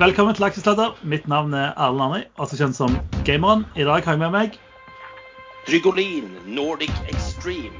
[0.00, 0.94] Velkommen til Aksjesladder.
[1.04, 2.94] Mitt navn er Erlend Arni, også kjent som
[3.26, 3.66] Gameren.
[3.76, 4.54] I dag har jeg med meg
[5.68, 7.76] Drygolin Nordic Extreme.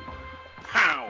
[0.68, 1.06] Pow!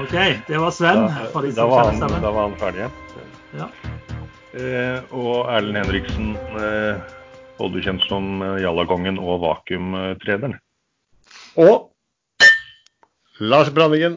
[0.00, 0.14] OK,
[0.48, 1.04] det var Sven.
[1.34, 2.22] for de Da, som var kjenner han, stemmen.
[2.24, 2.88] da var han ferdig.
[3.56, 3.68] Ja.
[4.56, 7.12] Eh, og Erlend Henriksen, eh,
[7.60, 10.56] både kjent som eh, Jallakongen og vakuumtrederen.
[11.60, 11.90] Og
[13.40, 14.16] Lars Brandingen,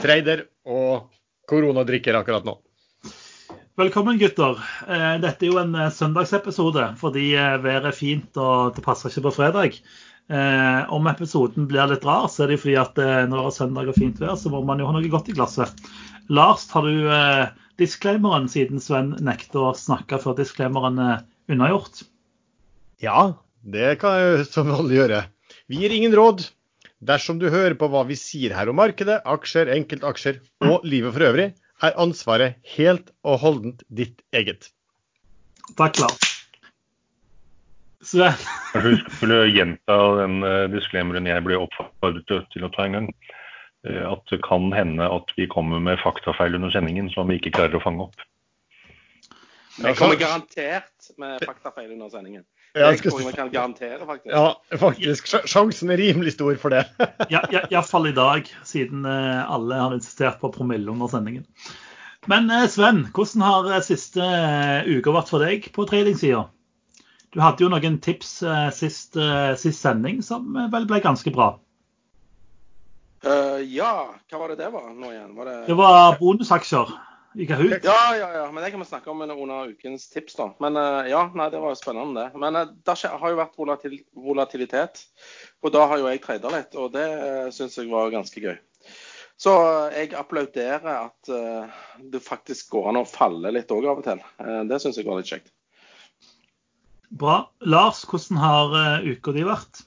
[0.00, 1.10] trader og
[1.48, 2.58] koronadrikker akkurat nå.
[3.78, 4.58] Velkommen, gutter.
[4.90, 9.12] Eh, Dette er jo en eh, søndagsepisode fordi eh, været er fint og det passer
[9.12, 9.78] ikke på fredag.
[10.28, 13.92] Eh, Om episoden blir litt rar, så er det fordi at når det er søndag
[13.92, 15.78] og fint vær, så må man jo ha noe godt i glasset.
[16.28, 17.06] Lars, tar du
[17.80, 22.02] disclaimeren siden Sven nekter å snakke før disclaimeren er unnagjort?
[23.00, 25.22] Ja, det kan jeg som vanlig gjøre.
[25.70, 26.48] Vi gir ingen råd.
[26.98, 31.28] Dersom du hører på hva vi sier her om markedet, aksjer, enkeltaksjer og livet for
[31.28, 31.52] øvrig,
[31.86, 34.72] er ansvaret helt og holdent ditt eget.
[35.78, 36.34] Takk, Lars.
[38.08, 38.34] Sven,
[38.72, 43.08] Kanskje du skulle gjenta den eh, disclaimeren jeg ble oppfordret til- å ta en gang.
[43.86, 47.54] Eh, at det kan hende at vi kommer med faktafeil under sendingen som vi ikke
[47.58, 48.18] klarer å fange opp.
[49.78, 52.46] Jeg kommer garantert med faktafeil under sendingen.
[52.78, 54.30] Jeg tror vi kan garantere, faktisk.
[54.32, 55.28] ja, faktisk.
[55.48, 56.84] Sjansen er rimelig stor for det.
[57.34, 61.46] ja, ja, iallfall i dag, siden eh, alle har insistert på promille under sendingen.
[62.30, 64.30] Men eh, Sven, hvordan har eh, siste
[64.88, 66.46] uka vært for deg på tradingsida?
[67.34, 68.38] Du hadde jo noen tips
[68.72, 69.18] sist,
[69.60, 71.50] sist sending som vel ble ganske bra.
[73.20, 75.34] Uh, ja, hva var det det var nå igjen?
[75.36, 75.56] Var det...
[75.66, 76.94] Det var bonusaksjer
[77.38, 77.84] i Kahoot.
[77.86, 78.44] Ja, ja, ja.
[78.52, 80.50] Men det kan vi snakke om under ukens tips, da.
[80.62, 82.42] Men eh, ja, nei, det var jo spennende, det.
[82.42, 85.04] Men uh, det har jo vært volatil volatilitet.
[85.62, 88.58] Og da har jo jeg tradet litt, og det uh, syns jeg var ganske gøy.
[89.38, 94.00] Så eh, jeg applauderer at eh, det faktisk går an å falle litt òg av
[94.00, 94.22] og til.
[94.42, 95.52] Eh, det syns jeg var litt kjekt.
[97.08, 97.44] Bra.
[97.62, 99.84] Lars, hvordan har eh, uka di vært?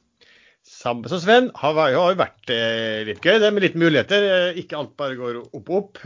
[0.63, 1.49] Samme som Sven.
[1.59, 4.27] Har, har jo vært eh, litt gøy, det med litt muligheter.
[4.37, 6.01] Eh, ikke alt bare går opp og opp.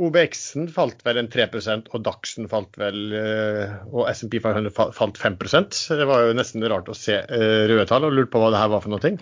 [0.00, 1.44] OBX-en falt vel en 3
[1.92, 6.88] og DAX-en falt vel eh, og SMP 500 falt 5 Det var jo nesten rart
[6.88, 9.12] å se eh, røde tall og lurt på hva det her var for noe.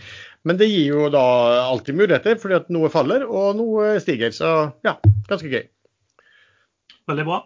[0.47, 1.25] Men det gir jo da
[1.67, 4.31] alltid muligheter, fordi at noe faller og noe stiger.
[4.37, 4.53] Så
[4.87, 4.95] ja,
[5.29, 5.67] ganske gøy.
[7.11, 7.43] Veldig bra.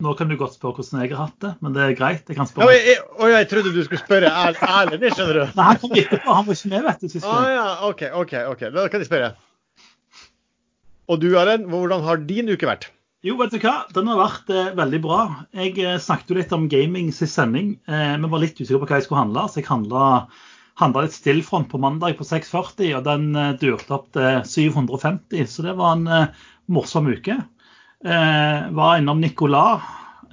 [0.00, 2.22] Nå kan du godt spørre hvordan jeg har hatt det, men det er greit.
[2.30, 2.72] Jeg kan spørre.
[2.72, 5.42] Ja, jeg, og jeg trodde du skulle spørre Er- Erlend, det skjønner du.
[5.58, 6.36] Nei, han kom etterpå.
[6.38, 7.08] Han var ikke med, vet du.
[7.12, 8.32] sist Ah, ja, OK, OK.
[8.54, 8.64] ok.
[8.78, 9.34] Da kan jeg spørre.
[11.10, 12.88] Og du, Erlend, hvordan har din uke vært?
[13.26, 13.74] Jo, vet du hva?
[13.92, 15.18] Den har vært eh, veldig bra.
[15.52, 17.74] Jeg eh, snakket jo litt om gaming sist sending.
[17.90, 20.04] Eh, Vi var litt usikre på hva jeg skulle handle, så jeg handla,
[20.80, 25.66] handla litt stillfront på mandag på 640, og den eh, durte opp til 750, så
[25.66, 27.36] det var en eh, morsom uke.
[28.04, 29.82] Eh, var innom Nicolas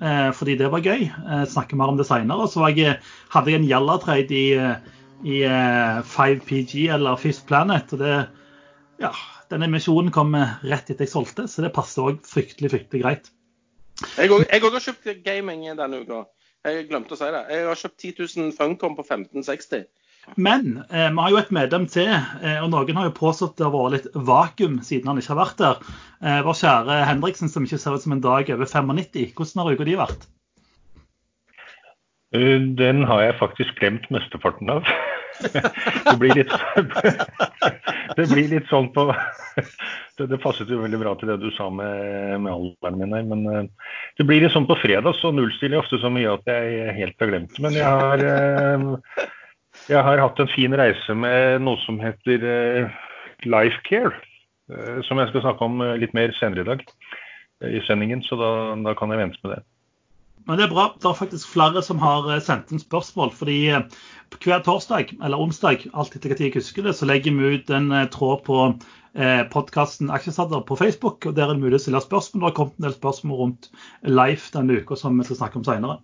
[0.01, 1.07] eh, fordi det var gøy.
[1.07, 2.47] Eh, snakker mer om det seinere.
[2.47, 2.99] Så jeg,
[3.33, 4.45] hadde jeg en Jalla-trade i,
[5.27, 7.93] i eh, 5PG, eller Fifth Planet.
[7.93, 8.13] og det
[8.97, 9.11] ja,
[9.51, 13.29] denne emisjonen kom rett etter jeg solgte, så det passer òg fryktelig fryktelig greit.
[14.17, 16.25] Jeg jeg òg har kjøpt gaming denne uka.
[16.65, 17.43] Jeg glemte å si det.
[17.53, 19.85] Jeg har kjøpt 10 000 Funcom på 1560.
[20.35, 23.65] Men eh, vi har jo et medlem til, eh, og noen har jo påstått det
[23.65, 25.91] har vært litt vakuum siden han ikke har vært der.
[26.21, 29.31] Eh, vår kjære Henriksen, som ikke ser ut som en dag over 95.
[29.37, 30.27] Hvordan har uka di vært?
[32.35, 34.83] Eh, Den har jeg faktisk glemt mesteparten av.
[35.37, 36.53] Det blir litt,
[38.17, 39.03] det blir litt sånn på
[40.17, 43.25] det, passet jo veldig bra til det du sa med, med alderen min her.
[43.29, 46.49] Men eh, det blir litt sånn på fredag, så nullstiller jeg ofte så mye at
[46.49, 47.59] jeg helt har glemt.
[47.61, 49.27] Men jeg har, eh,
[49.87, 52.97] jeg har hatt en fin reise med noe som heter eh,
[53.47, 54.13] Life Care.
[54.71, 56.85] eh, Som jeg skal snakke om eh, litt mer senere i dag
[57.65, 58.49] i sendingen, så da,
[58.85, 59.63] da kan jeg vente med det.
[60.45, 60.83] Men det er bra.
[60.93, 63.31] Det er faktisk flere som har sendt inn spørsmål.
[63.33, 67.73] fordi hver torsdag eller onsdag alltid til når jeg husker det, så legger vi ut
[67.73, 68.59] en tråd på
[69.49, 71.25] podkasten Aksjesadder på Facebook.
[71.25, 72.43] og Der er det mulig å stille spørsmål.
[72.43, 73.71] Det har kommet en del spørsmål rundt
[74.05, 75.97] Life denne uka som vi skal snakke om senere.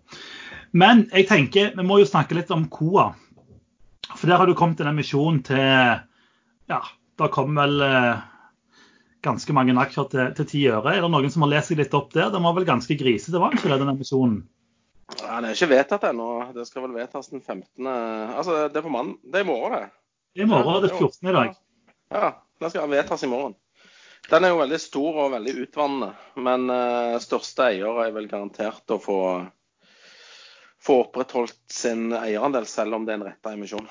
[0.74, 3.12] Men jeg tenker, vi må jo snakke litt om KOA.
[4.12, 5.64] For der har du kommet en emisjon til
[6.70, 6.80] Ja,
[7.20, 8.24] da kom vel eh,
[9.24, 10.94] ganske mange aksjer til, til 10 øre.
[10.96, 12.32] Er det noen som har lest seg litt opp der?
[12.34, 14.44] Den var vel ganske grisete, var ikke det, den emisjonen?
[15.20, 16.30] Ja, det er ikke vedtatt ennå.
[16.56, 17.88] Det skal vel vedtas den 15.
[17.88, 19.18] Altså, det er på mann.
[19.24, 19.92] Det er i morgen, det.
[20.40, 21.30] I morgen Det er 14.
[21.30, 21.60] i dag.
[22.14, 22.32] Ja,
[22.64, 23.58] den skal vedtas i morgen.
[24.30, 28.94] Den er jo veldig stor og veldig utvannende, men uh, største eier er vel garantert
[28.96, 29.18] å få,
[30.84, 33.88] få opprettholdt sin eierandel, selv om det er en retta emisjon.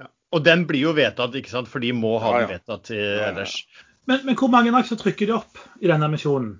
[0.00, 0.08] Ja.
[0.34, 1.70] Og den blir jo vedtatt, ikke sant?
[1.70, 3.58] for de må ha Ja, den vedtatt eh, ellers.
[4.08, 6.56] Men, men hvor mange aksjer trykker de opp i denne emisjonen?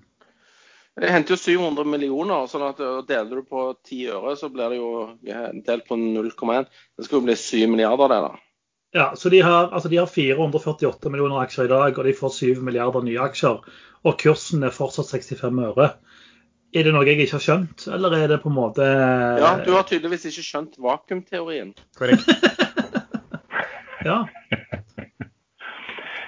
[0.95, 2.79] Det henter jo 700 millioner, sånn at
[3.09, 4.91] deler du på 10 øre, så blir det jo
[5.67, 6.69] delt på 0,1.
[6.71, 8.45] Det skal jo bli 7 milliarder, det, da.
[8.95, 12.37] Ja, så de har, altså de har 448 millioner aksjer i dag, og de får
[12.37, 13.65] 7 milliarder nye aksjer.
[14.07, 15.89] Og kursen er fortsatt 65 øre.
[16.75, 19.71] Er det noe jeg ikke har skjønt, eller er det på en måte Ja, du
[19.77, 21.75] har tydeligvis ikke skjønt vakuumteorien.
[21.99, 22.31] Korrekt.
[24.05, 24.27] Ja,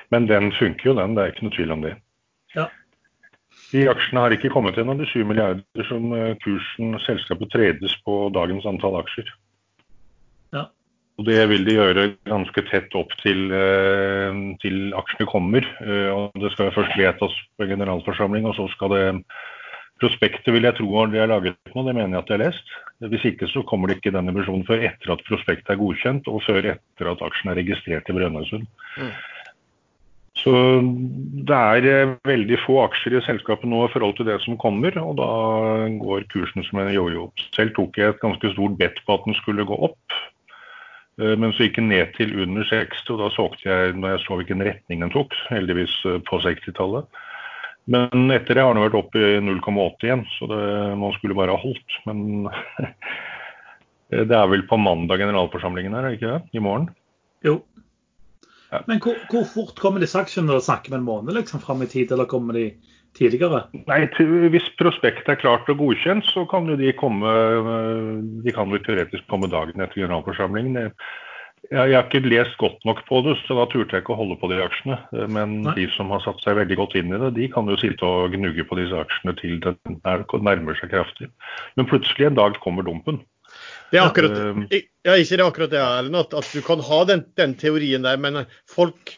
[0.08, 1.12] Men den funker jo, den.
[1.12, 1.90] Det er ikke noe tvil om det.
[2.56, 2.68] Ja.
[3.72, 8.14] De aksjene har ikke kommet gjennom de 7 milliarder som eh, kursen selskapet tredes på
[8.32, 9.28] dagens antall aksjer.
[10.56, 10.68] Ja.
[11.18, 15.68] Og Det vil de gjøre ganske tett opp til, eh, til aksjene kommer.
[15.82, 19.06] Eh, og Det skal først vedtas på generalforsamling, og så skal det
[20.02, 22.44] Prospektet vil jeg tro har de har laget nå, det mener jeg at jeg har
[22.44, 22.74] lest.
[23.12, 26.44] Hvis ikke så kommer det ikke den emisjonen før etter at prospektet er godkjent, og
[26.44, 28.68] før etter at aksjen er registrert i Brønnøysund.
[29.00, 29.14] Mm.
[30.36, 30.52] Så
[31.48, 34.96] det er eh, veldig få aksjer i selskapet nå i forhold til det som kommer,
[35.00, 35.28] og da
[36.02, 37.30] går kursen som en jojo.
[37.56, 40.18] Selv tok jeg et ganske stort bet på at den skulle gå opp.
[41.20, 44.36] Eh, Men så gikk den ned til under 60, og da solgte jeg jeg så
[44.36, 45.32] hvilken retning den tok.
[45.48, 47.08] Heldigvis eh, på 60-tallet.
[47.86, 50.60] Men etter det har den vært oppe i 0,80 igjen, så det,
[50.98, 51.98] man skulle bare ha holdt.
[52.08, 52.48] Men
[54.30, 56.58] det er vel på mandag generalforsamlingen her, er ikke det?
[56.58, 56.90] I morgen?
[57.46, 57.60] jo.
[58.72, 58.80] Ja.
[58.90, 62.10] Men hvor, hvor fort kommer disse aksjene snakker med en måned liksom fram i tid,
[62.12, 62.64] eller kommer de
[63.16, 63.62] tidligere?
[63.86, 64.00] Nei,
[64.52, 67.30] Hvis prospektet er klart og godkjent, så kan jo de komme
[68.44, 70.90] De kan vel teoretisk komme dagen etter generalforsamlingen.
[71.72, 74.36] Jeg, har ikke lest godt nok på det, så da turte jeg ikke å holde
[74.38, 74.98] på de aksjene.
[75.32, 75.74] Men Nei.
[75.80, 78.34] de som har satt seg veldig godt inn i det, de kan jo sitte og
[78.36, 81.30] gnugge på disse aksjene til det nærmer seg kraftig.
[81.78, 83.22] Men plutselig en dag kommer dumpen.
[83.90, 86.82] Det er akkurat, um, ja, ikke det er akkurat det, Erlend, at, at du kan
[86.82, 89.14] ha den, den teorien der, men folk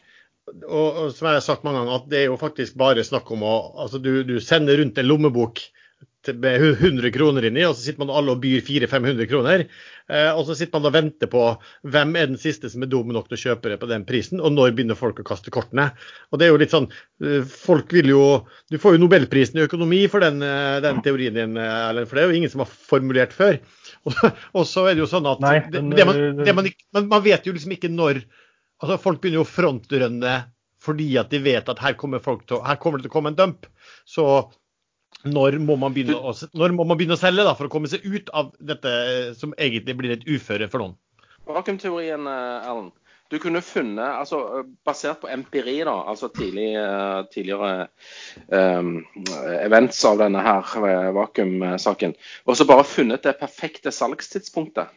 [0.49, 3.29] og, og som jeg har sagt mange ganger, at det er jo faktisk bare snakk
[3.35, 5.61] om å altså Du, du sender rundt en lommebok
[6.37, 9.65] med 100 kroner inni, og så sitter man alle og byr 400-500 kroner.
[10.09, 11.43] Eh, og så sitter man og venter på
[11.89, 14.41] hvem er den siste som er dum nok til å kjøpe det på den prisen,
[14.41, 15.91] og når begynner folk å kaste kortene.
[16.33, 18.23] Og det er jo litt sånn eh, Folk vil jo
[18.73, 22.25] Du får jo nobelprisen i økonomi for den, eh, den teorien din, Erlend, for det
[22.27, 23.59] er jo ingen som har formulert før.
[24.09, 24.15] Og,
[24.57, 27.09] og så er det jo sånn at Nei, men, det man, det man, ikke- man,
[27.11, 28.23] man vet jo liksom ikke når
[28.79, 30.37] altså Folk begynner jo å frontrønne
[30.79, 33.33] fordi at de vet at her kommer, folk til, her kommer det til å komme
[33.33, 33.67] en dump.
[34.07, 34.23] Så
[35.27, 38.31] når må å, når må man begynne å selge da, for å komme seg ut
[38.37, 40.97] av dette eh, som egentlig blir et uføre for noen?
[41.49, 42.95] Vakuumteorien, eh, Erlend.
[43.29, 46.71] Du kunne funnet, altså eh, basert på empiri, da, altså tidlig,
[47.35, 47.89] tidligere
[48.49, 49.03] um,
[49.59, 52.15] events av denne her vakuumsaken,
[52.47, 54.95] og så bare funnet det perfekte salgstidspunktet.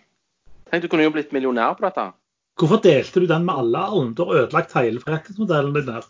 [0.70, 2.12] Tenk, du kunne jo blitt millionær på dette.
[2.62, 4.16] Hvorfor delte du den med alle, Erlend?
[4.16, 6.08] Du har ødelagt hele forretningsmodellen din der.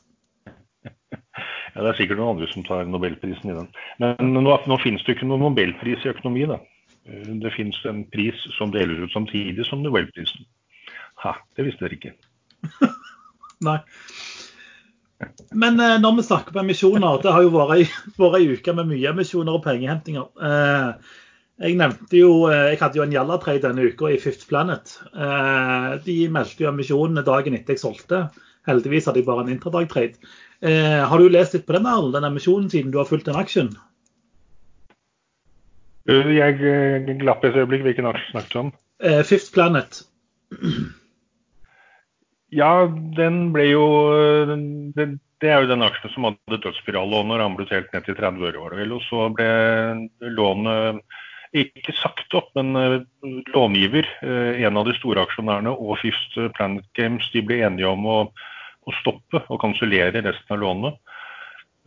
[1.75, 3.69] Ja, Det er sikkert noen andre som tar nobelprisen i den.
[4.03, 6.45] Men nå, nå finnes det jo ikke noen nobelpris i økonomi.
[6.49, 6.59] da.
[7.07, 10.45] Eh, Det finnes en pris som deles ut samtidig som nobelprisen.
[11.23, 12.13] Ha, det visste dere ikke.
[13.67, 13.79] Nei.
[15.53, 19.11] Men eh, når vi snakker om emisjoner, det har jo vært ei, uke med mye
[19.13, 20.29] emisjoner og pengehentinger.
[20.41, 21.17] Eh,
[21.61, 24.95] jeg nevnte jo, eh, jeg hadde jo en Jalla-trade denne uka i Fifth Planet.
[25.13, 28.23] Eh, de meldte jo emisjonene dagen etter jeg solgte.
[28.69, 30.17] Heldigvis hadde jeg bare en intradag-trade.
[30.61, 33.39] Eh, har du lest litt på den, Erlend, den emisjonen, siden du har fulgt den
[33.39, 33.71] aksjen?
[36.09, 37.85] Eh, Jeg eh, glapp et øyeblikk.
[37.87, 38.71] Hvilken aksje snakket om?
[39.01, 40.03] Eh, Fifth Planet.
[42.51, 42.85] Ja,
[43.17, 44.53] den ble jo eh,
[44.97, 45.07] Det,
[45.41, 48.47] det er jo den aksjen som hadde dødsspirallån når han ble helt ned til 30
[48.51, 48.95] øre, var det vel.
[48.99, 49.49] Og så ble
[50.37, 51.01] lånet
[51.57, 53.01] ikke sagt opp, men eh,
[53.55, 58.05] långiver, eh, en av de store aksjonærene og Fifth Planet Games, de ble enige om
[58.07, 58.19] å,
[58.87, 61.17] å stoppe og kansellere resten av lånet.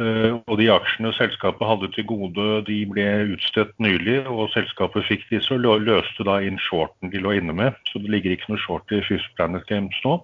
[0.03, 5.29] Eh, og de aksjene selskapet hadde til gode, de ble utstedt nylig, og selskapet fikk
[5.31, 7.79] disse og løste da inn shorten de lå inne med.
[7.91, 10.19] Så det ligger ikke noe short i Fifth Planet Games nå.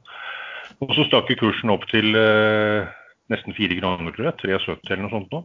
[0.80, 2.88] Og så stakk kursen opp til eh,
[3.30, 4.38] nesten fire kroner, tror jeg.
[4.46, 5.44] 3,70 eller noe sånt nå.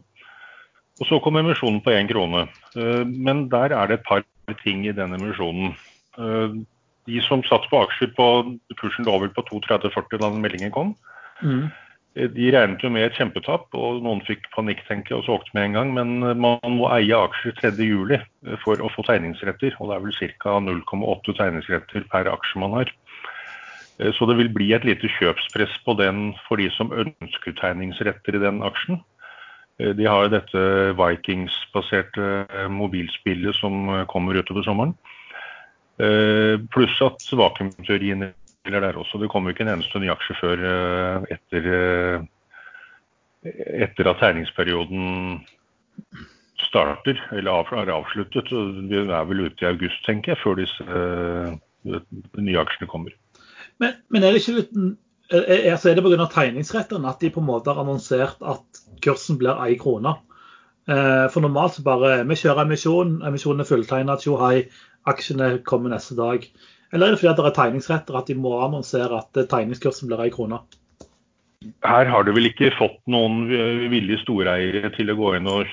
[0.96, 2.46] Og så kom emisjonen på én krone.
[2.74, 4.24] Eh, men der er det et par
[4.62, 5.76] ting i den emisjonen.
[6.18, 6.56] Eh,
[7.06, 8.28] de som satt på aksjer på
[8.80, 10.96] kursen lå vel på 2,30-40 da den meldingen kom.
[11.42, 11.66] Mm.
[12.16, 15.56] Eh, De regnet jo med et kjempetap, og noen fikk panikk tenker jeg, og solgte
[15.56, 15.94] med en gang.
[15.96, 18.22] Men eh, man må eie aksjer 3.7 eh,
[18.64, 19.76] for å få tegningsretter.
[19.80, 20.56] Og det er vel ca.
[20.64, 22.94] 0,8 tegningsretter per aksje man har.
[24.12, 28.42] Så det vil bli et lite kjøpspress på den for de som ønsker tegningsretter i
[28.42, 28.98] den aksjen.
[29.80, 30.64] De har dette
[30.98, 34.92] Vikings-baserte mobilspillet som kommer utover sommeren.
[35.96, 38.26] Pluss at vakuumteorien
[38.66, 39.18] spiller der også.
[39.22, 43.52] Det kommer ikke en eneste ny aksje før eh, etter, eh,
[43.86, 45.38] etter at tegningsperioden
[46.66, 48.50] starter, eller er avsluttet.
[48.50, 51.54] Vi er vel ute i august, tenker jeg, før disse uh,
[52.42, 53.14] nye aksjene kommer.
[53.78, 54.74] Men, men, er det ikke litt
[55.30, 56.26] er, er det pga.
[56.32, 60.16] tegningsrettene at de på en måte har annonsert at kursen blir ei krone?
[60.86, 64.68] For normalt så bare vi kjører emisjon, emisjonen er fulltegna, tjo hei,
[65.10, 66.46] aksjene kommer neste dag.
[66.96, 70.32] Eller er det fordi det er tegningsretter at de må annonsere at tegningskursen blir ei
[70.32, 70.62] krone?
[71.84, 73.46] Her har du vel ikke fått noen
[73.90, 75.72] villige storeiere til å gå inn og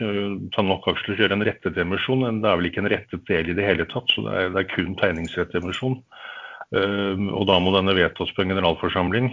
[0.56, 2.26] ta nok aksjer å kjøre en rettet emisjon.
[2.42, 4.64] Det er vel ikke en rettet del i det hele tatt, så det er, det
[4.64, 6.00] er kun tegningsrettemisjon.
[6.74, 9.30] Um, og da må denne vedtas på en generalforsamling.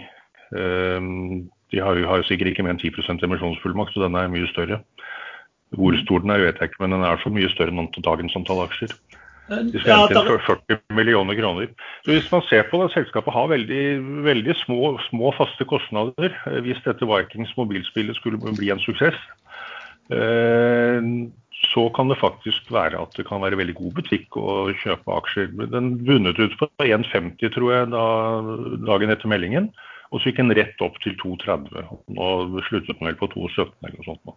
[0.53, 4.31] Um, de har jo, har jo, sikkert ikke mer enn 10% emisjonsfullmakt, så den er
[4.31, 4.81] mye større.
[5.75, 8.37] Hvor stor den er, vet jeg ikke, men den er så mye større enn dagens
[8.37, 8.93] antall aksjer.
[9.49, 11.71] De skal hente inn 40 millioner kroner.
[12.05, 13.83] Så Hvis man ser på det, selskapet har veldig,
[14.23, 16.35] veldig små, små, faste kostnader.
[16.63, 19.17] Hvis dette Vikings mobilspillet skulle bli en suksess,
[20.13, 21.11] eh,
[21.73, 25.51] så kan det faktisk være at det kan være veldig god butikk å kjøpe aksjer.
[25.73, 28.05] Den bundet ut på 1,50 tror jeg da,
[28.87, 29.69] dagen etter meldingen,
[30.11, 31.91] og så gikk den rett opp til 2,30.
[32.15, 32.31] Nå
[32.69, 34.35] sluttet den vel på 2,17 eller noe sånt.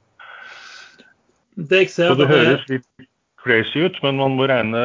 [1.55, 3.11] Det jeg ser, så det høres litt
[3.45, 4.83] crazy ut, men man må regne,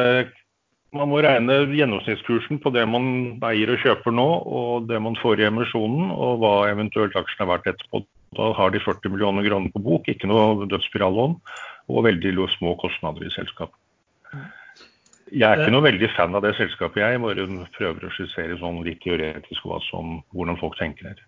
[0.96, 4.28] man må regne gjennomsnittskursen på det man eier og kjøper nå,
[4.60, 8.04] og det man får i emisjonen, og hva eventuelt aksjen er verdt etterpå.
[8.38, 11.38] Da har de 40 millioner kroner på bok, ikke noe dødsspirallån,
[11.90, 13.76] og veldig små kostnader i selskapet.
[15.30, 17.20] Jeg er ikke noe veldig fan av det selskapet, jeg.
[17.22, 21.20] Bare prøver å skissere sånn litt teoretisk som, hvordan folk tenker her.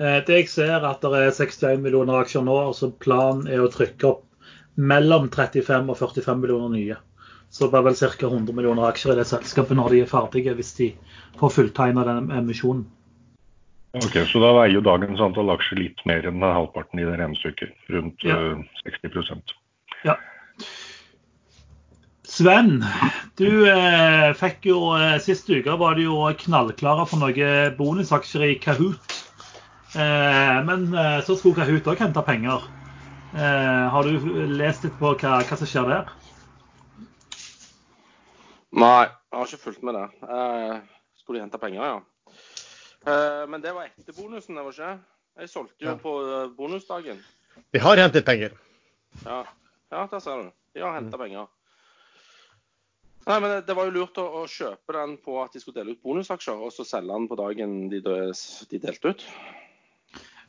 [0.00, 3.50] Eh, det jeg ser er at det er 61 millioner aksjer nå, og så planen
[3.52, 4.24] er å trykke opp
[4.76, 6.96] mellom 35 og 45 millioner nye.
[7.50, 8.26] Så det blir vel ca.
[8.28, 10.92] 100 millioner aksjer i det selskapet når de er ferdige, hvis de
[11.40, 12.86] får fulltegna den emisjonen.
[13.98, 17.74] Ok, Så da veier jo dagens antall aksjer litt mer enn halvparten i det regnestykket.
[17.90, 18.36] Rundt ja.
[18.84, 19.56] 60 eh,
[20.06, 20.14] Ja.
[22.30, 22.84] Sven,
[23.34, 28.58] du eh, fikk jo eh, sist uke var du jo knallklare for noen bonusaksjer i
[28.62, 29.16] Kahoot.
[29.98, 32.62] Eh, men eh, så skulle Kahoot òg hente penger.
[33.34, 36.08] Eh, har du lest litt på hva, hva, som skjer der?
[38.74, 40.06] Nei, jeg har ikke fulgt med det.
[40.26, 40.80] Eh,
[41.20, 42.34] skulle de hente penger, ja.
[43.06, 44.90] Eh, men det var etter bonusen, det var ikke?
[45.40, 45.94] Jeg solgte jo ja.
[46.02, 47.22] på eh, bonusdagen.
[47.70, 48.58] De har hentet penger.
[49.22, 49.44] Ja,
[49.94, 50.50] ja der ser du.
[50.74, 51.22] De har henta mm.
[51.22, 51.46] penger.
[53.30, 55.94] Nei, men Det var jo lurt å, å, kjøpe den på at de skulle dele
[55.94, 59.26] ut bonusaksjer, og så selge den på dagen de, de delte ut.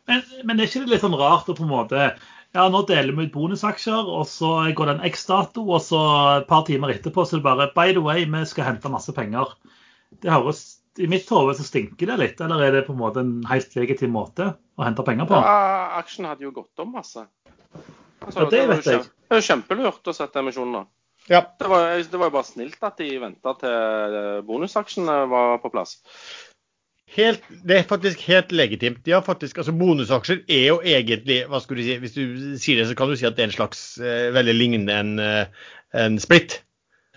[0.09, 2.05] Men, men er ikke det litt sånn rart å på en måte
[2.51, 6.01] ja, nå deler vi ut bonusaksjer, og så går det en X-dato, og så
[6.41, 9.15] et par timer etterpå så er det bare By the way, vi skal hente masse
[9.15, 9.53] penger.
[10.21, 10.65] Det høres
[10.99, 13.75] I mitt hode så stinker det litt, eller er det på en måte en helt
[13.79, 15.39] legitim måte å hente penger på?
[15.39, 17.23] Ja, aksjen hadde jo gått om masse.
[18.21, 19.05] Altså, ja, det, det vet jeg.
[19.07, 20.89] Det er jo kjempelurt å sette emisjoner.
[21.29, 21.45] Ja.
[21.55, 24.15] Det var, det var jo bare snilt at de venta til
[24.47, 26.01] bonusaksjene var på plass.
[27.11, 29.01] Helt, det er faktisk helt legitimt.
[29.03, 32.21] De har faktisk, altså Bonusaksjer er jo egentlig hva skulle du si, Hvis du
[32.61, 35.17] sier det, så kan du si at det er en slags eh, veldig lignende en,
[35.19, 35.65] eh,
[36.05, 36.61] en splitt.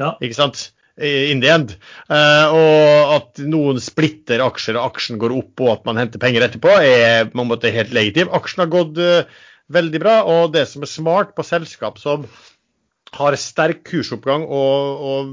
[0.00, 0.16] Ja.
[0.18, 0.70] Ikke sant?
[0.98, 1.72] In the end.
[2.06, 6.44] Uh, og at noen splitter aksjer og aksjen går opp, og at man henter penger
[6.46, 8.30] etterpå, er på en måte helt legitimt.
[8.34, 9.42] Aksjen har gått uh,
[9.74, 12.28] veldig bra, og det som er smart på selskap som
[13.14, 15.32] har sterk kursoppgang og, og,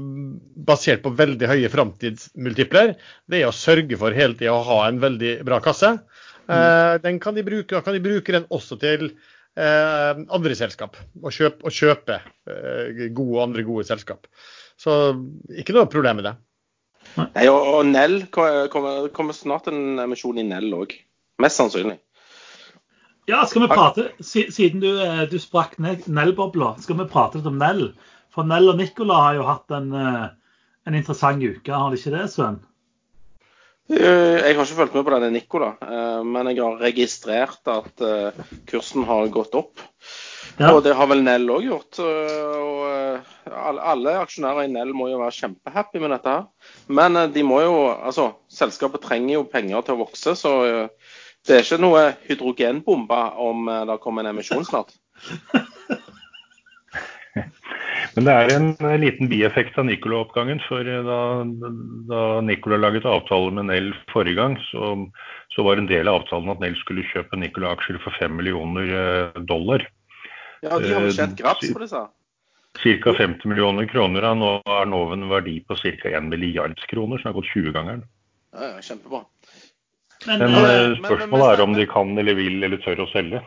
[0.68, 2.94] basert på veldig høye framtidsmultipler,
[3.30, 5.96] det er å sørge for hele tida å ha en veldig bra kasse.
[6.46, 6.54] Mm.
[6.56, 11.34] Eh, den kan de bruke, kan de bruke den også til eh, andre selskap, og
[11.34, 14.30] kjøpe, og kjøpe eh, gode, andre gode selskap.
[14.80, 14.98] Så
[15.58, 16.36] ikke noe problem med det.
[17.18, 20.94] Nei, og, og Nell kommer, kommer snart en emisjon i Nell òg.
[21.42, 21.98] Mest sannsynlig.
[23.24, 27.60] Ja, skal vi prate, Siden du, eh, du sprakk Nell-bobla, skal vi prate litt om
[27.60, 27.92] Nell.
[28.34, 30.28] For Nell og Nicola har jo hatt en, eh,
[30.86, 32.58] en interessant uke, har de ikke det, Sven?
[33.92, 35.76] Eh, jeg har ikke fulgt med på denne Nicola,
[36.24, 38.02] men jeg har registrert at
[38.66, 39.78] kursen har gått opp.
[40.58, 40.72] Ja.
[40.72, 41.98] Og det har vel Nell òg gjort.
[41.98, 46.46] Og alle aksjonærer i Nell må jo være kjempehappy med dette her.
[46.88, 50.88] Men de må jo Altså, selskapet trenger jo penger til å vokse, så
[51.46, 54.94] det er ikke noe hydrogenbombe om eh, det kommer en emisjon snart?
[58.12, 60.60] Men det er en liten bieffekt av Nicola-oppgangen.
[60.68, 61.20] For eh, da,
[62.10, 64.94] da Nicola laget avtale med Nell forrige gang, så,
[65.54, 69.40] så, var en del av avtalen at Nell skulle kjøpe Nicola-aksjer for 5 millioner eh,
[69.48, 69.86] dollar.
[70.62, 72.04] Ja, de har vel tjent graps på disse?
[72.82, 73.12] Ca.
[73.16, 74.28] 50 millioner kroner.
[74.38, 76.12] Nå er nå en verdi på ca.
[76.12, 78.04] 1 milliard kroner, som har gått 20-gangeren.
[78.84, 79.24] kjempebra.
[80.26, 83.42] Men Men, eh, eh, spørsmålet er om de kan eller vil eller tør å selge.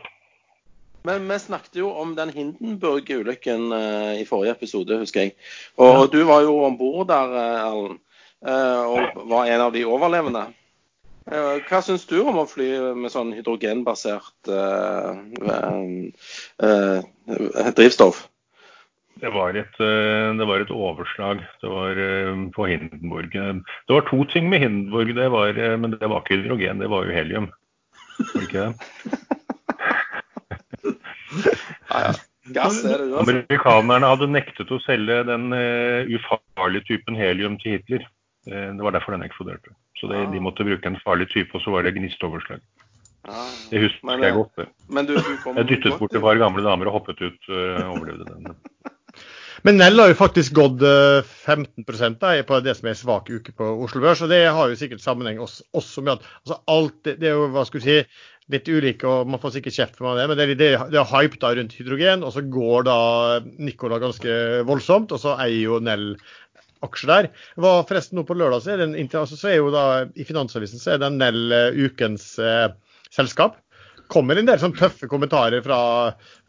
[1.06, 5.36] Men vi snakket jo om den Hindenburg-ulykken eh, i forrige episode, husker jeg.
[5.78, 6.06] Og, ja.
[6.12, 8.00] du var jo om bord der, eh, Erlend,
[8.46, 10.46] og var en av de overlevende.
[11.26, 15.80] Hva syns du om å fly med sånn hydrogenbasert uh, uh,
[16.62, 18.20] uh, drivstoff?
[19.16, 21.40] Det var, et, eh, det var et overslag.
[21.62, 23.32] Det var eh, på Hindenburg.
[23.32, 26.90] Det var to ting med Hindenburg, det var, eh, men det var ikke hydrogen, det
[26.92, 27.48] var jo helium.
[28.18, 28.74] Var det ikke det?
[31.86, 32.12] Ja, ja.
[32.54, 33.28] Gass er det uansett.
[33.50, 35.48] Amerikanerne hadde nektet å selge den
[36.14, 38.04] ufarlige typen helium til Hitler.
[38.46, 39.72] Det var derfor den eksploderte.
[39.98, 40.30] Så det, Ah.
[40.30, 42.60] de måtte bruke en farlig type, og så var det gnistoverslag.
[43.70, 44.52] Det husker Men, jeg godt.
[44.56, 44.68] det.
[44.88, 47.96] Men du, du kom Jeg dyttet bort et par gamle damer og hoppet ut og
[47.96, 48.46] overlevde den.
[49.64, 53.52] Men Nell har jo faktisk gått eh, 15 da, på det som er svak uke
[53.56, 54.22] på Oslo Børs.
[54.22, 57.36] og Det har jo sikkert sammenheng også, også med at altså alt, det, det er
[57.38, 57.98] jo hva skal vi si,
[58.52, 61.08] litt ulike, og man får sikkert kjeft for det, men det, er- det, det er
[61.10, 62.98] hype da rundt hydrogen, og så går da
[63.58, 64.36] Nicola ganske
[64.68, 66.12] voldsomt, og så eier jo Nell
[66.86, 67.28] aksjer der.
[67.58, 70.78] Hva forresten nå på lørdag så er, det altså, så er jo da i Finansavisen
[70.82, 72.68] så er det Nell eh, ukens eh,
[73.10, 73.56] selskap.
[74.12, 75.80] Kommer en del sånn tøffe kommentarer fra,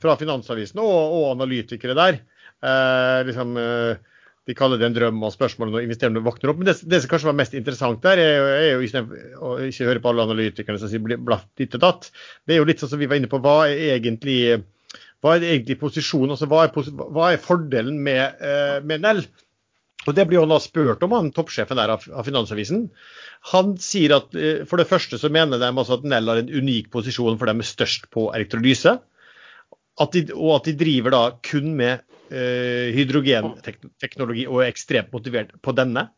[0.03, 2.19] fra Finansavisen og, og analytikere der.
[2.65, 3.97] Eh, liksom, eh,
[4.47, 6.61] de kaller det en drøm og spørsmål når investerende våkner opp.
[6.61, 9.51] Men det, det som kanskje var mest interessant der, er jo, er jo istedenfor å
[9.67, 12.07] ikke høre på alle analytikerne som sier blaff ditt og datt,
[12.47, 14.39] det er jo litt sånn som vi var inne på, hva er egentlig
[15.25, 19.23] hva er egentlig posisjonen, altså hva er, hva er fordelen med, eh, med Nell?
[20.07, 22.85] Og Det blir jo da spurt om han toppsjefen der av, av Finansavisen.
[23.51, 24.37] Han sier at
[24.69, 27.59] for det første så mener de altså at Nell har en unik posisjon for dem
[27.59, 28.93] er størst på elektrolyse.
[30.01, 35.55] At de, og at de driver da kun med eh, hydrogenteknologi og er ekstremt motivert
[35.63, 36.09] på denne.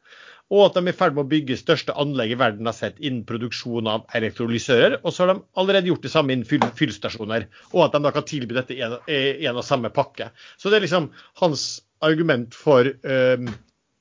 [0.49, 3.21] Og at de er i ferd med å bygge største anlegget verden har sett innen
[3.29, 4.97] produksjon av elektrolysører.
[5.03, 7.45] Og så har de allerede gjort det samme innen fyll, fyllstasjoner.
[7.69, 10.31] Og at de da kan tilby dette i en, en og samme pakke.
[10.57, 11.11] Så det er liksom
[11.43, 11.67] hans
[12.05, 13.51] argument for eh,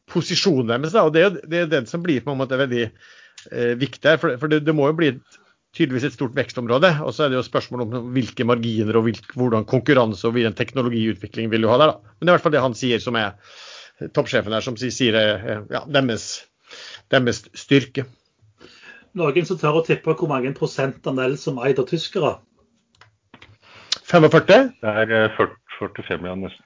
[0.09, 0.97] posisjonen deres.
[0.97, 4.23] Og det er det, er den som blir på en måte veldig eh, viktig her.
[4.23, 5.39] For, for det, det må jo bli et,
[5.79, 6.91] tydeligvis et stort vekstområde.
[7.07, 10.57] Og så er det jo spørsmål om hvilke marginer og hvilk, hvordan konkurranse og hvilken
[10.59, 11.95] teknologiutvikling vil du ha der.
[11.95, 12.15] da.
[12.19, 13.37] Men det er i hvert fall det han sier som er
[14.15, 16.29] toppsjefen her, som sier, sier er ja, deres,
[17.15, 18.07] deres styrke.
[19.19, 22.37] Noen som tør å tippe hvor mange prosentandel som eier tyskere?
[24.09, 24.73] 45?
[24.81, 26.65] Det er eh, 40, 45, ja, nesten.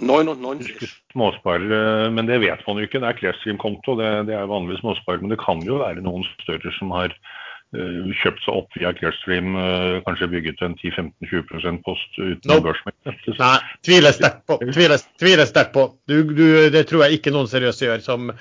[0.00, 0.86] 99.
[1.12, 3.00] Småsparere, men det vet man jo ikke.
[3.02, 5.20] Det er Clearstream-konto, det, det er vanlig småsparer.
[5.20, 9.52] Men det kan jo være noen større som har eh, kjøpt seg opp via Clearstream,
[9.54, 12.64] eh, kanskje bygget en 10-15-20% post uten Nope.
[12.66, 13.14] børsmekter.
[13.38, 14.56] Nei, tviler sterkt på.
[14.72, 15.84] Tviler, tviler sterkt på.
[16.10, 18.32] Du, du, det tror jeg ikke noen seriøse gjør som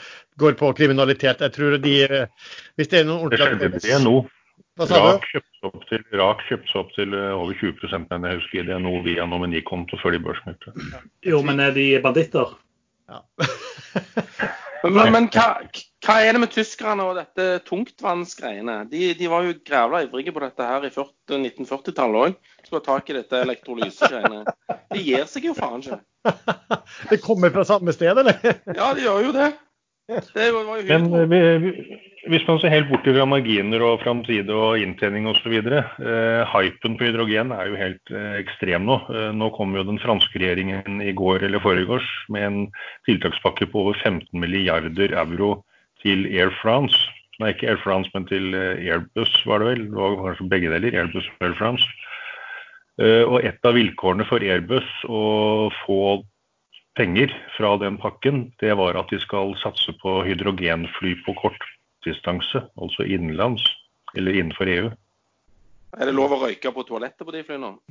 [0.41, 1.43] går på kriminalitet.
[1.45, 4.15] Jeg tror de eh, Hvis det er noen Det skjedde det nå.
[4.79, 5.29] Hva sa Rak du?
[5.35, 8.75] kjøpte opp til, Rak kjøpte seg opp til eh, over 20% men jeg husker det
[8.77, 10.73] er nå via nominikonto før de børsmeldte.
[11.27, 12.57] Jo, men er de banditter?
[13.09, 13.21] Ja.
[14.79, 15.47] Men, men, men hva,
[16.05, 18.77] hva er det med tyskerne og dette tungtvannsgreiene?
[18.91, 22.37] De, de var jo grævla ivrige på dette her i 1940-tallet òg.
[22.63, 24.43] Skulle ha tak i dette elektrolysegreiene.
[24.93, 25.99] De gir seg jo faen ikke.
[27.11, 28.39] Det kommer fra samme sted, eller?
[28.75, 29.49] Ja, de gjør jo det.
[30.09, 34.01] Det var jo Men eh, vi- vi- hvis man ser helt bort fra marginer og
[34.01, 35.53] framside og inntjening osv.
[35.55, 38.97] Eh, hypen på hydrogen er jo helt eh, ekstrem nå.
[39.13, 42.59] Eh, nå kom jo den franske regjeringen i går eller foregårs med en
[43.07, 45.59] tiltakspakke på over 15 milliarder euro
[46.03, 46.97] til Air France.
[47.39, 49.85] Nei, ikke Air France, men til eh, Airbus, var det vel.
[49.87, 50.97] Det var kanskje begge deler.
[51.01, 51.87] Airbus og Air France.
[52.99, 55.23] Eh, og et av vilkårene for Airbus å
[55.85, 55.99] få
[56.99, 63.05] penger fra den pakken, det var at de skal satse på hydrogenfly på kortdistanse, altså
[63.07, 63.63] innenlands,
[64.19, 64.89] eller innenfor EU.
[65.95, 67.77] Er det lov å røyke på toalettet på de flyene?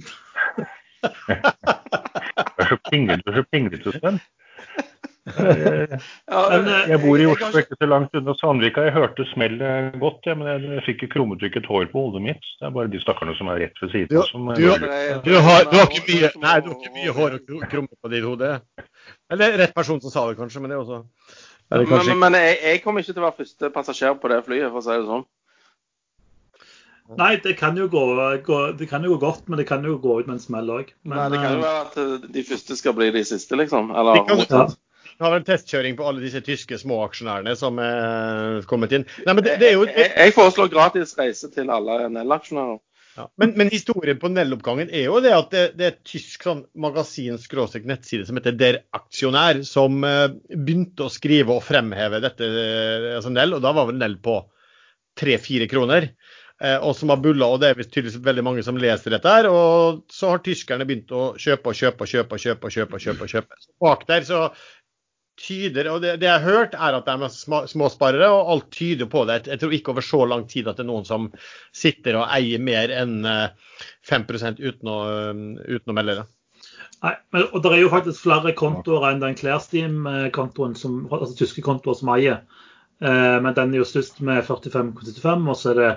[0.98, 4.18] Det er så pinglete, Sven.
[5.28, 8.84] Eh, Ja, Men, eh, Jeg bor i Oslo, ikke- så langt unna Sandvika.
[8.84, 12.40] Jeg hørte smellet godt, ja, men jeg, jeg fikk ikke krummetrykket hår på hodet mitt.
[12.60, 15.34] Det er bare de stakkarene som er rett ved siden Du- som du- eh, Du
[15.40, 18.24] har, du har ikke mye Nei, du har ikke mye hår og krumme på ditt
[18.24, 18.60] hode.
[19.30, 21.04] Eller rett person som sa det, kanskje, men det er også
[21.70, 24.14] er det Men, kanskje men, men jeg, jeg kommer ikke til å være første passasjer
[24.20, 25.24] på det flyet, for å si det sånn.
[27.16, 28.02] Nei, det kan jo gå,
[28.44, 30.68] gå, det kan jo gå godt, men det kan jo gå ut med en smell
[30.74, 30.90] òg.
[31.08, 33.88] Det kan jo være at de første skal bli de siste, liksom.
[33.96, 34.76] Eller de kan- motsatt.
[35.18, 39.06] Har vel testkjøring på alle disse tyske småaksjonærene som er kommet inn.
[39.26, 42.78] Nei, men det, det jo jeg, jeg foreslår gratis reise til alle Nell-aksjonærer.
[43.18, 43.26] ja.
[43.42, 46.62] men, men historien på Nell-oppgangen er jo det at det, det er et tysk sånn
[46.78, 53.34] magasin-nettside som heter Der Aksjonær, som eh, begynte å skrive og fremheve dette, eh, altså
[53.34, 54.38] Nell, og da var vel Nell på
[55.18, 56.12] tre-fire kroner.
[56.58, 59.30] Eh, og som har bulla, og det er tydeligvis veldig mange som leser dette.
[59.30, 62.34] her, Og så har tyskerne begynt å kjøpe og kjøpe og kjøpe.
[62.34, 63.22] og kjøpe og kjøpe og kjøpe.
[63.22, 63.54] og kjøpe.
[63.62, 64.50] Så bak der så
[65.38, 69.10] tyder, og det, det jeg har hørt, er at de er småsparere, og alt tyder
[69.10, 69.44] på det.
[69.46, 71.28] Jeg tror ikke over så lang tid at det er noen som
[71.74, 73.20] sitter og eier mer enn
[74.08, 74.98] 5% uten å,
[75.68, 76.26] uten å melde det.
[77.04, 81.98] Nei, men, og Det er jo faktisk flere kontoer enn den Klærsteam-kontoen, altså tyske kontoer
[81.98, 82.40] som eier.
[82.98, 85.92] Eh, men den er jo størst med 45,75, og så er det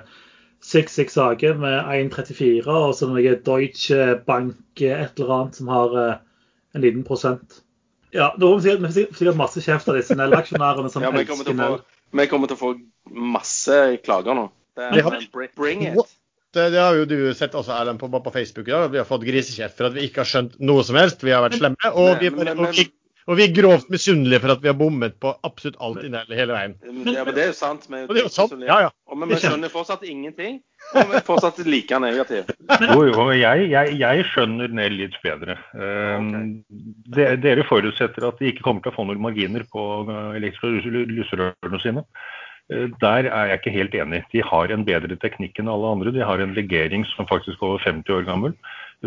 [0.62, 5.98] 66 AG med 1,34, og så er det Deutsche Bank et eller annet som har
[6.04, 6.20] eh,
[6.76, 7.64] en liten prosent.
[8.16, 11.78] Ja, nå får vi sikkert masse kjeft av disse Nell-aksjonærene som ja, vi elsker Nell.
[12.12, 12.72] Vi kommer til å få
[13.08, 14.50] masse klager nå.
[14.76, 15.24] Det er,
[15.56, 16.18] bring it.
[16.52, 18.68] Det, det, har jo du sett også, Erlend, på, på Facebook.
[18.68, 18.84] Ja.
[18.92, 21.24] Vi har fått grisekjeft for at vi ikke har skjønt noe som helst.
[21.24, 21.92] Vi har vært slemme.
[21.96, 22.90] Og vi, og vi,
[23.30, 26.56] og vi er grovt misunnelige for at vi har bommet på absolutt alt inni hele
[26.56, 26.76] veien.
[27.12, 27.88] Ja, men det er jo sant.
[27.92, 28.56] Men, og det er jo sant.
[28.66, 28.92] Ja, ja.
[29.12, 30.60] Og, men vi skjønner fortsatt ingenting.
[30.96, 32.50] Og vi fortsatt like negativ.
[32.92, 35.60] Jo, jo, jeg, jeg, jeg skjønner Nell litt bedre.
[35.78, 36.32] Um,
[37.12, 37.38] okay.
[37.44, 39.86] Dere forutsetter at de ikke kommer til å få noen marginer på
[40.42, 42.06] lyserørene sine.
[42.72, 44.24] Eh, der er jeg ikke helt enig.
[44.34, 46.14] De har en bedre teknikk enn alle andre.
[46.16, 48.56] De har en legering som faktisk er over 50 år gammel,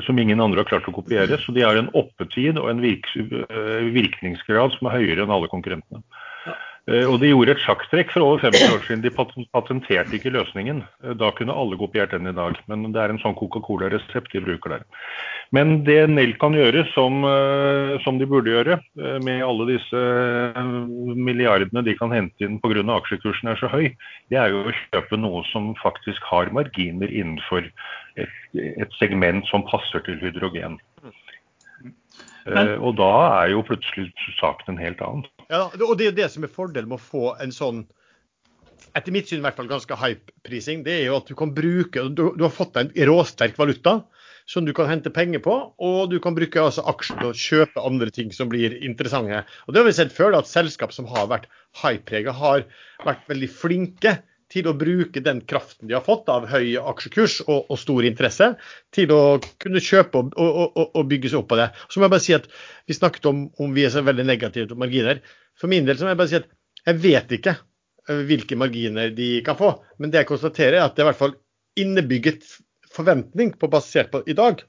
[0.02, 1.38] som ingen andre har klart å kopiere.
[1.38, 5.50] Så de har en oppetid og en virk eh, virkningsgrad som er høyere enn alle
[5.52, 6.02] konkurrentene.
[6.85, 9.05] Eh, og de gjorde et sjakktrekk for over 50 år siden.
[9.05, 9.12] De
[9.55, 10.83] patenterte ikke løsningen.
[11.05, 12.59] Eh, da kunne alle kopiert den i dag.
[12.68, 14.85] Men det er en sånn Coca-Cola-resept de bruker der.
[15.57, 18.79] Men det Nell kan gjøre, som, eh, som, de burde gjøre,
[19.25, 20.01] med alle disse
[21.16, 22.85] milliardene de kan hente inn pga.
[22.99, 23.94] aksjekursen er så høy,
[24.31, 27.64] det er jo å kjøpe noe som faktisk har marginer innenfor
[28.16, 30.79] et, et segment som passer til hydrogen.
[32.44, 33.12] Men, og da
[33.44, 35.25] er jo plutselig saken en helt annen.
[35.50, 37.85] Ja, og det er det som er fordelen med å få en sånn
[38.94, 42.04] etter mitt syn i hvert fall ganske hype-prising, det er jo at du kan bruke
[42.14, 44.02] Du, du har fått deg en råsterk valuta
[44.46, 47.85] som du kan hente penger på, og du kan bruke altså aksjer til å kjøpe
[47.88, 49.40] andre ting som blir interessante.
[49.64, 51.48] Og Det har vi sett før, at selskap som har vært
[51.80, 52.66] hype-prega, har
[53.07, 54.18] vært veldig flinke
[54.55, 58.53] til å bruke den kraften de har fått av høy aksjekurs og, og stor interesse,
[58.95, 59.23] til å
[59.62, 61.71] kunne kjøpe og, og, og, bygge seg opp på det.
[61.90, 62.51] Så må jeg bare si at
[62.87, 65.23] Vi snakket om om vi er så veldig negative til marginer.
[65.59, 66.51] For min del så må jeg bare si at
[66.85, 69.73] jeg vet ikke eh, hvilke marginer de kan få.
[69.99, 71.37] Men det jeg konstaterer er at det er i hvert fall
[71.81, 72.47] innebygget
[72.95, 74.62] forventning på basert på i dag.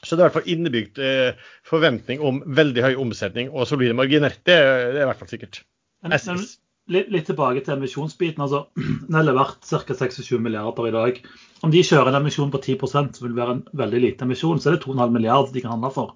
[0.00, 3.98] Så det er i hvert fall innebygd eh, forventning om veldig høy omsetning og solide
[3.98, 4.32] marginer.
[4.38, 5.64] Det, det er i hvert fall sikkert.
[6.06, 6.46] Men, men,
[6.88, 8.42] litt, litt, tilbake til emisjonsbiten.
[8.44, 8.64] altså
[9.12, 9.96] Nell er verdt ca.
[9.96, 11.20] 26 milliarder i dag.
[11.60, 14.60] Om de kjører en emisjon på 10% så vil være en veldig liten emisjon.
[14.60, 16.14] Så er det 2,5 milliarder de kan handle for.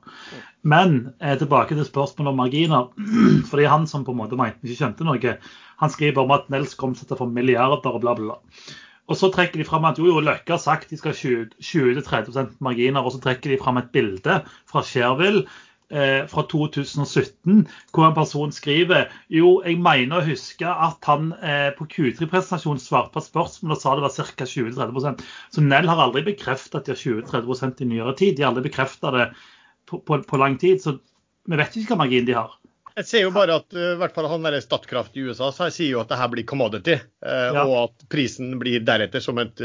[0.65, 2.89] Men eh, tilbake til spørsmålet om marginer.
[3.51, 5.37] fordi han som på en måte mente ikke skjønte noe,
[5.83, 8.41] han skriver om at Nels skal omsette for milliarder og bla, bla.
[9.05, 12.57] Og så trekker de fram at jo, jo, Løkke har sagt de skal ha 20-30%
[12.65, 13.05] marginer.
[13.05, 15.61] Og så trekker de fram et bilde fra Sherville eh,
[16.31, 21.87] fra 2017, hvor en person skriver jo, jeg mener å huske at han eh, på
[21.91, 24.49] Q3-presentasjonen svarte på spørsmål og sa det var ca.
[24.49, 28.37] 20-30% Så Nell har aldri bekreftet at de har 20-30% i nyere tid.
[28.37, 29.31] De har aldri bekreftet det
[29.91, 30.83] på, på, på, lang tid.
[30.83, 30.99] Så
[31.49, 32.55] vi vet ikke hva margin de har.
[32.95, 35.75] Jeg ser jo bare at i hvert fall han der Statkraft i USA så jeg
[35.75, 36.95] sier jo at det her blir commodity,
[37.27, 37.65] uh, ja.
[37.65, 39.59] og at prisen blir deretter som et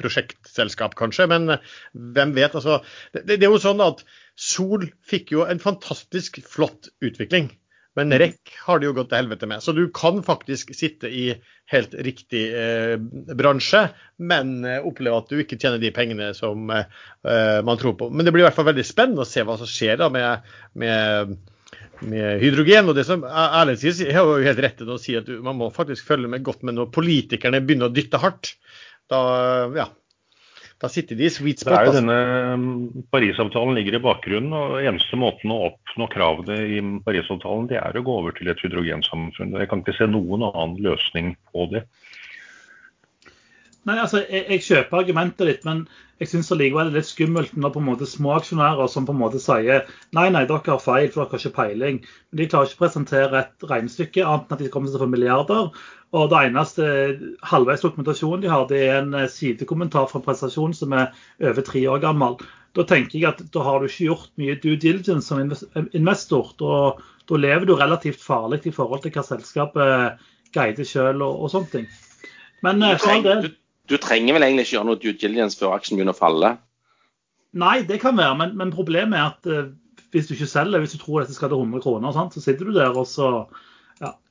[0.00, 1.28] prosjektselskap, kanskje.
[1.30, 1.54] Men
[1.94, 2.56] hvem vet?
[2.58, 2.80] altså,
[3.14, 4.02] det, det, er jo sånn at
[4.34, 7.52] Sol fikk jo en fantastisk flott utvikling.
[7.94, 8.18] Men mm.
[8.18, 9.62] REC har det jo gått til helvete med.
[9.62, 11.28] Så du kan faktisk sitte i
[11.70, 12.96] helt riktig eh,
[13.38, 13.86] bransje,
[14.18, 16.86] men eh, oppleve at du ikke tjener de pengene som eh,
[17.64, 18.10] man tror på.
[18.10, 20.50] Men det blir i hvert fall veldig spennende å se hva som skjer da med,
[20.80, 21.36] med,
[22.02, 22.90] med hydrogen.
[22.90, 25.60] Og det som Erlend sier, jeg har jo helt rett til å si at man
[25.62, 28.56] må faktisk følge med godt med når politikerne begynner å dytte hardt.
[29.12, 29.20] Da,
[29.76, 29.86] ja,
[30.82, 31.72] da sitter de i sweet spot.
[31.72, 32.16] Det er jo denne
[32.54, 34.54] um, Parisavtalen ligger i bakgrunnen.
[34.56, 38.62] og Eneste måten å oppnå kravene i Parisavtalen det er å gå over til et
[38.64, 39.54] hydrogensamfunn.
[39.60, 41.84] Jeg kan ikke se noen annen løsning på det.
[43.84, 45.82] Nei, altså, jeg, jeg kjøper argumentet ditt, men
[46.22, 49.12] jeg syns likevel det er litt skummelt når på en måte små aksjonærer som på
[49.12, 49.82] en måte sier
[50.16, 51.98] nei, nei, dere har feil, for dere har ikke peiling.
[52.30, 55.08] Men de klarer ikke å presentere et regnestykke annet enn at de kommer å få
[55.10, 55.68] milliarder.
[56.14, 56.86] Og det eneste
[57.50, 61.10] halvveis dokumentasjonen de har, det er en eh, sidekommentar fra en presentasjon som er
[61.50, 62.38] over tre år gammel.
[62.78, 66.54] Da tenker jeg at da har du ikke gjort mye due diligence som investor.
[66.62, 66.78] Da,
[67.28, 71.72] da lever du relativt farlig i forhold til hva selskapet guider sjøl og, og sånne
[71.74, 71.92] ting.
[72.64, 73.52] Men for all trenger,
[73.90, 76.54] du, trenger vel egentlig ikke gjøre noe due diligence før aksjen begynner å falle?
[77.54, 79.70] Nei, det kan være, men, men problemet er at uh,
[80.14, 82.70] hvis du ikke selger, hvis du tror dette skal til 100 kroner, sant, så sitter
[82.70, 83.30] du der og så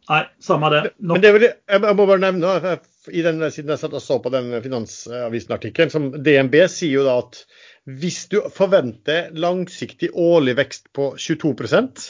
[0.04, 0.82] Nei, samme det.
[1.00, 1.16] Nok.
[1.16, 2.74] Men det vil, jeg må bare nevne,
[3.08, 7.22] i den, siden jeg satt og så på den Finansavisen-artikkelen, som DNB sier jo da
[7.22, 7.39] at
[7.88, 12.04] hvis du forventer langsiktig årlig vekst på 22%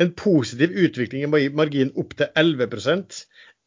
[0.00, 2.68] en positiv utvikling i margin opp til 11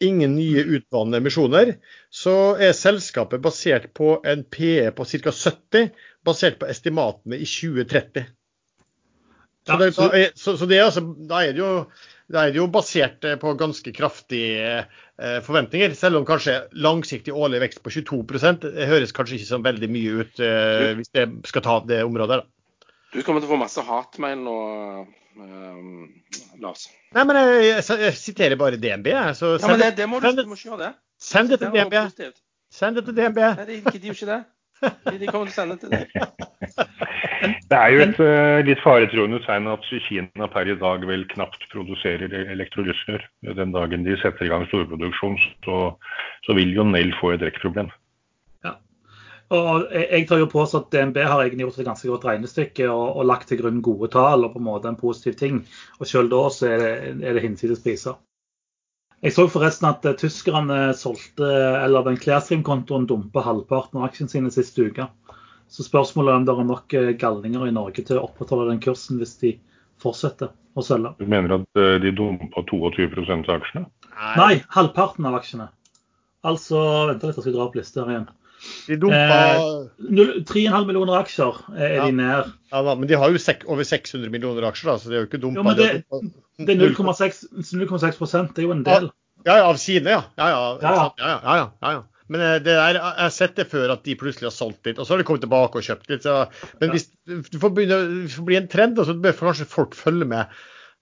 [0.05, 1.75] ingen nye utvannede emisjoner,
[2.13, 5.33] så er selskapet basert på en PE på ca.
[5.33, 5.91] 70,
[6.25, 8.27] basert på estimatene i 2030.
[9.63, 11.75] Så, det, så, så, så det er altså, da er det jo
[12.33, 15.93] da er det jo basert eh, på ganske kraftige eh, forventninger.
[15.97, 18.23] Selv om kanskje langsiktig årlig vekst på 22
[18.63, 22.41] det høres kanskje ikke så veldig mye ut eh, hvis det skal ta det området.
[22.41, 22.52] Da.
[23.13, 24.55] Du kommer til å få masse hatmail nå,
[26.63, 26.87] Lars.
[27.13, 29.11] Nei, men jeg, jeg, jeg siterer bare DNB.
[29.37, 30.91] Så ja, men det, det må du, du må ikke gjøre det.
[31.21, 31.95] Send det til DNB.
[32.73, 33.41] Send det til DNB.
[33.61, 34.41] Nei, de gidder jo ikke det.
[34.83, 36.07] De kommer til å sende det til deg.
[37.43, 41.65] Det er jo et uh, litt faretruende tegn at Kina per i dag vel knapt
[41.73, 43.25] produserer elektrolysser.
[43.57, 45.79] Den dagen de setter i gang storproduksjon, så,
[46.45, 47.91] så vil jo Nell få et rekkproblem.
[49.53, 52.87] Og jeg tar jo på oss at DNB har egentlig gjort et ganske godt regnestykke
[52.89, 55.59] og, og, lagt til grunn gode tall og på en måte en positiv ting.
[55.99, 58.17] Og selv da så er det, er det hinsides priser.
[59.23, 61.47] Jeg så forresten at uh, tyskerne solgte,
[61.79, 65.05] eller den Clearstream-kontoen dumpa halvparten av aksjene sine siste uke.
[65.71, 68.81] Så spørsmålet er om det er nok eh, galninger i Norge til å opprettholde den
[68.83, 69.55] kursen hvis de
[70.03, 71.13] fortsetter å selge.
[71.17, 73.07] Du mener at eh, de dumpa 22
[73.39, 73.87] av aksjene?
[74.37, 75.71] Nei, halvparten av aksjene.
[76.45, 78.27] Altså Vent litt, jeg skal dra opp lista her igjen.
[78.87, 82.05] De dumpa eh, 3,5 millioner aksjer er ja.
[82.05, 82.53] de nær.
[82.73, 85.41] Ja, men de har jo over 600 millioner aksjer, da, så det er jo ikke
[85.43, 85.59] dumpa.
[85.59, 85.89] Jo, men det,
[86.63, 87.43] det er 0,6
[88.53, 89.11] det er jo en del.
[89.43, 90.23] Ja, ja av sine, ja.
[90.39, 90.65] Ja, ja.
[90.81, 91.37] ja, ja.
[91.43, 92.01] ja, ja, ja.
[92.31, 94.99] Men eh, det der, jeg har sett det før at de plutselig har solgt litt,
[94.99, 96.25] og så har de kommet tilbake og kjøpt litt.
[96.25, 96.37] Så,
[96.81, 97.75] men hvis det får,
[98.37, 100.61] får bli en trend, så bør kanskje folk følge med.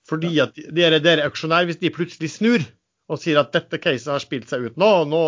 [0.10, 2.65] Fordi at dere, dere aksjonær hvis de plutselig snur
[3.12, 5.24] og sier at dette caset har spilt seg ut nå, nå,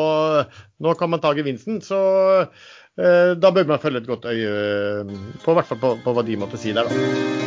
[0.80, 2.00] nå kan man ta gevinsten, så
[2.44, 4.54] eh, da bør man følge et godt øye
[5.44, 7.44] på, hvert fall på, på hva de måtte si der, da.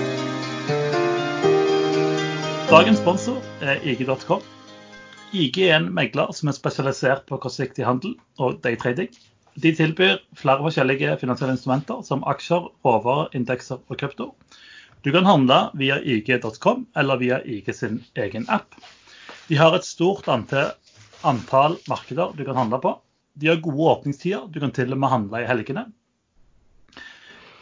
[2.66, 4.42] Dagens sponsor er IG.com.
[5.37, 9.11] IG er en megler som er spesialisert på kortsiktig handel og daytrading.
[9.62, 14.33] De tilbyr flere forskjellige finansielle instrumenter som aksjer, råvarer, indekser og krypto.
[15.07, 18.75] Du kan handle via ig.com eller via IG sin egen app.
[19.47, 20.73] De har et stort antall,
[21.23, 22.97] antall markeder du kan handle på.
[23.39, 25.85] De har gode åpningstider, du kan til og med handle i helgene.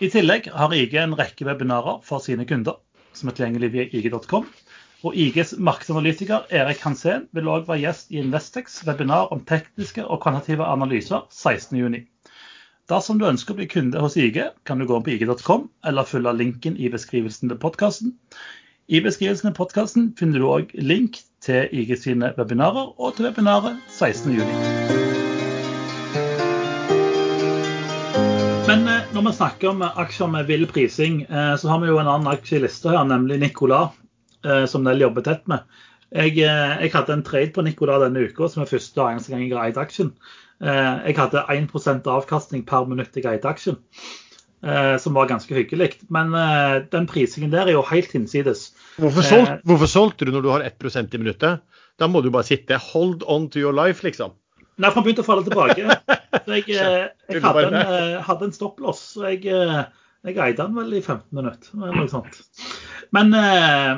[0.00, 2.78] I tillegg har IG en rekke webinarer for sine kunder,
[3.12, 4.48] som er tilgjengelig via ig.com.
[5.04, 10.22] Og IGs markedsanalytiker Erik Hansen vil òg være gjest i Investex webinar om tekniske og
[10.24, 12.06] kvantitative analyser 16.6.
[12.88, 16.32] Dersom du ønsker å bli kunde hos IG, kan du gå på ig.com eller følge
[16.36, 18.16] linken i beskrivelsen til podkasten.
[18.88, 23.76] I beskrivelsen til podkasten finner du òg link til IG sine webinarer og til webinaret
[23.92, 24.94] 16.6.
[28.64, 31.98] Men eh, når vi snakker om aksjer med vill prising, eh, så har vi jo
[32.00, 33.90] en annen aksje i lista her, nemlig Nicola.
[34.44, 35.66] Eh, som Nell jobber tett med.
[36.14, 39.42] Jeg, jeg, hadde en trade på Nicola denne uka, som er første og eneste gang
[39.42, 40.12] jeg har aksjen.
[40.62, 43.80] Jeg hadde 1% avkastning per minutt jeg eide aksjen,
[45.02, 45.88] som var ganske hyggelig.
[46.14, 46.30] Men
[46.92, 48.68] den prisingen der er jo helt hinsides.
[49.00, 51.64] Hvorfor, solg, hvorfor solgte du når du har 1% i minuttet?
[51.98, 54.34] Da må du bare sitte hold on to your life, liksom.
[54.74, 55.98] Nei, for han begynte å falle tilbake.
[56.44, 56.74] Så jeg,
[57.30, 59.02] jeg hadde, en, hadde en stopplås.
[59.14, 59.46] Så jeg,
[60.26, 61.70] jeg eide han vel i 15 minutter.
[61.78, 62.40] eller noe sånt.
[63.14, 63.92] Men eh,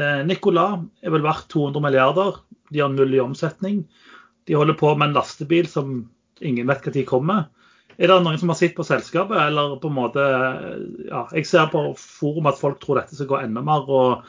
[0.00, 2.40] eh Nicolas er vel verdt 200 milliarder.
[2.72, 3.82] De har null i omsetning.
[4.48, 5.98] De holder på med en lastebil som
[6.40, 7.50] ingen vet når kommer.
[7.98, 10.22] Er det noen som har sett på selskapet, eller på en måte
[11.08, 13.88] ja, Jeg ser på forum at folk tror dette skal gå enda mer.
[13.88, 14.24] Og,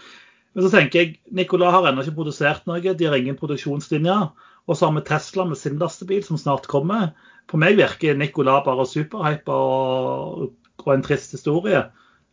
[0.54, 2.82] men så tenker jeg Nicolas har ennå ikke produsert noe.
[2.84, 4.32] De har ingen produksjonslinjer.
[4.64, 7.12] Og så har vi Tesla med sin lastebil som snart kommer.
[7.52, 11.84] På meg virker Nicolas bare superhypa og, og en trist historie.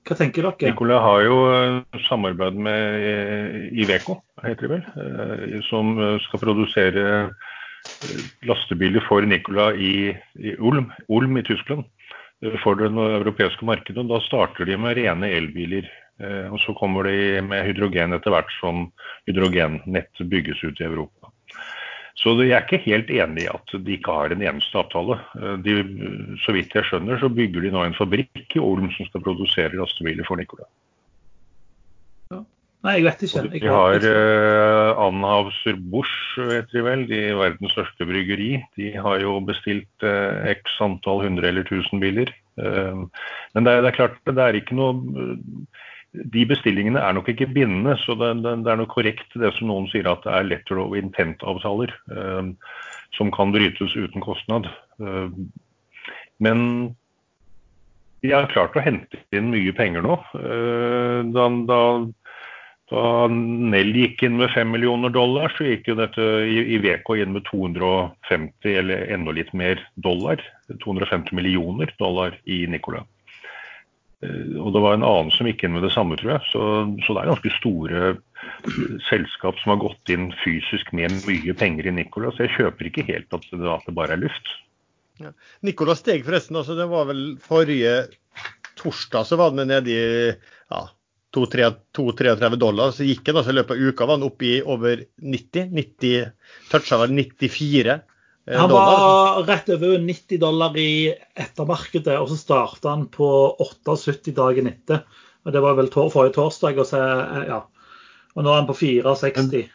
[0.08, 0.70] Hva tenker dere?
[0.70, 5.92] Nicola har jo eh, samarbeid med eh, Iveco, heter det vel, eh, som
[6.24, 7.04] skal produsere
[8.48, 11.88] lastebiler for Nicola i, i Ulm, Ulm, i Tyskland
[12.62, 14.06] for det europeiske markedet.
[14.08, 15.88] Da starter de med rene elbiler.
[16.52, 18.86] Og så kommer de med hydrogen etter hvert som
[19.28, 21.30] hydrogennettet bygges ut i Europa.
[22.20, 25.16] Så jeg er ikke helt enig i at de ikke har en eneste avtale.
[25.40, 25.76] Eh, de,
[26.44, 29.78] så vidt jeg skjønner, så bygger de nå en fabrikk i Olm som skal produsere
[29.78, 30.68] lastebiler for Nicola.
[32.80, 33.42] Nei, jeg vet ikke.
[33.44, 38.54] Jeg de har uh, Anhauser-Busch, vet de vel, de verdens største bryggeri.
[38.78, 42.32] De har jo bestilt uh, x antall hundre eller tusen biler.
[42.56, 43.04] Uh,
[43.52, 44.96] men det er, det er, klart, det er ikke noe
[46.10, 49.68] de bestillingene er nok ikke bindende, så det, det, det, er nok korrekt det som
[49.70, 51.92] noen sier at det er letter of intent-avtaler.
[53.14, 54.66] Som kan brytes uten kostnad.
[56.42, 56.64] Men
[58.24, 60.18] de har klart å hente inn mye penger nå.
[60.34, 61.80] Da, da
[62.90, 66.24] da Nell gikk inn med 5 millioner dollar, så gikk jo dette
[66.74, 70.42] Iveco inn med 250 eller enda litt mer dollar.
[70.82, 73.04] 250 millioner dollar i Nicola.
[74.26, 76.48] Eh, og det var en annen som gikk inn med det samme, tror jeg.
[76.50, 76.64] Så,
[77.06, 78.10] så det er ganske store
[79.06, 82.34] selskap som har gått inn fysisk med mye penger i Nicola.
[82.34, 84.54] Så jeg kjøper ikke helt at det, at det bare er luft.
[85.20, 85.34] Ja.
[85.66, 87.94] Nicola steg forresten, altså det var vel forrige
[88.80, 90.04] torsdag så var den nede i
[90.72, 90.80] ja,
[91.36, 95.04] 2-33 dollar, så gikk han altså i løpet av uka var han oppe i over
[95.22, 95.70] 90.
[95.76, 96.30] 90
[96.72, 98.06] toucha vel 94 dollar.
[98.58, 103.28] Han var rett over 90 dollar i ettermarkedet, og så starta han på
[103.62, 105.04] 78 dagen etter.
[105.44, 107.60] og Det var vel forrige torsdag, og, så, eh, ja.
[108.34, 109.68] og nå er han på 64.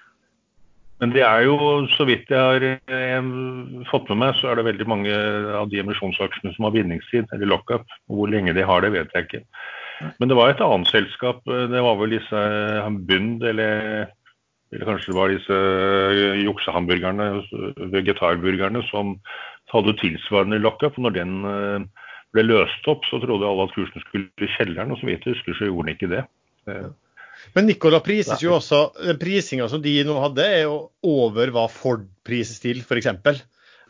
[1.03, 1.55] Men det er jo,
[1.91, 3.31] så vidt jeg har eh,
[3.91, 5.15] fått med meg, så er det veldig mange
[5.59, 7.87] av de emisjonsaksjene som har vinningstid, eller lockup.
[8.07, 9.43] Hvor lenge de har det, vet jeg ikke.
[10.19, 11.41] Men det var et annet selskap.
[11.45, 12.41] Det var vel disse
[13.09, 14.07] Bund, eller,
[14.73, 15.59] eller kanskje det var disse
[16.41, 17.29] juksehamburgerne,
[17.93, 19.15] vegetarburgerne, som
[19.73, 20.99] hadde tilsvarende lockup.
[21.01, 22.05] Når den eh,
[22.35, 25.37] ble løst opp, så trodde alle at kursen skulle i kjelleren, og så vidt jeg
[25.37, 26.23] husker, så gjorde den ikke det.
[26.71, 26.87] Eh,
[27.55, 31.67] Men Nicola prises jo også Den prisinga som de nå hadde, er jo over hva
[31.71, 33.43] Ford prises til, f.eks.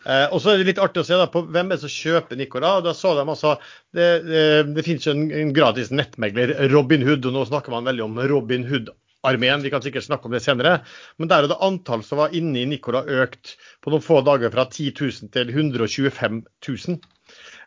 [0.06, 1.94] Eh, og så er det litt artig å se da, på hvem er det som
[1.94, 2.76] kjøper Nicola.
[2.86, 3.56] da så de altså,
[3.96, 4.44] Det, det,
[4.76, 8.20] det finnes jo en, en, gratis nettmegler, Robin Hood, og nå snakker man veldig om
[8.30, 9.64] Robin Hood-armeen.
[9.66, 10.78] Vi kan sikkert snakke om det senere.
[11.18, 14.54] Men der er det antall som var inne i Nicola økt på noen få dager
[14.54, 17.00] fra 10 000 til 125 000.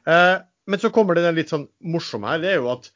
[0.07, 0.37] Eh,
[0.69, 2.45] men så kommer det den litt sånn morsomme her.
[2.45, 2.91] Det er jo at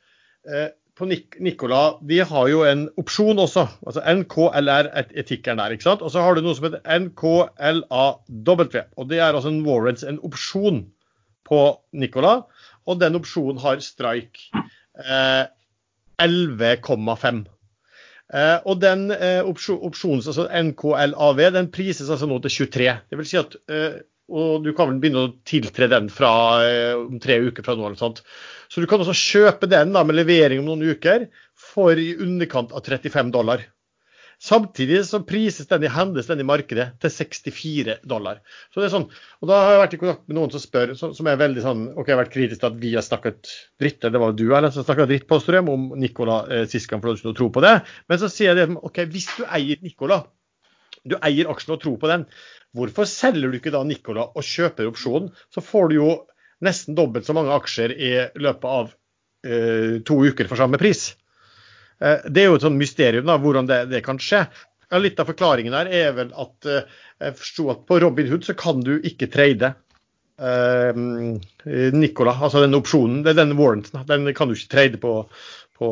[0.47, 3.67] eh, på Nicola de har jo en opsjon også.
[3.87, 5.73] altså NKLR et tikkeren der.
[5.73, 6.03] ikke sant?
[6.03, 8.83] Og så har du noe som heter NKLAW.
[8.97, 10.85] og Det er altså en warrants, en opsjon
[11.49, 12.43] på Nicola.
[12.87, 14.51] Og den opsjonen har strike
[14.99, 15.49] eh,
[16.21, 17.45] 11,5.
[18.33, 22.89] Eh, og den eh, opsjonen, altså NKLAV, den prises altså nå til 23.
[23.11, 26.33] Det vil si at eh, og du kan vel begynne å tiltre den fra
[26.65, 27.87] eh, om tre uker fra nå.
[27.89, 28.23] eller sånt.
[28.71, 31.27] Så du kan også kjøpe den da, med levering om noen uker
[31.59, 33.67] for i underkant av 35 dollar.
[34.43, 38.41] Samtidig så prises den i hendes den i markedet til 64 dollar.
[38.75, 39.07] Så det er sånn,
[39.39, 41.85] og Da har jeg vært i kontakt med noen som spør, som er veldig sånn
[41.93, 44.45] OK, jeg har vært kritisk til at vi har snakket dritt, eller det var du
[44.49, 47.53] eller som snakka dritt på Strøm om Nicola eh, sist gang, for du ikke tro
[47.55, 47.77] på det.
[48.11, 50.25] Men så sier jeg det, OK, hvis du eier Nicola,
[51.09, 52.27] du eier aksjen og tror på den,
[52.73, 55.29] Hvorfor selger du ikke da Nicola og kjøper opsjonen?
[55.53, 56.13] Så får du jo
[56.65, 58.93] nesten dobbelt så mange aksjer i løpet av
[59.45, 61.11] eh, to uker for samme pris.
[62.01, 64.47] Eh, det er jo et sånt mysterium da, hvordan det, det kan skje.
[64.89, 66.89] Ja, litt av forklaringen her er vel at eh,
[67.21, 69.75] jeg forsto at på Robinhood så kan du ikke trade
[70.41, 71.05] eh,
[71.93, 75.19] Nicola, altså den opsjonen, den warranten, den kan du ikke trade på,
[75.77, 75.89] på,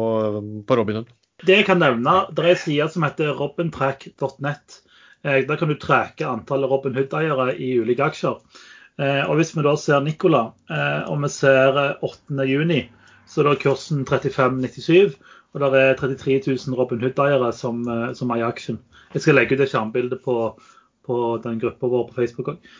[0.64, 1.12] på Robinhood.
[1.44, 4.80] Det jeg kan nevne, det er en side som heter robintrack.net.
[5.22, 8.38] Eh, der kan du tracke antallet Robin Hood-eiere i ulike aksjer.
[9.00, 12.88] Eh, og Hvis vi da ser Nicola, eh, og vi ser 8.6,
[13.28, 15.18] så er da kursen 35,97.
[15.52, 17.82] Og det er 33 000 Robin Hood-eiere som,
[18.14, 18.78] som eier aksjen.
[19.14, 20.36] Jeg skal legge ut et skjermbilde på,
[21.06, 22.70] på den gruppa vår på Facebook òg.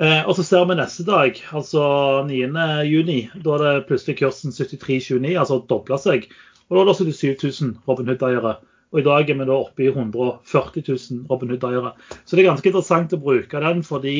[0.00, 1.80] Og så ser vi neste dag, altså
[2.28, 3.40] 9.6.
[3.44, 6.28] Da er det plutselig kursen 73,29, altså dobla seg.
[6.68, 8.58] Og da er det 77 000 Robin Hood-eiere.
[8.90, 11.92] Og i dag er vi da oppe i 140 000 Robin Hood-eiere.
[12.24, 14.16] Så det er ganske interessant å bruke den, fordi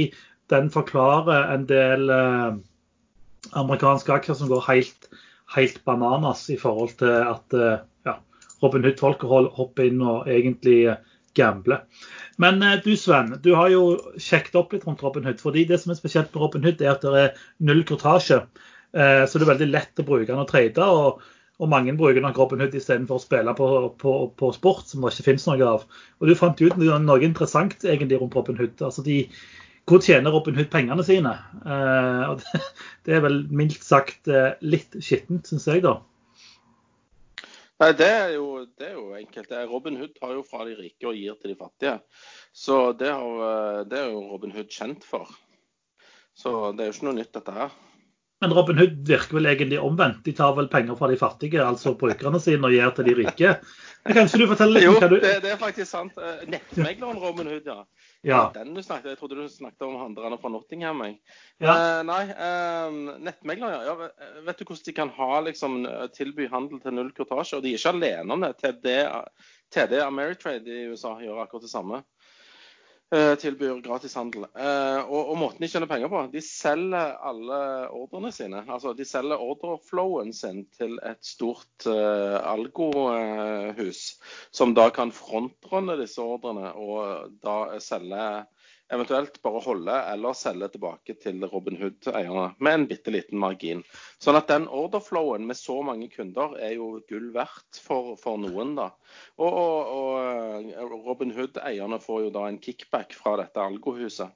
[0.53, 2.59] den forklarer en del eh,
[3.59, 5.11] amerikanske aksjer som går helt,
[5.57, 8.17] helt, bananas i forhold til at eh, ja,
[8.63, 11.03] Robin Hood-folket hopper inn og egentlig eh,
[11.39, 11.83] gambler.
[12.43, 13.85] Men eh, du Sven, du har jo
[14.23, 15.43] sjekket opp litt rundt Robin Hood.
[15.43, 18.45] fordi Det som er spesielt med Robin Hood, er at det er null kortasje.
[18.95, 20.87] Eh, så det er veldig lett å bruke den og trade.
[20.87, 21.23] og
[21.61, 23.67] og mange bruker nok Robin Hood istedenfor å spille på,
[24.01, 25.83] på, på, sport, som det ikke finnes noe av.
[26.19, 28.81] Og Du fant ut noe interessant egentlig rundt Robin Hood.
[28.87, 29.19] Altså de,
[29.91, 31.35] hvor tjener Robin Hood pengene sine?
[31.61, 32.63] Eh, det,
[33.05, 35.99] det, er vel mildt sagt eh, litt skittent, syns jeg, da.
[37.81, 39.53] Nei, det er, jo, det er, jo, enkelt.
[39.69, 41.95] Robin Hood tar jo fra de rike og gir til de fattige.
[42.57, 45.29] Så det, har, eh, det er jo Robin Hood kjent for.
[46.37, 47.79] Så det er jo ikke noe nytt, dette her.
[48.41, 50.23] Men Robin Hood virker vel egentlig omvendt.
[50.25, 53.51] De tar vel penger fra de fattige, altså brukerne sine, og gir til de rike.
[54.07, 56.17] Men ikke du fortelle litt Jo, du Jo, det, det, er faktisk sant.
[56.17, 57.83] Eh, nettmegleren Robin Hood, ja.
[58.25, 58.41] ja.
[58.55, 61.03] Den du snakket, Jeg trodde du snakket om handlerne fra Nottingham.
[61.05, 61.19] Jeg.
[61.61, 61.75] Ja.
[61.75, 63.93] Uh, nei, uh, nettmegler, ja.
[63.93, 64.41] ja.
[64.47, 65.77] Vet du hvordan de kan ha, liksom,
[66.17, 67.61] tilby handel til null kortasje?
[67.61, 68.55] Og de er ikke alene om det.
[68.63, 68.89] TD,
[69.77, 72.01] TD Ameritrade i USA gjør akkurat det samme.
[73.15, 74.47] Eh, tilbyr gratishandel.
[74.55, 77.61] Eh, og, og måten de tjener penger på, de selger alle
[77.97, 78.63] ordrene sine.
[78.67, 84.03] Altså de selger ordreflowen sin til et stort uh, algohus,
[84.55, 88.25] som da kan frontrunde disse ordrene og da selge
[88.91, 93.85] eventuelt bare holde eller selge tilbake til Robin Hood-eierne med en bitte liten margin.
[94.23, 98.75] Sånn at den orderflowen med så mange kunder er jo gull verdt for, for noen,
[98.79, 98.91] da.
[99.39, 104.35] Og, og, og Robin Hood-eierne får jo da en kickback fra dette algohuset.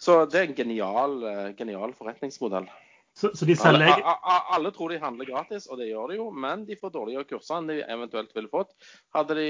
[0.00, 1.18] Så det er en genial,
[1.58, 2.68] genial forretningsmodell.
[3.12, 3.90] Så, så de selger...
[3.90, 7.26] alle, alle, tror de handler gratis, og det gjør de jo, men de får dårligere
[7.28, 8.70] kurser enn de eventuelt ville fått
[9.16, 9.48] hadde de,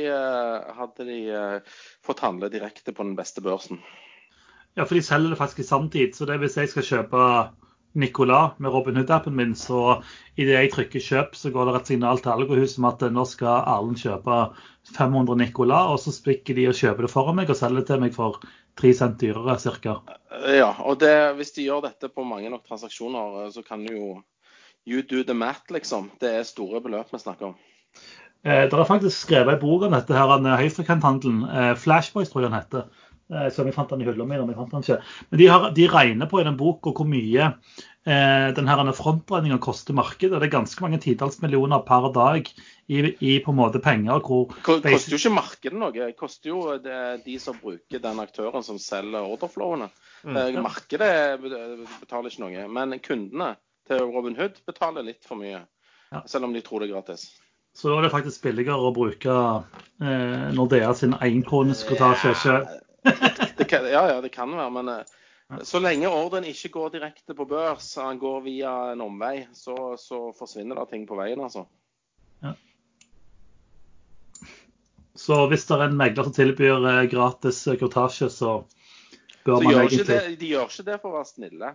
[0.74, 1.18] hadde de
[2.06, 3.82] fått handle direkte på den beste børsen.
[4.78, 6.14] Ja, for de selger det faktisk i samtid.
[6.14, 7.24] Så det hvis jeg skal kjøpe
[7.98, 10.00] Nicolas med Robin Hood-appen min, så
[10.38, 13.64] idet jeg trykker kjøp, så går det et signal til Algohuset om at nå skal
[13.66, 14.38] Erlend kjøpe
[14.94, 18.04] 500 Nicolas, og så sprikker de og kjøper det foran meg og selger det til
[18.04, 18.38] meg for
[18.78, 19.96] 3 cent dyrere ca.
[20.54, 24.10] Ja, og det, hvis de gjør dette på mange nok transaksjoner, så kan du jo
[24.88, 26.08] You do the math, liksom.
[26.20, 27.56] Det er store beløp vi snakker om.
[28.46, 31.42] Eh, det er faktisk skrevet en bok om dette, her, høyfrekventhandelen.
[31.44, 32.86] Eh, Flashboys tror jeg den heter.
[33.30, 34.38] Eh, så jeg fant den i hylla mi.
[34.40, 34.98] Men, fant den ikke.
[35.30, 39.96] men de, har, de regner på i den boka hvor mye eh, denne frontregninga koster
[39.96, 40.40] markedet.
[40.40, 44.22] Det er ganske mange titalls millioner per dag i, i, på en måte penger.
[44.26, 45.92] Hvor koster jo ikke markedet noe.
[45.94, 49.90] Det koster jo det, de som bruker den aktøren som selger orderflowene.
[50.24, 50.36] Mm.
[50.36, 51.12] Eh, markedet
[51.42, 52.66] betaler ikke noe.
[52.80, 53.54] Men kundene
[53.90, 55.62] til Robin Hood betaler litt for mye.
[56.10, 56.24] Ja.
[56.26, 57.28] Selv om de tror det er gratis.
[57.78, 59.34] Så da er det faktisk billigere å bruke
[60.02, 62.78] eh, Nordea sin enkroneskortasje selv
[63.58, 64.70] det kan, ja, ja, det kan være.
[64.70, 69.46] Men uh, så lenge ordren ikke går direkte på børs, han går via en omvei,
[69.56, 71.66] så, så forsvinner det ting på veien, altså.
[72.44, 72.54] Ja.
[75.18, 78.60] Så hvis det er en megler som tilbyr uh, gratis kortasje, så
[79.44, 81.74] bør så man gjør egentlig det, De gjør ikke det for å være snille.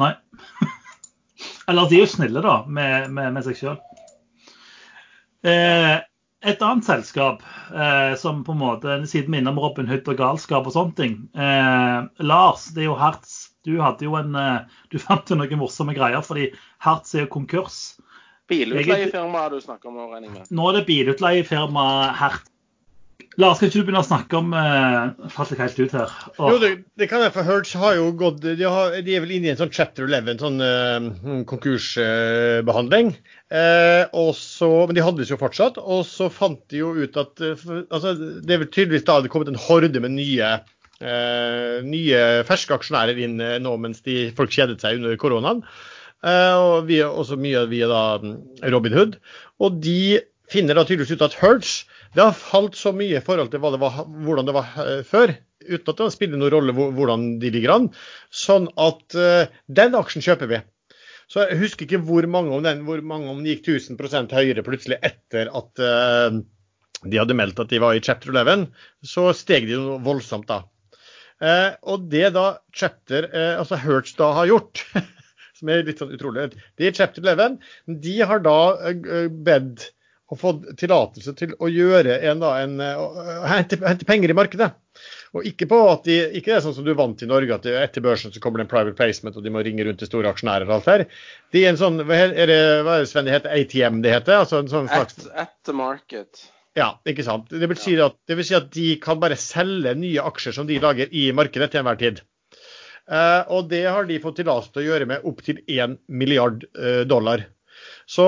[0.00, 0.12] Nei.
[1.70, 3.80] Eller de er jo snille, da, med, med, med seg sjøl.
[5.40, 5.96] Eh,
[6.40, 7.42] et annet selskap
[7.74, 11.16] eh, som på en måte, siden minner om Robin Hood og galskap og sånne ting.
[11.36, 13.50] Eh, Lars, det er jo Hertz.
[13.66, 16.48] Du hadde jo en, eh, du fant jo noen morsomme greier, fordi
[16.84, 17.80] Hertz er jo konkurs.
[18.50, 20.48] Bilutleiefirma du snakker om, regner jeg med?
[20.56, 21.84] Nå er det bilutleiefirma
[22.18, 22.49] Hertz
[23.40, 26.14] Lars, skal ikke du begynne å snakke om uh, Falt jeg helt ut her?
[26.36, 26.50] Oh.
[26.52, 29.34] Jo, det, det, kan jeg, for Hertz har jo gått de, har, de, er vel
[29.36, 33.12] inne i en sånn chapter 11, sånn uh, konkursbehandling.
[33.50, 35.80] Uh, uh, men de handles jo fortsatt.
[35.80, 39.32] Og så fant de jo ut at uh, altså, Det er vel tydeligvis da det
[39.32, 40.52] kommet en horde med nye,
[41.00, 45.62] nye ferske aksjonærer inn nå mens de, folk kjedet seg under koronaen.
[46.20, 48.02] og via, også mye via da
[48.74, 49.16] Robin Hood.
[49.64, 51.80] Og de finner da tydeligvis ut at Hertz
[52.16, 55.32] det har falt så mye i forhold til det var, hvordan det var eh, før,
[55.62, 57.88] uten at det spiller noen rolle hvordan de ligger an.
[58.34, 60.58] Sånn at uh, den aksjen kjøper vi.
[61.30, 64.64] Så jeg husker ikke hvor mange om den, hvor mange om den gikk 1000 høyere
[64.66, 66.40] plutselig etter at uh,
[67.04, 68.66] de hadde meldt at de var i chapter 11.
[69.06, 70.64] Så steg de noe voldsomt da.
[71.38, 73.30] Uh, og det da chapter,
[73.60, 74.82] altså Hertz da har gjort,
[75.60, 77.60] som er litt sånn utrolig, det er chapter 11,
[78.02, 78.58] de har da
[79.30, 79.92] bedt
[80.30, 84.68] og fått tillatelse til å gjøre en, da, en, uh, hente, hente, penger i markedet.
[85.34, 87.66] Og ikke på at de, ikke det er sånn som du vant i Norge, at
[87.66, 90.30] etter børsen så kommer det en private placement og de må ringe rundt til store
[90.30, 91.04] aksjonærer og alt der.
[91.54, 94.40] De er en sånn, er det, hva er det Sven det heter, ATM det heter?
[94.44, 95.18] Altså en sånn slags...
[95.26, 96.46] At, at the market.
[96.78, 97.50] Ja, ikke sant.
[97.50, 100.68] Det vil, si at, det vil si at de kan bare selge nye aksjer som
[100.70, 102.22] de lager i markedet til enhver tid.
[103.10, 107.02] Uh, og det har de fått tillatelse til å gjøre med opptil 1 milliard uh,
[107.10, 107.48] dollar.
[108.06, 108.26] Så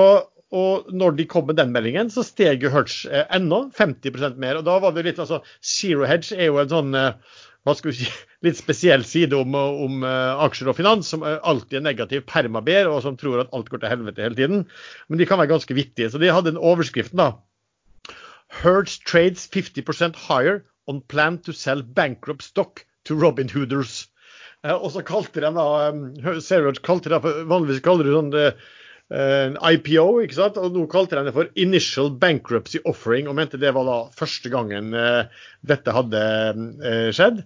[0.53, 4.59] og når de kom med den meldingen, så steg jo Hertz eh, ennå 50% mer.
[4.59, 7.89] Og da var det litt altså Zero Hedge er jo en sånn eh, hva skal
[7.89, 8.09] vi si,
[8.45, 12.99] litt spesiell side om, om uh, aksjer og finans, som alltid er negativ permaber, og
[13.05, 14.65] som tror at alt går til helvete hele tiden.
[15.07, 16.09] Men de kan være ganske vittige.
[16.11, 17.31] Så de hadde en overskrift, da.
[18.59, 20.59] Hertz trades 50% higher
[20.91, 24.09] on plan to sell bankrupt stock to Robin Hooders.
[24.67, 25.65] Og så kalte de da
[26.43, 28.35] Zero Hedge kalte de, vanligvis kaller de sånn
[29.13, 30.57] en eh, IPO, ikke sant?
[30.57, 34.49] og nå kalte de det for Initial Bankruptcy Offering, og mente det var da første
[34.49, 35.29] gangen uh,
[35.61, 36.23] dette hadde
[36.81, 37.43] uh, skjedd.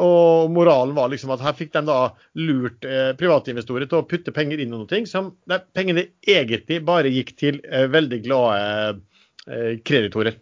[0.00, 1.98] Og moralen var liksom at her fikk de da
[2.40, 2.86] lurt
[3.20, 5.34] private investorer til å putte penger inn i noe som
[5.76, 7.58] pengene egentlig bare gikk til
[7.92, 10.38] veldig glade kreditorer.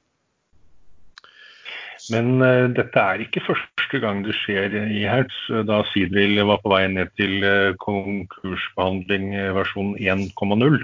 [2.14, 5.36] Men uh, dette er ikke første gang det skjer i Hertz.
[5.68, 10.78] Da Sidril var på vei ned til uh, konkursbehandling uh, versjon 1,0.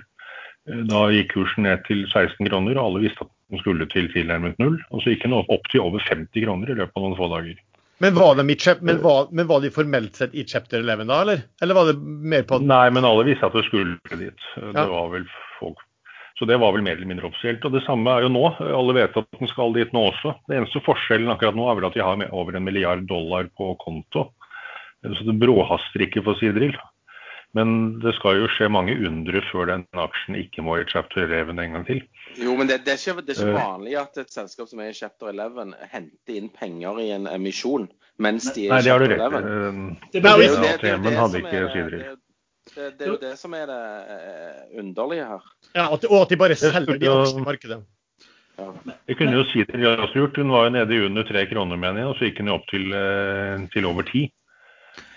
[0.89, 4.57] Da gikk kursen ned til 16 kroner, og alle visste at den skulle til tilnærmet
[4.63, 4.79] null.
[4.91, 7.59] Og så gikk den opp, til over 50 kroner i løpet av noen få dager.
[8.03, 8.45] Men var, de
[8.83, 11.45] men, var, men var de formelt sett i chapter 11 da, eller?
[11.63, 14.49] Eller var det mer på Nei, men alle visste at det skulle dit.
[14.57, 14.87] Det Ja.
[14.91, 15.29] var vel
[15.61, 15.79] folk
[16.39, 17.63] Så det var vel mer eller mindre offisielt.
[17.65, 18.43] Og det samme er jo nå.
[18.59, 20.35] Alle vet at den skal dit nå også.
[20.51, 23.47] Det eneste forskjellen akkurat nå er vel at de har med over en milliard dollar
[23.55, 24.33] på konto.
[25.05, 26.75] Så det bråhaster ikke for Sidril.
[27.55, 31.55] Men det skal jo skje mange undre før den aksjen ikke må i chapter 11
[31.55, 32.01] en gang til.
[32.35, 33.61] Jo, men det, det, er ikke, det er ikke Eh.
[33.61, 37.87] vanlig at et selskap som er i chapter 11, henter inn penger i en emisjon
[38.19, 39.55] mens de er Nei, i det har du chapter rett i.
[39.55, 39.55] 11.
[39.55, 40.49] Eh, Det er Ja, det,
[40.83, 42.05] det, er jo det hadde som ikke er Sidril.
[42.65, 43.81] Det, det, det er jo det som er det
[44.15, 45.51] eh, underlige her.
[45.75, 47.83] ja, at, Og at de bare selger de aksjene i markedet.
[48.59, 48.71] Ja.
[49.09, 50.37] Det kunne jo Sidril også gjort.
[50.39, 52.59] Hun var jo nede i under tre kroner, mener jeg, og så gikk hun jo
[52.61, 54.29] opp til, eh, til over ti.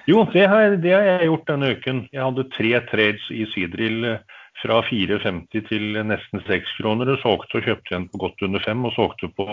[0.08, 1.98] Jo, det har, det har jeg gjort denne uken.
[2.14, 7.12] Jeg hadde tre trades i Sidril eh, fra 4,50 til nesten 6 kroner.
[7.14, 9.48] og Solgte og kjøpte en på godt under 5, og solgte på,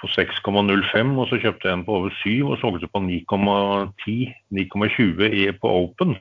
[0.00, 1.12] på 6,05.
[1.18, 6.16] Og så kjøpte jeg en på over 7 og solgte på 9,10, 9,20 på Open.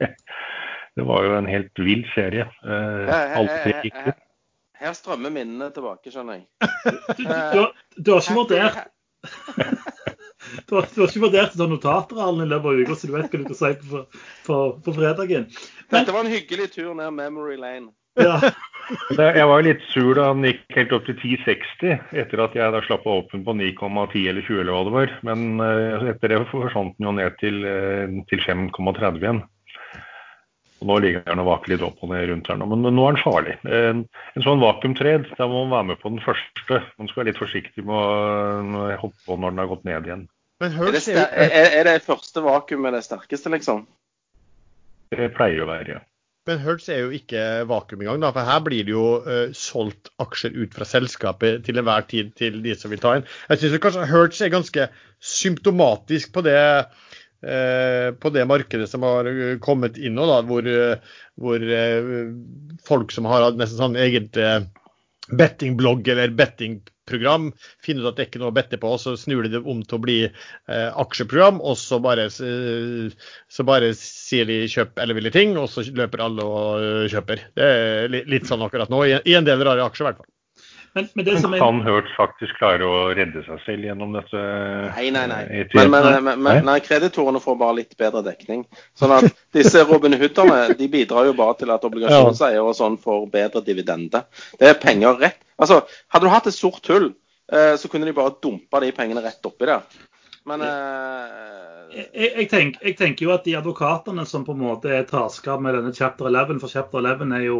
[0.98, 2.48] Det var jo en helt vill serie.
[2.66, 4.18] Alt Her, tre gikk ut.
[4.80, 6.48] her strømmer minnene tilbake, skjønner jeg.
[7.18, 8.80] Du, du, du, har- du har ikke vurdert
[10.66, 13.08] du har, du har ikke vurdert å ta notater Arlen, i løpet av uka, så
[13.10, 14.02] du vet hva du skal si på,
[14.48, 15.46] på, på fredagen.
[15.92, 17.92] Dette var en hyggelig tur ned memory lane.
[18.18, 18.40] Ja.
[19.14, 22.74] Jeg var jo litt sur da han gikk helt opp til 10,60, etter at jeg
[22.74, 25.12] da slapp av åpen på 9,10 eller 20 eller hva det var.
[25.28, 29.44] Men eh, etter det forsvant den jo ned til, eh, til 5,30 igjen.
[30.80, 33.04] Og Nå ligger han og vaker litt opp og ned rundt her nå, men nå
[33.04, 33.56] er han farlig.
[33.68, 36.80] En, en sånn vakuumtred, da må man være med på den første.
[36.96, 37.96] Man skal være litt forsiktig med
[38.80, 40.28] å hoppe på når den har gått ned igjen.
[40.60, 43.86] Men Er det, er er, det første vakuumet det sterkeste, liksom?
[45.12, 46.00] Det pleier å være, ja.
[46.48, 50.08] Men Hertz er jo ikke vakuum engang, da, for her blir det jo uh, solgt
[50.22, 53.26] aksjer ut fra selskapet til enhver tid til de som vil ta inn.
[53.50, 54.86] Jeg syns kanskje Hertz er ganske
[55.20, 56.56] symptomatisk på det,
[58.20, 62.10] på det markedet som har eh, kommet inn nå, da, hvor, eh, hvor eh,
[62.86, 64.60] folk som har nesten sånn eget eh,
[65.30, 67.50] bettingblogg eller bettingprogram,
[67.84, 69.62] finner ut at det ikke er noe å bette på, og så snur de det
[69.62, 75.00] om til å bli eh, aksjeprogram, og så bare, eh, så bare sier de kjøp
[75.02, 77.46] elleville ting, og så løper alle og eh, kjøper.
[77.56, 80.32] Det er litt sånn akkurat nå, i en del rare aksjer i hvert fall.
[80.96, 84.40] Men, men det som er Kan Hertz faktisk klare å redde seg selv gjennom dette?
[84.96, 85.42] Nei, nei, nei.
[85.74, 86.38] Men, men, men, Nei?
[86.42, 88.64] men nei, kreditorene får bare litt bedre dekning.
[88.98, 93.28] Sånn at disse Robin Hooderne de bidrar jo bare til at obligasjonseiere og sånn får
[93.30, 94.24] bedre dividende.
[94.58, 97.10] Det er penger rett Altså, Hadde du hatt et sort hull,
[97.52, 99.84] eh, så kunne de bare dumpa de pengene rett oppi der.
[100.48, 101.40] Men eh,
[101.92, 105.58] jeg, jeg, tenker, jeg tenker jo at de advokatene som på en måte er taska
[105.60, 107.58] med denne chapter 11, for chapter 11 er jo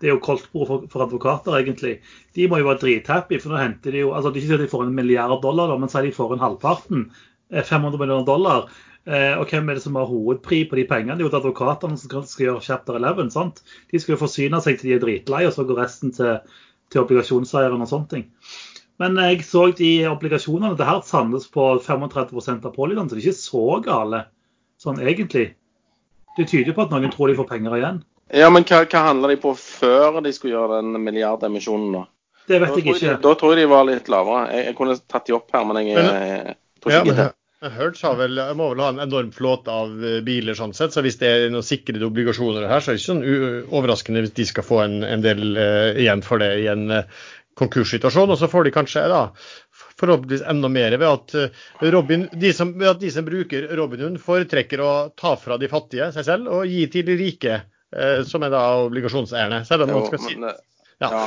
[0.00, 1.94] det er jo koldtbord for, for advokater, egentlig.
[2.36, 4.60] De må jo være drithappy, for nå henter de jo altså Det er ikke sånn
[4.60, 7.06] at de får en milliard dollar, men sier de får en halvparten.
[7.50, 8.68] eh, 500 millioner dollar.
[9.06, 11.16] Eh, og hvem er det som har hovedpri på de pengene?
[11.16, 13.30] Det er jo advokatene som skal, gjøre chapter 11.
[13.30, 13.62] sant?
[13.92, 16.40] De skal jo forsyne seg til de er dritlei, og så går resten til,
[16.90, 18.26] til obligasjonseieren og sånne ting.
[18.98, 23.28] Men jeg så de obligasjonene Det her sandes på 35% av pålydene, så det er
[23.28, 24.24] ikke så gale
[24.82, 25.50] sånn egentlig.
[26.36, 28.02] Det tyder jo på at noen tror de får penger igjen.
[28.34, 32.04] Ja, men hva, hva handla de på før de skulle gjøre den milliardemisjonen, da?
[32.46, 33.00] Det vet da jeg ikke.
[33.02, 34.46] de, da tror jeg de var litt lavere.
[34.54, 37.26] Jeg, jeg kunne tatt de opp her, men jeg, jeg, tror ikke ja, det.
[37.62, 40.94] men Hertz har vel, må vel ha en enorm flåte av eh, biler, sånn sett,
[40.94, 44.22] så hvis det er noen sikrede obligasjoner her, så er det ikke sånn u- overraskende
[44.26, 47.24] hvis de skal få en, en del uh, igjen for det i en uh,
[47.58, 48.34] konkurssituasjon.
[48.34, 49.22] Og så får de kanskje da
[49.96, 54.20] forhåpentligvis enda mer ved at, eh, Robin, de som, ved at de som bruker Robinhood,
[54.20, 57.72] foretrekker å ta fra de fattige seg selv og gi til de rike, eh,
[58.26, 59.64] som er da obligasjonseierne.
[59.68, 60.62] Selv om Jo, man skal si men, eh,
[60.98, 61.10] Ja.
[61.12, 61.26] ja.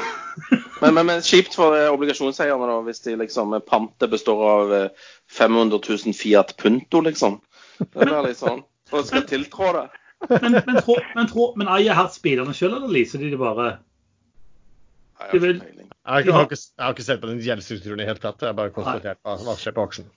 [0.81, 4.73] men, men, men kjipt for eh, obligasjonseierne da, hvis de liksom Pante pantet består av
[4.73, 4.89] eh,
[5.29, 7.39] 500 000 Fiat Punto, liksom.
[7.79, 8.63] Det blir litt sånn.
[8.91, 9.85] Og skal tiltrå det.
[10.41, 13.67] Men, men, tro, men, tro, men eier Hertz bilene sjøl, eller leaser de det bare?
[15.19, 15.75] De jeg har vil- ikke.
[16.09, 18.07] Jeg har, ikke- jeg, har ikke, jeg har ikke sett på den gjeldsstrukturen i det
[18.09, 18.41] hele tatt.
[18.41, 20.09] Jeg har bare konstatert hva som skjer på aksjen.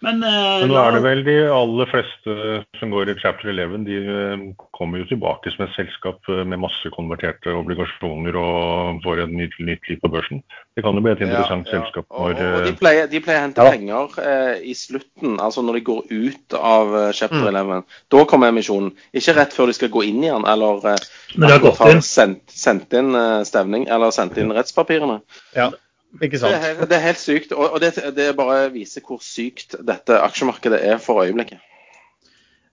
[0.00, 2.34] Men, uh, Men nå er det vel de aller fleste
[2.80, 6.62] som går i chapter 11, de eh, kommer jo tilbake som et selskap eh, med
[6.62, 10.40] masse konverterte obligasjoner og får et nytt, nytt liv på børsen.
[10.72, 11.82] Det kan jo bli et interessant Ja, ja.
[11.82, 13.74] selskap når og, og de, pleier, de pleier å hente Ja.
[13.76, 17.60] penger eh, i slutten, altså når de går ut av chapter Mm.
[17.60, 17.84] 11.
[18.10, 18.90] Da kommer emisjonen.
[19.16, 21.04] Ikke rett før de skal gå inn igjen, eller eh,
[21.44, 22.00] har har.
[22.00, 25.20] Sendt, sendt inn eh, stevning, eller sendt inn rettspapirene.
[25.56, 25.70] Ja,
[26.18, 27.52] ikke Det er, helt- det er helt sykt.
[27.52, 31.60] Og, og det, det bare viser hvor sykt dette aksjemarkedet er for øyeblikket.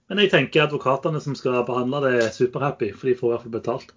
[0.09, 3.43] Men jeg tenker advokatene som skal behandle det, er superhappy, for de får i hvert
[3.43, 3.89] fall betalt.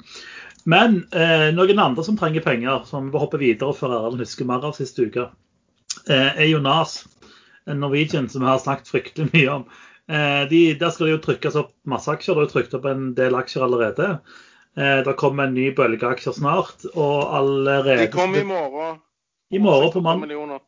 [0.68, 4.66] Men eh, noen andre som trenger penger, som vi hopper videre før Erlend husker mer
[4.66, 5.28] av siste uke,
[6.10, 7.04] eh, er jo NAS.
[7.70, 9.64] Norwegian, som vi har snakket fryktelig mye om.
[10.10, 12.34] Eh, de, der skal det jo trykkes opp masse aksjer.
[12.34, 14.08] Det er jo trykt opp en del aksjer allerede.
[14.74, 18.98] Eh, det kommer en ny bølge aksjer snart, og allerede De kommer i morgen.
[19.50, 20.60] I morgen på mandag.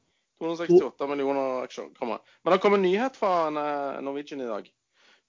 [0.43, 2.19] 268 millioner aksjer kommer.
[2.43, 4.71] Men det kommer en nyhet fra eh, Norwegian i dag.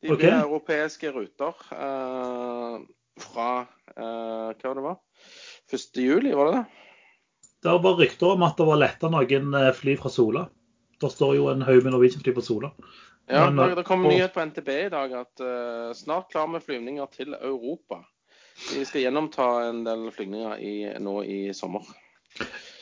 [0.01, 0.17] De Ok.
[0.17, 2.79] blir europeiske ruter eh,
[3.21, 3.49] fra
[3.93, 4.97] eh, hva det var?
[5.71, 6.01] 1.
[6.01, 6.65] juli, var det det?
[7.63, 10.47] Det var rykter om at det var letta noen eh, fly fra Sola.
[10.99, 12.73] Det står jo en haug med Norwegian-fly på Sola.
[13.29, 16.65] Ja, Men, det, kom en nyhet på NTB i dag at eh, snart klar med
[16.65, 18.01] flyvninger til Europa.
[18.73, 21.85] De skal gjennomta en del flygninger i, nå i sommer.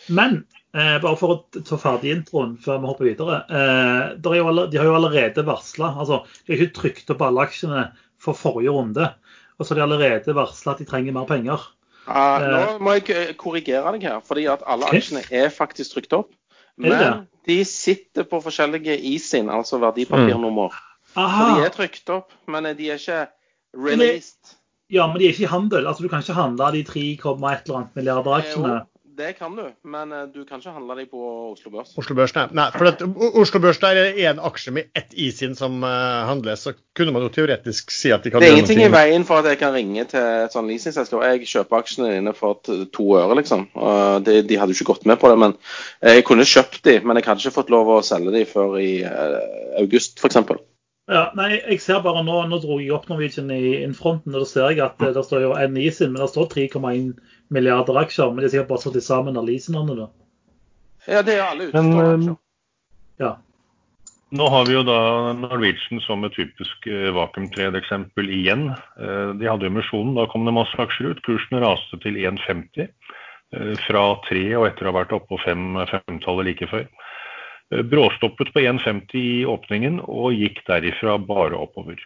[0.10, 0.42] Men
[0.76, 3.42] eh, bare for å ta ferdig introen før vi hopper videre.
[3.50, 7.14] Eh, der er jo alle, de har jo allerede varsla altså, De har ikke trykt
[7.14, 7.86] opp alle aksjene
[8.22, 9.10] for forrige runde.
[9.58, 11.64] Og så har de allerede varsla at de trenger mer penger.
[12.08, 12.52] Ah, Eh.
[12.52, 15.02] nå må jeg eh, korrigere deg her, fordi at alle okay.
[15.02, 16.32] aksjene er faktisk trykt opp.
[16.78, 20.74] Men det Men de sitter på forskjellige ISIN, altså verdipapirnummer.
[21.14, 23.28] Så de er trykt opp, men de er ikke
[23.76, 24.58] released.
[24.92, 25.88] Ja, men de er ikke i handel.
[25.88, 28.78] Altså, Du kan ikke handle de 3, et eller annet milliarder aksjene.
[29.22, 31.20] Det kan du, men eh, du kan ikke handle deg på
[31.52, 31.92] Oslo Børs.
[32.00, 32.48] Oslo Børs, nei.
[32.58, 33.04] nei for at
[33.38, 37.28] Oslo Børs der er én aksje med ett ISIN som eh, handles, så kunne man
[37.28, 39.76] jo teoretisk si at de kan Det er ingenting i veien for at jeg kan
[39.76, 41.22] ringe til et sånt leasingselskap.
[41.28, 43.68] Jeg kjøper aksjene dine for to øre, liksom.
[43.78, 45.38] Og de, de hadde jo ikke gått med på det.
[45.46, 45.56] Men
[46.02, 48.92] jeg kunne kjøpt de, men jeg hadde ikke fått lov å selge de før i
[49.06, 49.40] eh,
[49.84, 50.42] august, f.eks.
[51.12, 54.48] Ja, nei, jeg ser bare nå, nå dro jeg opp Norwegian i innfronten, og da
[54.48, 57.14] ser jeg at det står jo en sin, men det står 3,1
[57.52, 58.32] milliarder aksjer.
[58.32, 59.58] Men de har sikkert bare slått sammen alle
[60.00, 60.10] da.
[61.08, 61.96] Ja, det er alle utstående.
[61.96, 62.38] utestående eh, aksjer.
[63.22, 63.32] Ja.
[64.32, 65.00] Nå har vi jo da
[65.36, 68.70] Norwegian som et typisk vakuumtredeksempel vakuumtrede-eksempel igjen.
[68.72, 71.24] Eh, De hadde emisjonen, da kom det masse aksjer ut.
[71.26, 75.76] Kursen raste til 1,50 eh, fra 3 og etter å ha vært oppå på fem,
[75.92, 76.88] femtallet like før.
[77.76, 82.00] Eh, Bråstoppet på 1,50 i åpningen og gikk derifra bare oppover.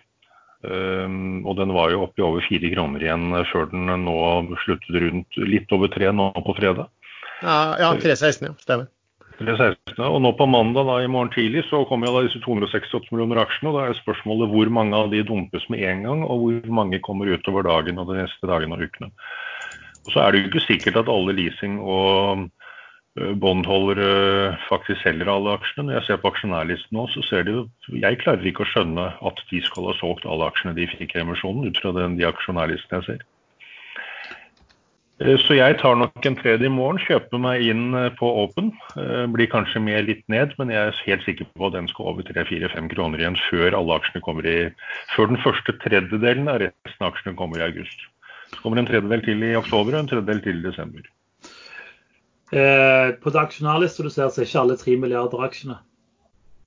[0.65, 4.17] Um, og den var jo oppe i over fire kroner igjen eh, før den nå
[4.63, 6.89] sluttet rundt litt over tre nå på fredag.
[7.43, 8.53] Ja, ja 316, ja.
[8.63, 8.91] Stemmer.
[9.39, 9.99] 316.
[10.07, 13.41] Og nå på mandag da, i morgen tidlig så kommer jo da disse 268 millioner
[13.43, 13.71] aksjene.
[13.71, 17.01] og Da er spørsmålet hvor mange av de dumpes med en gang, og hvor mange
[17.03, 19.11] kommer utover dagen og de neste dagene og ukene.
[20.05, 22.47] Og Så er det jo ikke sikkert at alle leasing- og
[23.15, 25.87] båndholdere faktisk selger alle aksjene.
[25.87, 27.61] Når jeg ser på aksjonærlisten nå, så ser de jo
[28.01, 31.23] Jeg klarer ikke å skjønne at de skal ha solgt alle aksjene de fikk i
[31.23, 33.25] emisjonen, ut fra den, de aksjonærlistene jeg ser.
[35.23, 38.73] Eh, Så jeg tar nok en tredje i morgen, kjøper meg inn eh, på Open.
[38.99, 42.11] Eh, Blir kanskje med litt ned, men jeg er helt sikker på at den skal
[42.11, 44.57] over 3-4-5 kroner igjen før alle aksjene kommer i
[45.15, 48.09] Før den første tredjedelen av resten av aksjene kommer i august.
[48.51, 51.07] Så kommer en tredjedel til i oktober og en tredjedel til i desember.
[52.53, 55.79] Eh, på det aksjonærlista du ser, så er ikke alle 3 milliarder aksjene.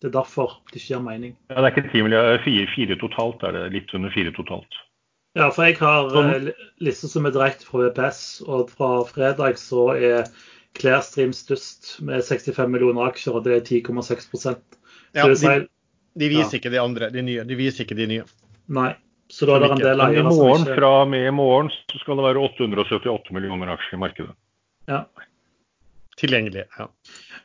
[0.00, 1.36] Det er derfor det ikke gir mening.
[1.50, 4.78] Ja, det er ikke 10 milliarder, fire, fire totalt, er det litt under fire totalt.
[5.38, 6.30] Ja, for jeg har Sånn.
[6.34, 10.28] eh, li- liste som er direkte fra VPS, og fra fredag så er
[10.78, 14.56] Clearstream størst med 65 millioner aksjer, og det er 10,6 Så
[15.14, 15.68] Ja, de,
[16.18, 17.44] de viser ikke de andre, de nye.
[17.44, 18.24] De viser ikke de nye.
[18.68, 18.94] Nei.
[19.30, 21.68] Så da er det en del i eiere som ikke fra og med i morgen
[21.70, 24.34] så skal det være 878 millioner aksjer i markedet.
[24.88, 25.04] ja.
[26.18, 26.66] Tilgjengelige.
[26.78, 26.88] Ja.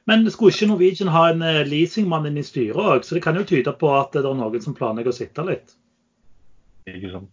[0.09, 3.05] Men skulle ikke Norwegian ha en eh, leasingmann inn i styret òg?
[3.05, 5.76] Så det kan jo tyde på at det er noen som planlegger å sitte litt.
[6.89, 7.32] Ikke sant?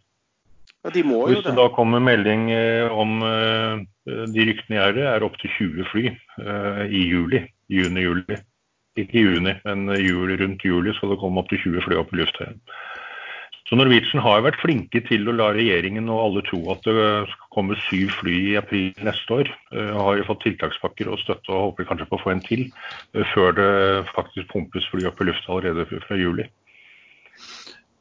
[0.81, 5.11] Ja, de må Hvis det da kommer melding eh, om eh, de ryktene jeg hører,
[5.11, 7.43] er opptil 20 fly eh, i juli.
[7.71, 8.39] Juni-juli.
[8.99, 12.21] Ikke i juni, men jul, rundt juli skal det komme opptil 20 fly opp i
[12.21, 12.63] lufta igjen.
[13.69, 16.95] Så Norwegian har vært flinke til å la regjeringen og alle tro at det
[17.31, 19.51] skal komme syv fly i april neste år.
[19.77, 22.65] Og Har jo fått tiltakspakker og støtte og håper kanskje på å få en til
[22.67, 23.71] eh, før det
[24.15, 26.49] faktisk pumpes fly opp i lufta allerede fra juli.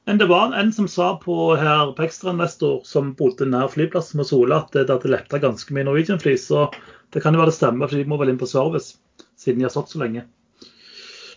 [0.09, 4.25] Men det var en som sa på her på Ekstrainvestor, som bodde nær flyplassen med
[4.31, 6.33] Sola, at det hadde letta ganske mye Norwegian-fly.
[6.41, 6.65] Så
[7.13, 8.95] det kan jo være det stemmer, for de må vel inn på service,
[9.37, 10.25] siden de har stått så lenge.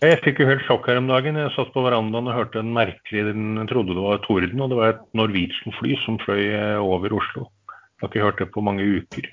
[0.03, 1.36] Jeg fikk jo helt sjokk her om dagen.
[1.38, 4.78] Jeg satt på verandaen og hørte en merkelig Jeg trodde det var torden, og det
[4.80, 7.46] var et Norwegian-fly som fløy eh, over Oslo.
[7.70, 9.28] Jeg har ikke hørt det på mange uker.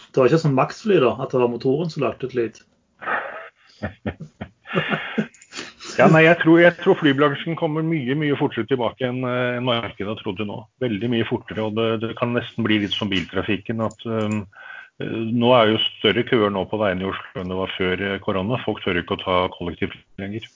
[0.00, 2.62] Det var ikke sånn Max-fly, da, at det var motoren som lagde ut lyd.
[5.94, 9.66] Ja, nei, jeg tror, jeg tror flybransjen kommer mye mye fortere tilbake enn eh, enn
[9.68, 10.56] markedet har trodd nå.
[10.82, 11.68] Veldig mye fortere.
[11.68, 13.84] og Det, det kan nesten bli litt som biltrafikken.
[13.84, 14.40] at um,
[15.02, 18.20] Nå er jo større køer nå på veiene i Oslo enn det var før eh,
[18.22, 18.60] korona.
[18.62, 20.46] Folk tør ikke å ta kollektivt lenger.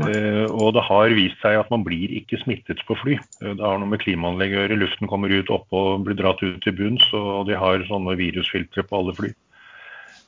[0.00, 3.18] Eh, og det har vist seg at man blir ikke smittet på fly.
[3.42, 4.80] Eh, Det har noe med klimaanlegg å gjøre.
[4.80, 8.86] Luften kommer ut oppå og blir dratt ut til bunns, og de har sånne virusfiltre
[8.88, 9.34] på alle fly.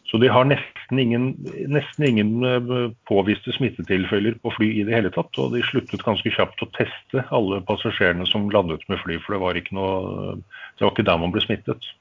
[0.04, 1.30] Så de har nesten ingen,
[1.72, 5.32] nesten ingen eh, påviste smittetilfeller på fly i det hele tatt.
[5.40, 9.44] Og de sluttet ganske kjapt å teste alle passasjerene som landet med fly, for det
[9.48, 10.36] var ikke, noe,
[10.76, 11.94] det var ikke der man ble smittet.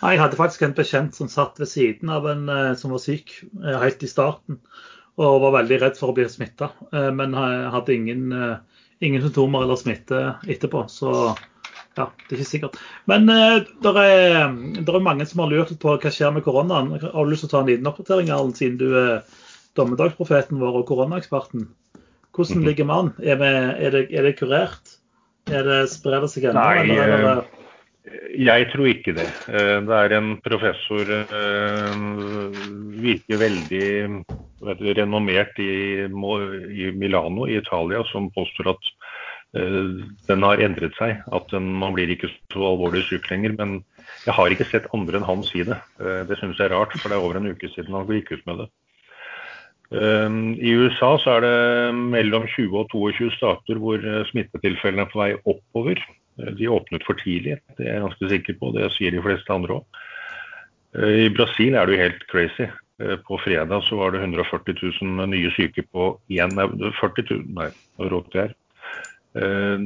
[0.00, 3.34] Jeg hadde faktisk en bekjent som satt ved siden av en eh, som var syk
[3.42, 4.60] eh, helt i starten,
[5.20, 6.70] og var veldig redd for å bli smitta,
[7.12, 8.30] men hadde ingen,
[9.04, 10.86] ingen symptomer eller smitte etterpå.
[10.88, 11.10] Så
[11.98, 12.78] ja, det er ikke sikkert.
[13.10, 16.94] Men det er, er, mange som har lurt på hva skjer med koronaen.
[17.02, 19.20] Har du lyst til å ta en liten oppdatering, Arlen, siden du er
[19.76, 21.68] dommedagsprofeten vår og koronaeksperten?
[22.36, 22.66] Hvordan mhm.
[22.66, 23.12] ligger vi an?
[23.22, 23.36] Er,
[23.92, 24.96] det, er, det kurert?
[25.50, 26.62] Er det Sprer det seg ennå?
[26.62, 27.59] Nei, eller, eh,
[28.36, 29.28] jeg tror ikke det.
[29.52, 31.12] Eh, det er en professor
[33.00, 33.88] virker veldig
[34.66, 38.92] vet, renommert i, i Milano i Italia, som påstår at
[39.50, 41.22] Eh, den har endret seg.
[41.32, 43.56] at den, Man blir ikke så alvorlig syk lenger.
[43.58, 43.84] Men
[44.26, 45.78] jeg har ikke sett andre enn han si det.
[46.00, 48.32] Eh, det synes jeg er rart, for det er over en uke siden han gikk
[48.32, 48.68] ut med det.
[49.90, 50.30] Eh,
[50.62, 53.98] I USA så er det mellom 20 og 22 stater hvor
[54.30, 55.98] smittetilfellene er på vei oppover.
[56.58, 58.70] De åpnet for tidlig, det er jeg ganske sikker på.
[58.76, 60.00] Det sier de fleste andre òg.
[61.00, 62.66] I Brasil er det jo helt crazy.
[63.28, 68.08] På fredag så var det 140 000 nye syke på én 40 000, nei, nå
[68.10, 68.56] rådte jeg.
[69.38, 69.78] Eh,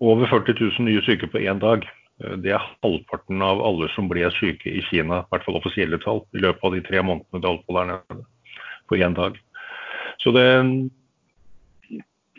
[0.00, 1.84] over 40 000 nye syke på én dag.
[2.24, 6.00] Eh, det er halvparten av alle som ble syke i Kina, i hvert fall offisielle
[6.02, 8.24] tall, i løpet av de tre månedene det holdt på der nede.
[8.86, 9.38] På én dag.
[10.22, 10.46] Så det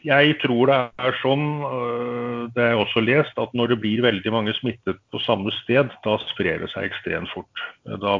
[0.05, 4.33] Jeg tror det er sånn, øh, det er også lest, at når det blir veldig
[4.33, 7.63] mange smittet på samme sted, da sprer det seg ekstremt fort.
[7.87, 8.17] Da,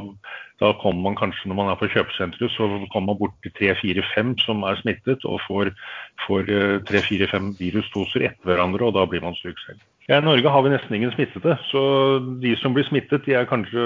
[0.58, 4.34] da kommer man kanskje, når man er på kjøpesenteret, så kommer man bort til tre-fire-fem
[4.42, 5.70] som er smittet, og får,
[6.34, 9.84] øh, tre-fire-fem virusdoser etter hverandre, og da blir man syk selv.
[10.08, 11.82] Ja, I Norge har vi nesten ingen smittede, så
[12.42, 13.82] de som blir smittet, de er kanskje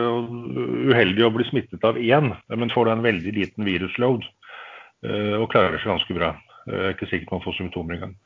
[0.87, 4.25] uheldige å bli smittet av én, men får da en veldig liten virusload
[5.03, 6.31] øh, og klarer seg ganske bra.
[6.67, 8.17] Jeg er ikke sikkert man får symptomer engang.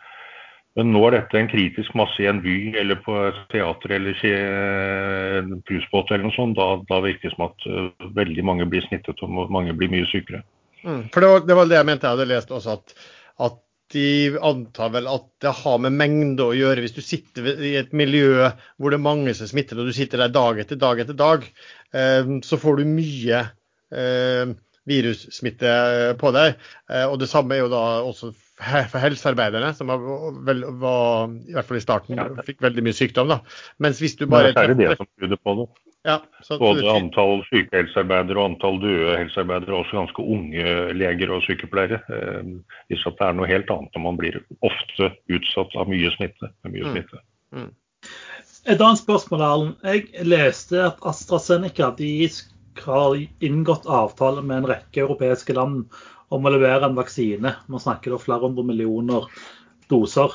[0.76, 4.18] Men nå er dette en kritisk masse i en by eller på et teater eller
[4.28, 6.58] en cruisebåt eller noe sånt.
[6.58, 10.08] Da, da virker det som at uh, veldig mange blir snittet og mange blir mye
[10.10, 10.42] sykere.
[10.84, 13.08] Mm, for det var, det var, det jeg mente jeg hadde lest også, at,
[13.48, 13.56] at
[13.94, 16.84] de antar vel at det har med mengde å gjøre.
[16.84, 20.26] Hvis du sitter i et miljø hvor det er mange som smitter, og du sitter
[20.26, 21.46] der dag etter dag etter dag,
[21.96, 23.42] eh, så får du mye
[23.94, 24.54] eh,
[24.86, 25.70] virussmitte
[26.20, 26.60] på deg.
[26.90, 30.00] Eh, og det samme er jo da også for helsearbeiderne, som var,
[30.80, 33.28] var, i hvert fall i starten fikk veldig mye sykdom.
[33.34, 33.42] da.
[33.82, 34.54] Mens hvis du bare...
[34.56, 35.68] Det er det som tyder på det.
[36.06, 36.20] Ja,
[36.60, 41.98] Både antall sykehelsearbeidere og antall døde helsearbeidere, og også ganske unge leger og sykepleiere.
[42.14, 42.52] Eh,
[42.92, 46.52] viser at det er noe helt annet når man blir ofte utsatt av mye smitte.
[46.68, 46.92] Mye mm.
[46.94, 47.24] smitte.
[47.56, 47.72] Mm.
[48.66, 49.74] Et annet spørsmål, Erlend.
[49.82, 52.12] Jeg leste at AstraZeneca de
[52.84, 55.86] har inngått avtale med en rekke europeiske land
[56.34, 57.54] om å levere en vaksine.
[57.70, 59.28] Man snakker da flere hundre millioner
[59.92, 60.34] doser.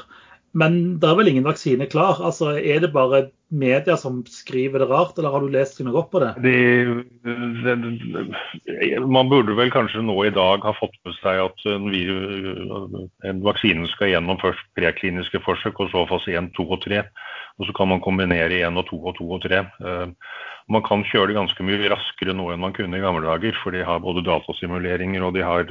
[0.54, 2.20] Men det er vel ingen vaksine klar?
[2.20, 6.12] Altså, Er det bare media som skriver det rart, eller har du lest noe opp
[6.12, 6.32] på det?
[6.44, 6.58] det,
[8.68, 11.88] det man burde vel kanskje nå i dag ha fått med seg at en,
[13.28, 17.04] en vaksine skal gjennom først prekliniske forsøk, og så fase 1, 2 og 3.
[17.60, 19.64] Og så kan man kombinere 1 og 2 og 2 og 3.
[20.72, 23.76] Man kan kjøre det ganske mye raskere nå enn man kunne i gamle dager, for
[23.76, 25.68] de har både datasimuleringer og de har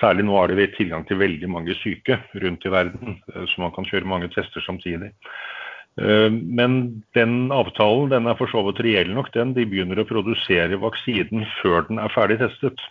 [0.00, 3.74] Særlig nå er det tilgang til veldig mange syke rundt i verden, eh, så man
[3.74, 5.12] kan kjøre mange tester samtidig.
[6.00, 9.54] Eh, men den avtalen den er for så vidt reell nok, den.
[9.54, 12.82] De begynner å produsere vaksinen før den er ferdig testet.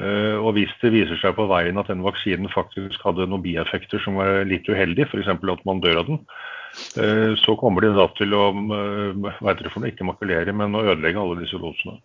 [0.00, 4.00] Eh, og hvis det viser seg på veien at den vaksinen faktisk hadde noen bieffekter
[4.02, 5.28] som var litt uheldige, f.eks.
[5.28, 6.24] at man dør av den,
[7.38, 10.80] så kommer de da til å hva heter det for noe, ikke makulere, men å
[10.82, 12.00] ødelegge alle disse dosene.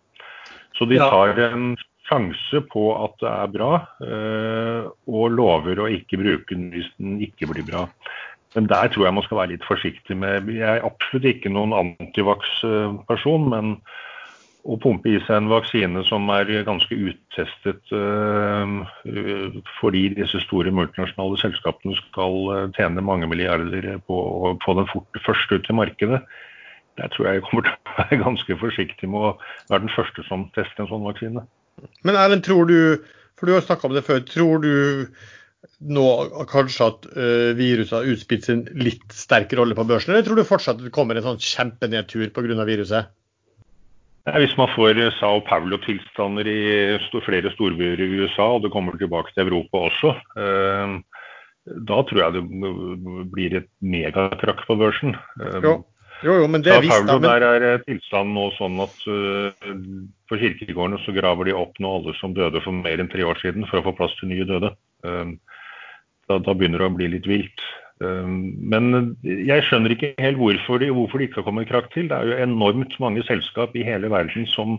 [0.78, 1.72] Så de tar en
[2.10, 3.72] sjanse på at det er bra,
[4.03, 7.86] eh, og lover å ikke bruke den hvis den ikke blir bra.
[8.55, 11.76] Men der tror jeg man skal være litt forsiktig med Jeg er absolutt ikke noen
[11.78, 13.76] antivax-person, men
[14.70, 18.82] å pumpe i seg en vaksine som er ganske uttestet uh,
[19.78, 25.22] fordi disse store multinasjonale selskapene skal uh, tjene mange milliarder på å få den fort,
[25.26, 26.20] først ut til markedet.
[26.99, 29.34] Der tror jeg jeg kommer til å være ganske forsiktig med å
[29.72, 31.45] være den første som tester en sånn vaksine.
[32.08, 32.80] Men Erlend, tror du,
[33.40, 34.74] for du har snakka om det før, tror du
[35.80, 36.06] nå
[36.50, 40.48] kanskje at uh, viruset har utspilt sin litt sterk rolle på børsen, eller tror du
[40.48, 42.68] fortsatt det kommer en sånn kjempenedtur pga.
[42.68, 43.12] viruset?
[44.30, 46.60] Hvis man får Sao Paulo-tilstander i
[47.26, 50.98] flere storbyer i USA, og det kommer tilbake til Europa også, eh,
[51.90, 52.44] da tror jeg det
[53.32, 55.16] blir et megatrakk på børsen.
[55.42, 55.72] Eh,
[56.26, 57.06] Jo, jo, men det er visst.
[57.08, 59.76] Men, der er tilstanden nå sånn at uh,
[60.30, 63.40] på kirkegårdene så graver de opp nå alle som døde for mer enn tre år
[63.40, 64.74] siden for å få plass til nye døde.
[65.08, 65.38] Um,
[66.30, 67.64] da, da begynner det å bli litt vilt.
[68.00, 72.12] Um, men jeg skjønner ikke helt hvorfor de, hvorfor de ikke har kommet krakk til.
[72.12, 74.78] Det er jo enormt mange selskap i hele verden som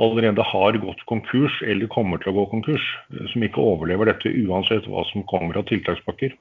[0.00, 4.32] allerede har gått konkurs eller kommer til å gå konkurs, eh, som ikke overlever dette
[4.42, 6.34] uansett hva som kommer av tiltakspakker.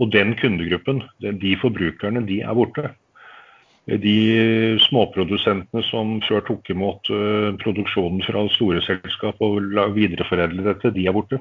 [0.00, 2.92] Og den kundegruppen, de de forbrukerne, de er borte.
[3.86, 9.58] De småprodusentene som før tok imot eh, produksjonen fra store selskap og
[9.96, 11.40] videreforedle dette, de er borte.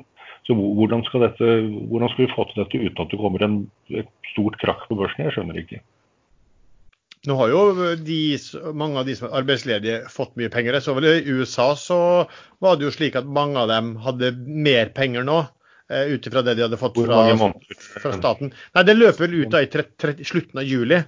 [0.49, 1.49] Så hvordan skal, dette,
[1.91, 3.57] hvordan skal vi få til dette uten at det kommer en,
[3.93, 5.27] et stort krakk på børsen?
[5.27, 5.83] Jeg skjønner ikke.
[7.29, 7.61] nå har jo
[8.01, 8.19] de,
[8.73, 10.79] mange av de som er arbeidsledige fått mye penger.
[10.79, 12.01] Jeg så vel I USA så
[12.57, 15.43] var det jo slik at mange av dem hadde mer penger nå,
[15.93, 17.21] eh, ut ifra det de hadde fått fra,
[18.01, 18.49] fra staten.
[18.73, 21.03] Nei, Det løper vel ut da i slutten av juli.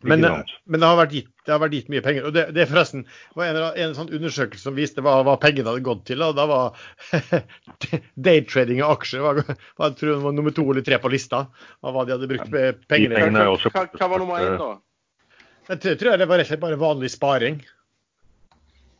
[0.00, 2.26] Men, men det, har vært gitt, det har vært gitt mye penger.
[2.28, 3.02] og Det, det forresten
[3.34, 6.22] var en, en sånn undersøkelse som viste hva, hva pengene hadde gått til.
[6.22, 6.78] og Da var
[8.28, 11.48] daytrading av aksjer var, var, jeg tror det var nummer to eller tre på lista
[11.48, 14.70] av hva de hadde brukt med pengene pengene også Hva, hva var nummer én, da?
[15.68, 17.58] Jeg tror, tror jeg det var rett og slett bare vanlig sparing.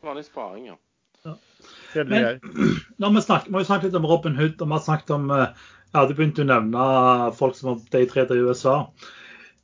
[0.05, 0.77] Vanlig sparing, ja.
[1.95, 2.41] Men- her.
[2.99, 5.15] Nå har vi, vi har jo snakket litt om Robin Hood, og vi har snakket
[5.17, 5.47] om eh,
[5.95, 6.83] Ja, du begynte å nevne
[7.33, 8.75] folk som har daytrader i USA.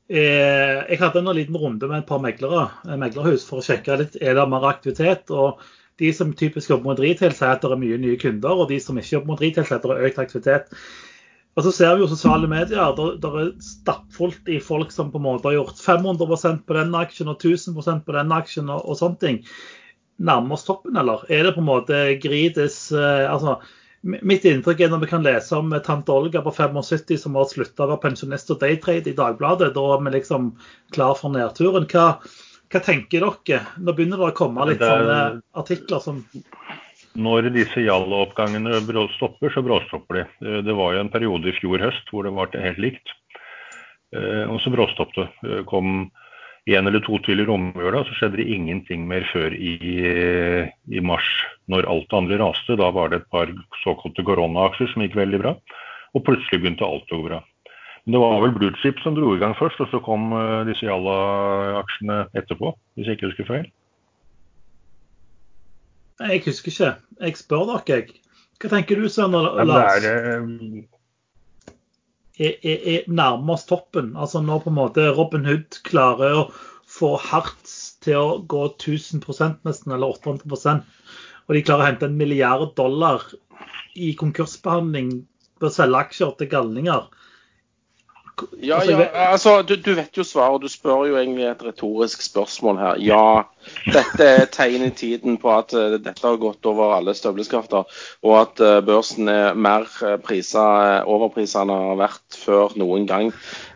[0.04, 3.96] Eh, jeg hadde en liten runde med et par meglere, eh, meglerhus for å sjekke
[3.96, 5.30] litt er det mer aktivitet.
[5.30, 5.60] og
[5.96, 8.50] De som typisk jobber mot retail, sier at det er mye nye kunder.
[8.50, 10.74] Og de som ikke jobber mot retail, sier at det er økt aktivitet.
[11.56, 12.96] Og så ser vi jo sosiale medier.
[13.22, 17.30] Der er stappfullt i folk som på en måte har gjort 500 på den aksjen
[17.30, 19.38] og 1000 på den aksjen og, og sånne ting.
[20.18, 21.22] Nærmer oss toppen, eller?
[21.30, 23.60] Er det på en måte grides eh, altså,
[24.04, 27.86] Mitt inntrykk er når vi kan lese om tante Olga på 75 som har slutta
[27.86, 29.70] å være pensjonist og daytrade i Dagbladet.
[29.72, 30.50] Da er vi liksom
[30.92, 31.86] klar for nedturen.
[31.88, 32.18] Hva,
[32.68, 33.62] hva tenker dere?
[33.80, 36.20] Nå begynner det å komme litt er- sånne artikler som
[37.16, 38.80] Når disse Jalla-oppgangene
[39.16, 40.24] stopper, så bråstopper de.
[40.44, 43.08] Eh, Det var jo en periode i fjor høst hvor det var helt likt.
[44.12, 45.28] Eh, Og så bråstoppet det.
[45.48, 46.10] Eh, Kom
[46.66, 49.74] en eller to til i romjula, så skjedde det ingenting mer før i,
[50.88, 51.26] i mars.
[51.68, 53.52] Når alt det andre raste, da var det et par
[53.82, 55.52] såkalte koronaaksjer som gikk veldig bra.
[56.16, 57.42] Og plutselig begynte alt å gå bra.
[58.04, 60.84] Men det var vel Bluechip som dro i gang først, og så kom eh, disse
[60.88, 63.68] Jalla-aksjene etterpå, hvis jeg ikke husker feil.
[66.20, 66.90] Nei, Jeg husker ikke.
[67.26, 68.20] Jeg spør dere, jeg.
[68.62, 70.04] Hva tenker du, Søren og Ja, Lars?
[70.04, 70.44] det er,
[72.38, 74.14] er, er, er toppen.
[74.16, 76.46] Altså når på en måte Robin Hood klarer å
[76.90, 80.84] få Hartz til å gå 1000% nesten, eller 800%
[81.44, 83.24] og de klarer å hente en milliard dollar
[83.94, 85.10] i konkursbehandling
[85.60, 87.04] ved å selge aksjer til galninger.
[88.58, 90.62] Ja, Altså, ja, altså, du, du vet jo svaret.
[90.62, 93.00] Du spør jo egentlig et retorisk spørsmål her.
[93.04, 93.26] Ja,
[93.86, 97.86] dette er tegn i tiden på at uh, dette har gått over alle støvleskafter,
[98.26, 100.64] og at uh, børsen er mer priser, prisa,
[101.04, 103.30] uh, overprisa enn den har vært før noen gang,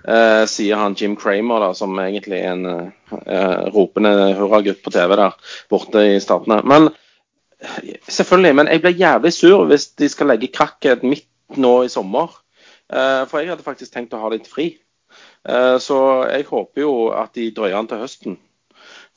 [0.09, 5.17] uh, sier han Jim Cramer, da, som egentlig er en eh, ropende hurragutt på TV
[5.17, 5.37] der
[5.71, 6.61] borte i Statene.
[6.65, 6.91] Men
[7.61, 11.93] eh, selvfølgelig, men jeg blir jævlig sur hvis de skal legge krakket midt nå i
[11.93, 12.35] sommer.
[12.89, 14.77] Eh, For jeg hadde faktisk tenkt å ha litt fri.
[15.49, 18.39] Eh, Så jeg håper jo at de drøyer den til høsten.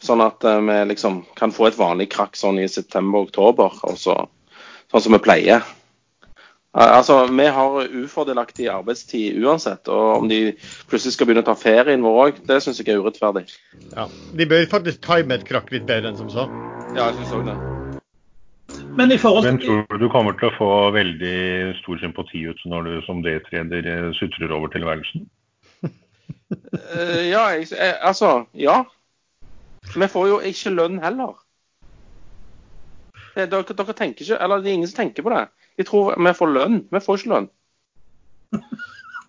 [0.02, 4.18] Sånn at eh, vi liksom kan få et vanlig krakk sånn i september-oktober, og så,
[4.92, 5.64] sånn som vi pleier.
[6.74, 10.54] Altså, Vi har ufordelaktig arbeidstid uansett, og om de
[10.88, 13.52] plutselig skal begynne å ta ferien vår òg, det syns jeg er urettferdig.
[13.92, 14.08] Ja.
[14.08, 16.48] De bør faktisk time et krakk litt bedre enn som så.
[16.96, 17.81] Ja, jeg synes også det.
[18.98, 22.60] Men i forhold Men tror du du kommer til å få veldig stor sympati ut
[22.66, 25.28] når du som D-treder sutrer over tilværelsen?
[26.52, 28.82] Eh, Ja, jeg, eh, altså, ja.
[29.96, 31.34] Vi får jo ikke lønn heller.
[33.36, 35.46] Det, dere, dere tenker ikke, eller det er ingen som tenker på det.
[35.80, 36.78] De tror vi får lønn.
[36.92, 37.48] Vi får ikke lønn.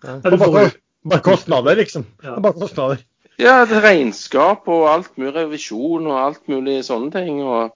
[0.03, 2.05] Bare, jo- bare kostnader, liksom.
[2.23, 2.35] Ja.
[2.43, 3.03] Bare kostnader.
[3.39, 7.39] Ja, det er regnskap og alt mulig revisjon og alt mulig sånne ting.
[7.41, 7.71] og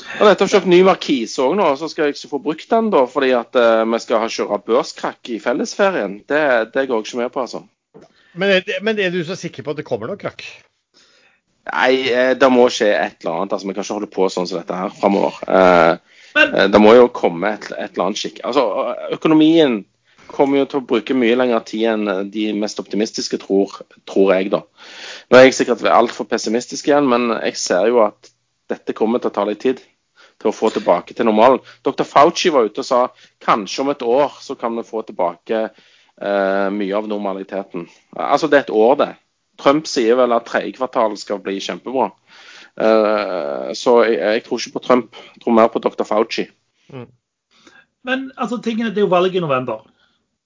[0.00, 3.04] dette har kjøpt ny markise òg nå, så skal jeg ikke få brukt den da,
[3.10, 6.18] fordi at uh, vi skal ha kjøre børskrakk i fellesferien.
[6.28, 6.42] Det,
[6.74, 7.64] det går jeg ikke med på, altså.
[8.34, 10.44] Men er, men er du så sikker på at det kommer noe krakk?
[11.68, 13.52] Nei, eh, det må skje et eller annet.
[13.54, 15.36] altså Vi kan ikke holde på sånn som dette her framover.
[15.46, 18.40] Uh, Men- eh, det må jo komme et, et eller annet skikk.
[18.48, 18.64] Altså,
[19.14, 19.84] økonomien
[20.32, 24.48] kommer jo til å bruke mye lengre tid enn de mest optimistiske tror, tror jeg,
[24.54, 24.62] da.
[25.28, 28.31] Nå er jeg sikkert altfor pessimistisk igjen, men jeg ser jo at
[28.70, 29.82] dette kommer til å ta litt tid
[30.40, 31.60] til å få tilbake til normalen.
[31.86, 32.04] Dr.
[32.08, 33.00] Fauci var ute og sa
[33.42, 37.86] kanskje om et år så kan vi få tilbake eh, mye av normaliteten.
[38.16, 39.12] Altså det er et år, det.
[39.60, 42.10] Trump sier vel at tredje kvartal skal bli kjempebra.
[42.72, 46.06] Uh, så jeg, jeg, tror ikke på Trump, jeg tror mer på dr.
[46.08, 46.46] Fauci.
[46.88, 47.10] Mm.
[48.08, 49.84] Men altså, tingene, det er jo valg i november.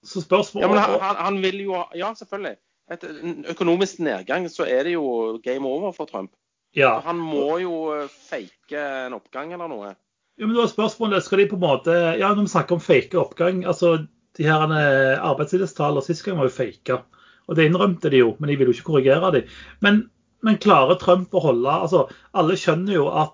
[0.07, 2.57] Så spørsmålet ja, men han, han, han, vil jo Ja, selvfølgelig.
[2.91, 3.15] Etter
[3.51, 6.31] økonomisk nedgang så er det jo game over for Trump.
[6.77, 6.99] Ja.
[7.07, 9.95] Han må jo eh, fake en oppgang eller noe.
[10.37, 12.83] Ja, men da er spørsmålet, skal de på en måte Ja, når vi snakker om
[12.85, 13.95] fake oppgang altså
[14.37, 16.99] De her eh, arbeidslivstallene sist gang var jo faka.
[17.47, 19.49] Og det innrømte de jo, men de ville jo ikke korrigere dem.
[19.81, 20.03] Men,
[20.45, 22.05] men klarer Trump å holde altså
[22.37, 23.33] Alle skjønner jo at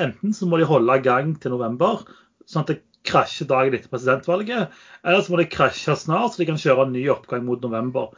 [0.00, 2.04] enten så må de holde gang til november,
[2.46, 6.46] sånn at det krasjer dagen etter presidentvalget, eller så må det krasje snart, så de
[6.46, 8.12] kan kjøre en ny oppgang mot november.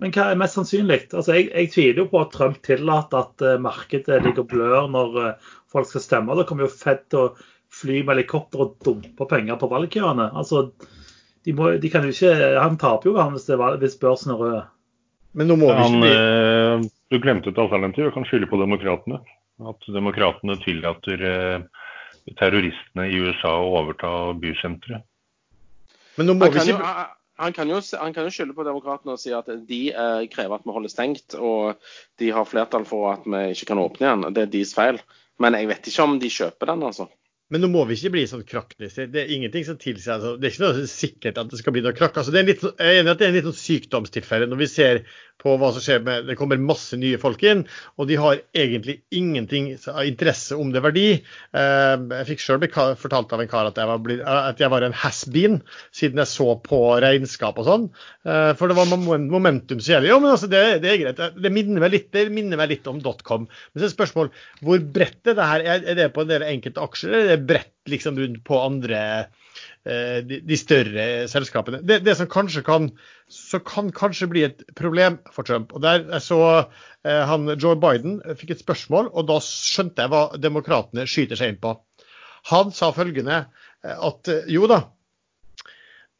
[0.00, 0.98] Men hva er mest sannsynlig?
[1.12, 5.18] Altså, jeg, jeg tviler jo på at Trump tillater at uh, markedet ligger blør når
[5.20, 6.36] uh, folk skal stemme.
[6.38, 7.28] Da kommer jo Fed til å
[7.72, 10.30] fly med helikopter og dumpe penger på valgkøene.
[10.38, 10.64] Altså,
[11.44, 13.46] de, må, de kan jo ikke, Han taper jo han hvis,
[13.84, 14.58] hvis børsen er rød.
[15.38, 16.10] Men nå må vi ikke.
[16.10, 19.22] Han, uh, du glemte et alternativ Jeg kan skylde på demokratene.
[19.68, 21.20] At demokratene tillater
[22.38, 25.04] terroristene i USA å overta bysenteret.
[26.16, 26.72] Men nå må vi ikke...
[26.72, 26.94] Jo,
[27.42, 30.60] han kan, jo, han kan jo skylde på demokratene og si at de eh, krever
[30.60, 31.80] at vi holder stengt, og
[32.22, 34.28] de har flertall for at vi ikke kan åpne igjen.
[34.30, 35.00] Det er deres feil.
[35.42, 37.08] Men jeg vet ikke om de kjøper den, altså.
[37.52, 39.10] Men nå må vi ikke bli sånn krakknisser.
[39.12, 41.82] Det er ingenting som tilsier altså, Det er ikke noe sikkert at det skal bli
[41.84, 42.16] noe krakk.
[42.16, 44.62] Altså, det er litt, jeg er enig at det er en litt sånn sykdomstilfelle når
[44.62, 45.02] vi ser
[45.42, 47.64] på hva som skjer med Det kommer masse nye folk inn,
[47.98, 51.06] og de har egentlig ingenting av interesse om det er verdi.
[51.58, 52.66] Eh, jeg fikk sjøl
[53.00, 54.12] fortalt av en kar at jeg var,
[54.52, 55.58] at jeg var en has-been
[55.90, 57.88] siden jeg så på regnskap og sånn.
[58.22, 60.12] Eh, for det var momentum som gjelder.
[60.12, 61.24] Jo, men altså, det, det, er greit.
[61.42, 63.48] Det minner meg litt, det minner meg litt om dotcom.
[63.48, 64.30] Men så er spørsmål
[64.62, 65.66] hvor bredt er det her?
[65.82, 67.18] Er det på en del enkelte aksjer?
[67.18, 69.00] er det bredt liksom rundt på andre
[69.84, 71.82] eh, de, de, større selskapene.
[71.86, 72.90] Det, det, som kanskje kan,
[73.68, 75.74] kan kanskje bli et problem for Trump.
[75.74, 80.24] og der så eh, han, Joe Biden fikk et spørsmål, og da skjønte jeg hva
[80.40, 81.74] demokratene skyter seg inn på.
[82.52, 83.44] Han sa følgende
[83.84, 84.84] eh, at jo da,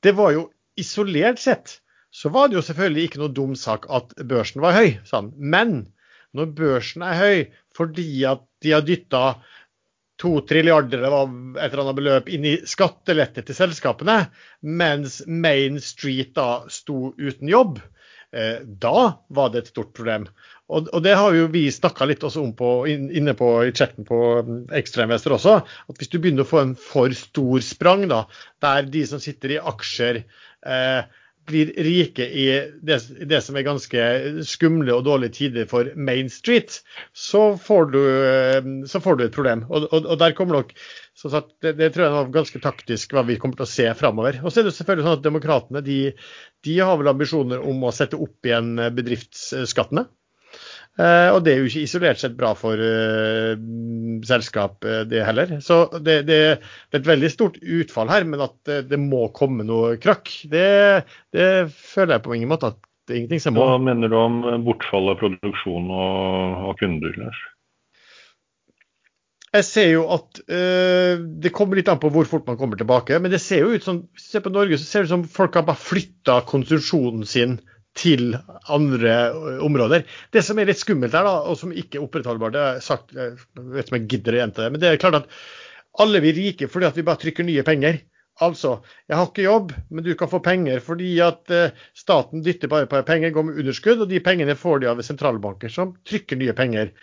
[0.03, 0.49] det var jo
[0.81, 1.79] isolert sett
[2.13, 5.33] så var det jo selvfølgelig ikke noe dum sak at børsen var høy, sa han.
[5.37, 5.71] Men
[6.37, 7.39] når børsen er høy
[7.77, 9.23] fordi at de har dytta
[10.23, 14.21] to trilliarder av et eller annet beløp inn i skattelette til selskapene,
[14.63, 17.81] mens Main Street da sto uten jobb.
[18.33, 20.29] Eh, da var det et stort problem.
[20.73, 24.07] Og, og det har jo vi snakka litt også om på, inne på, i chatten
[24.09, 25.57] på mm, Ekstrainvestor også.
[25.91, 28.23] At hvis du begynner å få en for stor sprang, da,
[28.65, 31.03] der de som sitter i aksjer eh,
[31.47, 32.47] blir rike i
[32.83, 34.05] det, det, som er ganske
[34.47, 36.79] skumle og dårlige tider for Main Street,
[37.17, 39.65] så får du, eh, så får du et problem.
[39.71, 40.73] Og, og, og, der kommer nok
[41.19, 44.41] sagt, det, det, tror jeg er ganske taktisk hva vi kommer til å se framover.
[44.43, 46.01] Og så er det selvfølgelig sånn at Demokratene de,
[46.67, 50.07] de har vel ambisjoner om å sette opp igjen bedriftsskattene.
[51.01, 53.55] Uh, og det er jo ikke isolert sett bra for uh,
[54.29, 55.55] selskap, uh, det heller.
[55.65, 59.65] Så det, det, det, er et veldig stort utfall her, men at det, må komme
[59.65, 60.67] noe krakk, det,
[61.33, 63.65] det, føler jeg på ingen måte at det er ingenting som må.
[63.65, 64.37] Hva mener du om
[64.67, 67.41] bortfall av produksjon og, og kunder, Lars?
[69.53, 73.29] Jeg ser jo at Det kommer litt an på hvor fort man kommer tilbake, men
[73.33, 75.67] det ser jo ut som ser på Norge, så ser det ut som folk har
[75.67, 77.59] bare flytta konsumsjonen sin
[77.99, 78.37] til
[78.73, 79.17] andre
[79.65, 80.07] områder.
[80.33, 82.87] Det som er litt skummelt her, da, og som ikke er opprettholdbart, det har jeg
[82.87, 85.37] sagt, jeg vet ikke om jeg gidder å gjenta det, men det er klart at
[86.03, 88.01] alle blir rike fordi at vi bare trykker nye penger.
[88.43, 88.79] Altså,
[89.11, 92.89] jeg har ikke jobb, men du kan få penger fordi at uh, staten dytter bare
[92.91, 96.57] på penger, går med underskudd, og de pengene får de av sentralbanker som trykker nye
[96.57, 96.95] penger.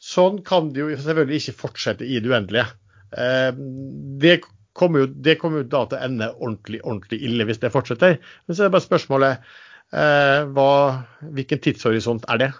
[0.00, 2.70] Sånn kan det jo selvfølgelig ikke fortsette i det uendelige.
[3.12, 3.52] Uh,
[4.24, 4.40] det
[4.72, 8.16] kommer jo, det kommer jo da til å ende ordentlig, ordentlig ille hvis det fortsetter.
[8.46, 10.72] Men så er det bare spørsmålet Eh, hva,
[11.34, 12.50] hvilken tidshorisont er det?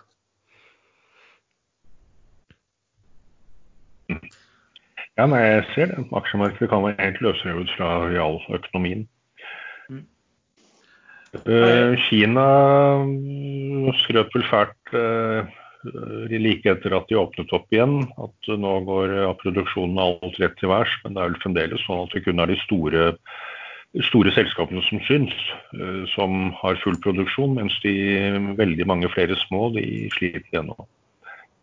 [5.20, 6.04] Ja, nei, jeg ser det.
[6.16, 9.02] Aksjemarkedet kan være helt løsrevet fra realøkonomien.
[9.92, 10.04] Mm.
[11.44, 12.46] Uh, Kina
[14.00, 15.58] skrøt vel fælt uh,
[16.32, 20.96] like etter at de åpnet opp igjen, at nå går produksjonen alt rett til værs.
[21.04, 23.04] Men det er vel fremdeles sånn at det kun er de store
[24.06, 25.34] store selskapene som syns,
[25.74, 27.94] eh, som har full produksjon, mens de
[28.58, 29.84] veldig mange flere små de
[30.14, 30.86] sliter gjennom.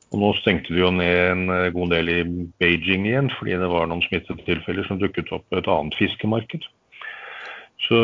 [0.07, 2.19] Og Nå stengte de jo ned en eh, god del i
[2.59, 6.67] Beijing igjen, fordi det var noen smittetilfeller som dukket opp et annet fiskemarked.
[7.87, 7.97] Så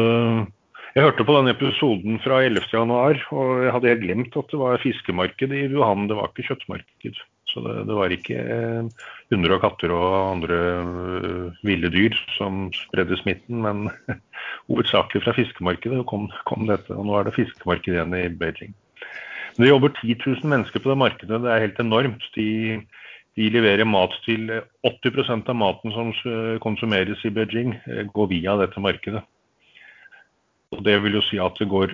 [0.93, 4.83] jeg hørte på den episoden fra 11.1, og jeg hadde helt glemt at det var
[4.83, 7.23] fiskemarked i Wuhan, det var ikke kjøttmarked.
[7.53, 12.65] Så det, det, var ikke eh, hunder og katter og andre uh, ville dyr som
[12.73, 13.91] spredde smitten, men
[14.71, 16.95] hovedsakelig fra fiskemarkedet kom, kom, dette.
[16.97, 18.73] Og nå er det fiskemarked igjen i Beijing.
[19.59, 21.41] Det jobber 10 000 mennesker på det markedet.
[21.43, 22.25] Det er helt enormt.
[22.33, 22.47] De,
[23.37, 24.49] de leverer mat til
[24.89, 26.09] 80% av maten som
[26.63, 27.75] konsumeres i Beijing,
[28.17, 29.21] går via dette markedet.
[30.73, 31.93] Og Det vil jo si at det går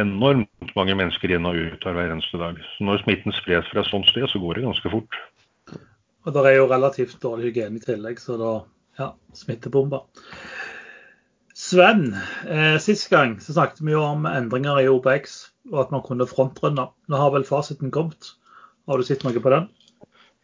[0.00, 2.58] enormt mange mennesker inn og ut hver eneste dag.
[2.74, 5.18] Så Når smitten spres fra et sånt sted, så går det ganske fort.
[6.24, 8.52] Og det er jo relativt dårlig hygiene i tillegg, så da
[8.98, 10.06] ja, smittebomber.
[11.54, 12.08] Sven,
[12.48, 15.36] eh, sist gang så snakket vi jo om endringer i OBX,
[15.70, 16.88] og at man kunne frontrunde.
[17.08, 18.32] Nå har vel fasiten kommet.
[18.88, 19.68] Har du sett noe på den?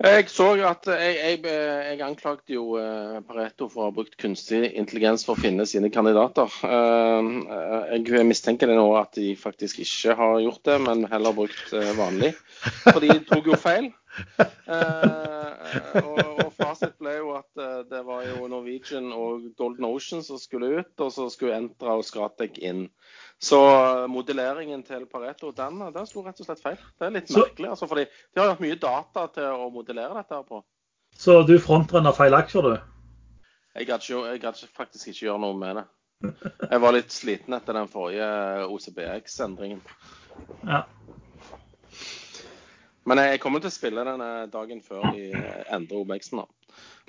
[0.00, 4.70] Jeg så at jeg, jeg, jeg anklagde jo eh, Pareto for å ha brukt kunstig
[4.72, 6.48] intelligens for å finne sine kandidater.
[6.64, 7.28] Eh,
[7.98, 11.92] jeg mistenker det nå at de faktisk ikke har gjort det, men heller brukt eh,
[12.00, 12.32] vanlig.
[12.86, 13.90] For de tok jo feil.
[14.70, 20.70] Og, og fasit ble jo at det var jo Norwegian og Golden Ocean som skulle
[20.80, 22.88] ut, og så skulle Entra og Scratec inn.
[23.40, 23.60] Så
[24.12, 26.76] modelleringen til Pareto den, den slo rett og slett feil.
[26.98, 27.70] Det er litt så, merkelig.
[27.72, 30.62] altså, fordi De har hatt mye data til å modellere dette her på.
[31.16, 32.76] Så du frontrunner feil aksjer, du?
[33.78, 33.86] Jeg
[34.42, 35.86] gadd faktisk ikke gjøre noe med det.
[36.68, 38.28] Jeg var litt sliten etter den forrige
[38.68, 39.80] OCBX-endringen.
[40.68, 40.84] Ja.
[43.10, 45.30] Men jeg kommer til å spille denne dagen før de
[45.74, 46.44] endrer OBX-en.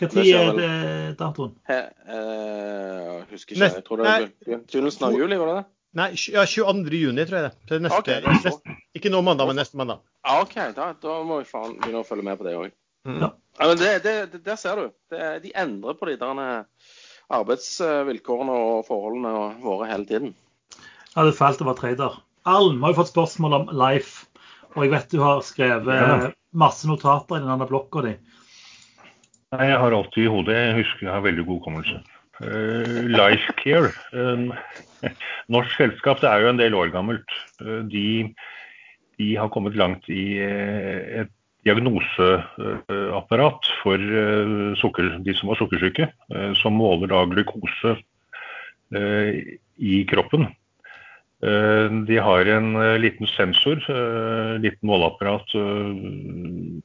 [0.01, 0.71] Når er det
[1.19, 1.51] datoen?
[1.69, 3.67] Jeg eh, husker ikke.
[3.67, 5.67] Jeg tror det er begynnelsen av juli, var det det?
[5.99, 6.95] Nei, ja, 22.
[6.95, 7.53] juni, tror jeg det.
[7.69, 10.01] det neste, okay, det neste, ikke nå mandag, men neste mandag.
[10.23, 10.55] Ja, OK.
[10.77, 12.73] Da, da må vi faen begynne å følge med på det òg.
[13.05, 13.19] Mm.
[13.19, 13.31] Ja.
[13.59, 13.69] ja.
[13.75, 14.89] det, det, det, der ser du.
[15.43, 16.65] de endrer på de der
[17.31, 20.33] arbeidsvilkårene og forholdene våre hele tiden.
[21.11, 22.19] Ja, det er fælt å være trader.
[22.47, 24.30] Alm har jo fått spørsmål om Life.
[24.75, 28.13] Og jeg vet du har skrevet masse notater i den andre blokka di.
[29.51, 30.55] Nei, jeg har alltid i hodet.
[30.55, 31.97] Jeg husker jeg har veldig god hukommelse.
[32.41, 33.91] Uh, Lifecare.
[34.15, 34.55] Uh,
[35.53, 37.29] norsk selskap det er jo en del år gammelt.
[37.59, 38.33] Uh, de,
[39.19, 41.31] de, har kommet langt i uh, et
[41.67, 43.97] diagnoseapparat for
[44.81, 46.07] sukker, de som var sukkersyke,
[46.57, 47.91] som måler da glukose
[49.77, 50.49] i kroppen.
[51.41, 53.79] De har en liten sensor,
[54.61, 55.55] liten måleapparat,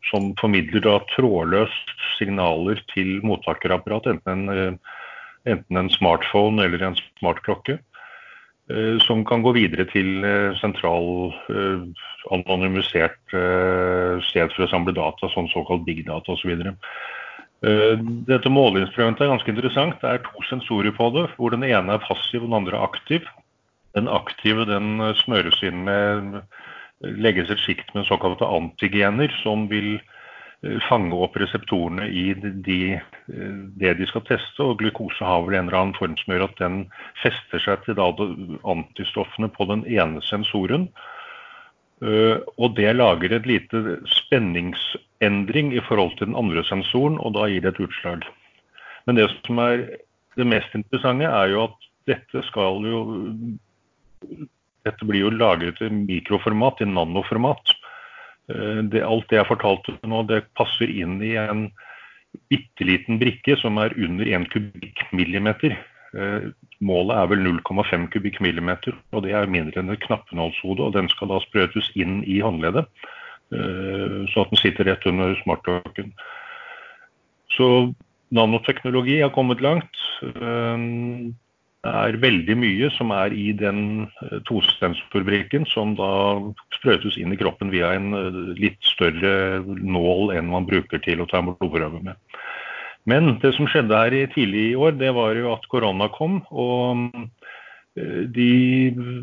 [0.08, 4.78] som formidler da trådløst signaler til mottakerapparat, enten en
[5.46, 7.78] enten en smartphone eller en smartklokke,
[8.70, 11.86] eh, som kan gå videre til eh, sentral eh,
[12.34, 13.18] anonymisert
[14.26, 16.58] sted for å samle data, sånn såkalt big data osv.
[18.26, 19.94] Dette måleinstrumentet er ganske interessant.
[20.02, 22.88] Det er to sensorer på det, hvor den ene er passiv og den andre er
[22.88, 23.28] aktiv.
[23.96, 26.42] Den aktive den smøres inn med
[27.00, 29.96] legges et sjikt med såkalte antigener, som vil
[30.64, 34.62] Eh, fange opp reseptorene i de, eh, det de skal teste.
[34.62, 36.78] Og glukose har vel en eller annen form som gjør at den
[37.22, 38.00] fester seg til
[38.64, 40.88] antistoffene på den ene sensoren.
[42.02, 47.48] Eh, og det lager et lite spenningsendring i forhold til den andre sensoren, og da
[47.48, 48.24] gir det et utslag.
[49.06, 49.86] Men det som er
[50.36, 51.76] det mest interessante, er jo at
[52.06, 53.00] dette skal jo
[54.86, 57.74] Dette blir jo lagret i mikroformat, i nanoformat.
[58.52, 61.68] Eh, det, alt det jeg fortalte nå, det passer inn i en
[62.52, 65.76] bitte liten brikke som er under 1 kubikkmillimeter.
[66.16, 66.48] Eh,
[66.84, 70.84] målet er vel 0,5 kubikkmillimeter, og det er mindre enn et knappenålshode.
[70.84, 72.86] og Den skal da sprøytes inn i håndleddet,
[73.52, 76.12] eh, så at den sitter rett under smartlocken.
[77.56, 77.94] Så
[78.34, 79.96] nanoteknologi har kommet langt.
[81.84, 84.08] Det er veldig mye som er i den
[84.48, 86.10] tostemsfabrikken som da
[86.74, 91.28] sprøytes inn i kroppen via en eh, litt større nål enn man bruker til å
[91.30, 92.16] ta blodprøve med.
[93.06, 96.40] Men det som skjedde her tidlig i år, det var jo at korona kom.
[96.50, 97.06] Og
[97.94, 98.50] eh, de,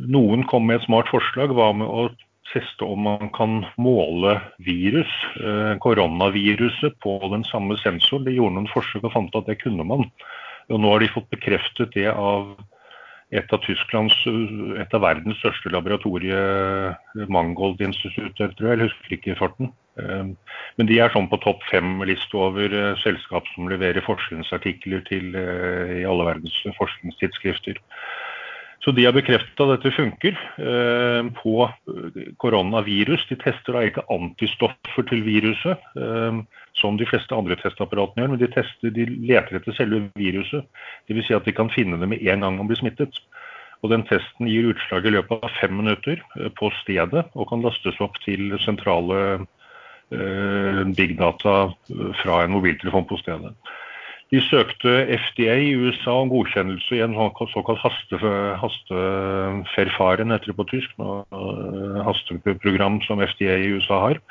[0.07, 1.51] noen kom med et smart forslag.
[1.51, 2.07] Hva med å
[2.53, 5.09] teste om man kan måle virus,
[5.81, 8.21] koronaviruset, på den samme sensor.
[8.21, 10.05] De gjorde noen forsøk og fant at det kunne man.
[10.72, 12.53] Og nå har de fått bekreftet det av
[13.34, 14.15] et av Tysklands,
[14.77, 16.38] et av verdens største laboratorie,
[17.34, 19.72] Mangold-instituttet, tror jeg, jeg husker ikke farten.
[20.02, 20.34] Ehm,
[20.77, 25.99] men de er sånn på topp fem-liste over eh, selskap som leverer forskningsartikler til eh,
[26.02, 27.81] i alle verdens forskningstidsskrifter.
[28.84, 31.53] Så de har bekreftet at dette funker eh, på
[32.43, 33.23] koronavirus.
[33.30, 35.80] De tester da ikke antistoffer til viruset.
[35.95, 36.41] Eh,
[36.73, 40.65] som de fleste andre testapparatene gjør, men de, tester, de leter etter selve viruset.
[41.07, 41.27] Dvs.
[41.27, 43.22] Si at de kan finne det med en gang man blir smittet.
[43.84, 47.64] Og Den testen gir utslag i løpet av fem minutter eh, på stedet og kan
[47.65, 51.55] lastes opp til sentrale eh, big data
[51.91, 53.53] eh, fra en mobiltelefon på stedet.
[54.34, 58.18] De søkte FDA i USA om godkjennelse i en sånn såkalt haste,
[58.57, 60.95] hasteferfaren, heter det på tysk.
[62.07, 64.22] Hasteprogram som FDA i USA har.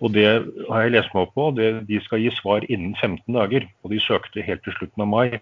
[0.00, 0.26] Og Det
[0.70, 1.50] har jeg lest meg opp på.
[1.58, 3.66] Det, de skal gi svar innen 15 dager.
[3.82, 5.40] Og de søkte helt til slutten av mai.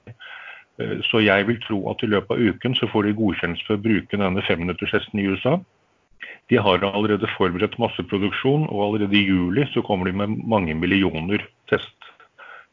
[0.81, 3.77] Eh, så jeg vil tro at i løpet av uken så får de godkjennelse for
[3.77, 5.59] å bruke denne femminutterstesten i USA.
[6.49, 11.45] De har allerede forberedt masseproduksjon, og allerede i juli så kommer de med mange millioner
[11.69, 11.98] test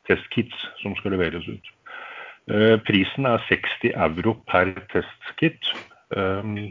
[0.08, 1.76] testkits som skal leveres ut.
[2.46, 5.72] Eh, prisen er 60 euro per testkit.
[6.16, 6.68] Eh,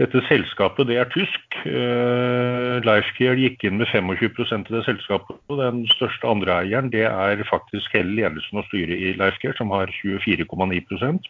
[0.00, 1.56] dette selskapet det er tysk.
[1.64, 5.36] Eh, Lifecare gikk inn med 25 i det selskapet.
[5.48, 9.70] og Den største andre eieren det er faktisk hele ledelsen og styret i Lifecare, som
[9.70, 11.28] har 24,9%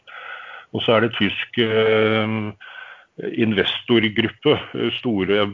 [0.75, 1.59] Og så er det tysk
[3.37, 4.57] investorgruppe,
[4.97, 5.45] store,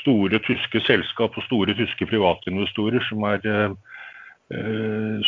[0.00, 3.74] store, tyske selskap og store tyske privatinvestorer som er Eh,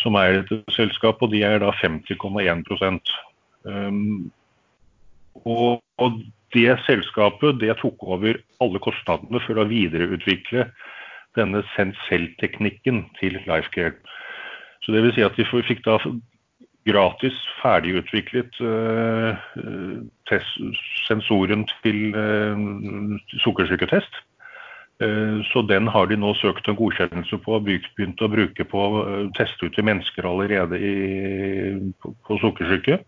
[0.03, 3.13] som er dette selskapet, og de er da 50,1
[3.71, 4.31] um,
[5.45, 6.17] og, og
[6.55, 10.67] det selskapet det tok over alle kostnadene for å videreutvikle
[11.39, 13.95] denne Sensell-teknikken til Lifecare.
[14.83, 15.97] Så det vil si at de fikk da
[16.89, 19.39] gratis ferdigutviklet uh,
[21.07, 24.23] sensoren til uh, sukkersyketest.
[25.03, 28.83] Eh, så den har de nå søkt en godkjennelse på og begynt å bruke på
[28.87, 30.95] å eh, teste ut til mennesker allerede i,
[32.03, 33.01] på, sukkersyke.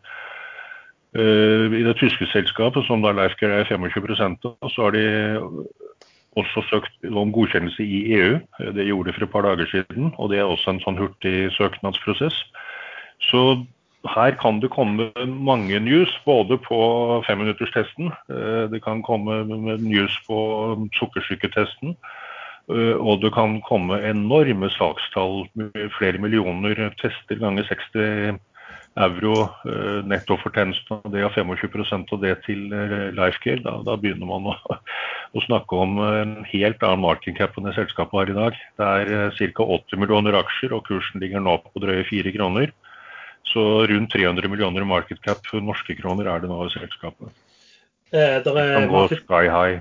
[1.15, 5.05] Eh, I det tyske selskapet, som da Leifger er 25 av, så har de
[6.35, 8.39] også søkt om godkjennelse i EU.
[8.75, 11.53] Det gjorde de for et par dager siden, og det er også en sånn hurtig
[11.55, 12.41] søknadsprosess.
[13.23, 13.45] Så
[14.05, 16.79] her kan det komme mange news, både på
[17.27, 18.13] femminutterstesten.
[18.29, 19.45] Eh, det kan komme
[19.81, 20.39] news på
[20.99, 21.97] sukkersyketesten.
[22.73, 25.47] Eh, og det kan komme enorme sakstall,
[25.99, 28.37] flere millioner tester ganger 60
[28.95, 29.33] euro
[29.67, 32.69] eh, av Det og 25% av det til
[33.17, 33.65] Lifecare.
[33.65, 34.57] Da, da begynner man å,
[35.33, 38.65] å, snakke om en helt annen market cap enn det selskapet har i dag.
[38.77, 39.65] Det er ca.
[39.65, 42.77] 80 millioner aksjer, og kursen ligger nå på drøye 4 kroner.
[43.55, 47.31] Så rundt 300 millioner market cap norske kroner er det nå i selskapet.
[48.11, 49.81] Eh, der er market, sky high.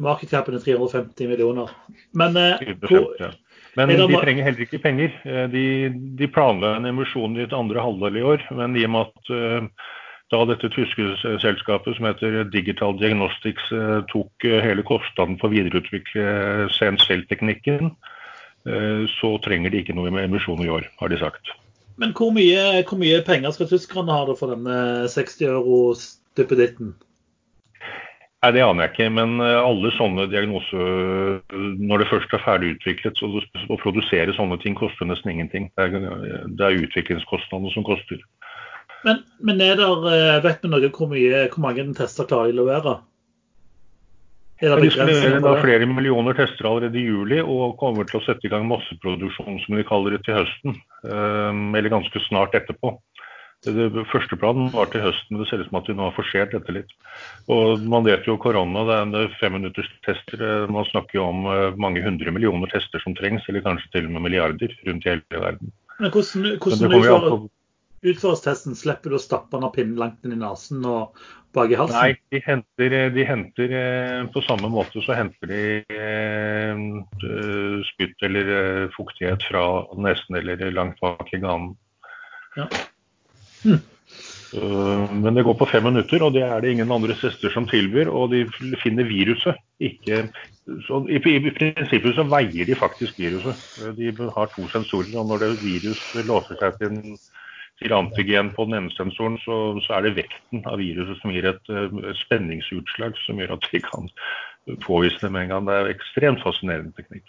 [0.00, 1.68] Market capen er 350 millioner.
[2.16, 3.30] Men, eh, hvor, ja.
[3.76, 5.12] men de trenger heller ikke penger.
[5.24, 5.64] Eh, de,
[6.16, 9.32] de planla en emisjon i et andre halvdel i år, men i og med at
[9.36, 9.88] uh,
[10.32, 16.70] da dette tyske selskapet som heter Digital Diagnostics uh, tok hele kostnaden for å videreutvikle
[16.78, 17.92] CNCL-teknikken,
[19.08, 21.48] så trenger de ikke noe med emisjon i år, har de sagt.
[22.00, 26.94] Men hvor mye, hvor mye, penger skal tyskerne ha for denne 60 euro-duppeditten?
[28.40, 31.42] Nei, Det aner jeg ikke, men eh, alle sånne diagnoser,
[31.76, 33.28] når det først er ferdig utviklet, så
[33.68, 35.68] å produsere sånne ting koster nesten ingenting.
[35.76, 38.22] Det er, det er utviklingskostnadene som koster.
[39.04, 42.56] Men, men er der, eh, vet vi noe hvor, mye, hvor mange tester klarer de
[42.56, 42.96] å levere?
[44.60, 48.50] De skal levere flere millioner tester allerede i juli og kommer til å sette i
[48.52, 50.76] gang masseproduksjon som de kaller det til høsten.
[51.08, 52.98] Ehm, eller ganske snart etterpå.
[53.64, 56.16] Det første planen var til høsten, men det ser ut som at vi nå har
[56.16, 56.92] forsert dette litt.
[57.52, 60.40] Og Man vet jo korona, det er en femminutters tester.
[60.40, 64.08] Eh, man snakker jo om eh, mange hundre millioner tester som trengs, eller kanskje til
[64.08, 65.72] og med milliarder rundt i hele verden.
[66.00, 67.50] Men hvordan, hvordan utføres
[68.02, 68.76] testen?
[68.76, 71.16] Slipper du å stappe den av pinnen langt inn i nesen og
[71.52, 71.98] bak i halsen?
[71.98, 76.82] Nei, de henter, de henter, eh, på samme måte så henter de eh,
[77.92, 79.64] spytt eller eh, fuktighet fra
[79.98, 81.76] nesen eller langt bak i ganen.
[82.56, 82.68] Ja.
[83.64, 83.80] Hm.
[84.50, 88.08] Men det går på fem minutter, og det er det ingen andre søster som tilbyr.
[88.10, 88.40] Og de
[88.82, 89.60] finner viruset.
[89.78, 90.24] Ikke,
[90.66, 93.62] i, i, prinsippet så veier de faktisk viruset.
[93.94, 97.14] De har to sensorer, og når det virus låser seg til en
[97.80, 101.48] til antigen på den ene sensoren, så, så, er det vekten av viruset som gir
[101.48, 104.10] et, et spenningsutslag som gjør at vi kan
[104.84, 105.68] påvise det med en gang.
[105.68, 107.24] Det er ekstremt fascinerende teknikk.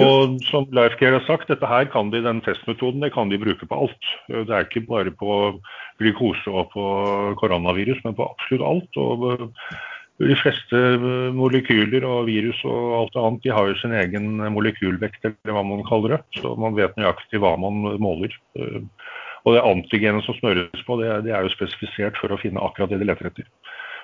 [0.00, 3.68] Og som Lifecare har sagt, dette her kan de, den testmetoden det kan de bruke
[3.68, 4.12] på alt.
[4.28, 5.58] Det er ikke bare på
[6.00, 6.84] glukose og på
[7.40, 8.96] koronavirus, men på absolutt alt.
[8.96, 9.52] Og
[10.22, 10.80] de fleste
[11.36, 15.84] molekyler og virus og alt annet de har jo sin egen molekylvekt, eller hva man
[15.88, 16.22] kaller det.
[16.40, 18.32] Så man vet nøyaktig hva man måler.
[19.42, 22.62] Og det antigenet som smøres på, det er, det er, jo spesifisert for å finne
[22.62, 23.48] akkurat det de leter etter.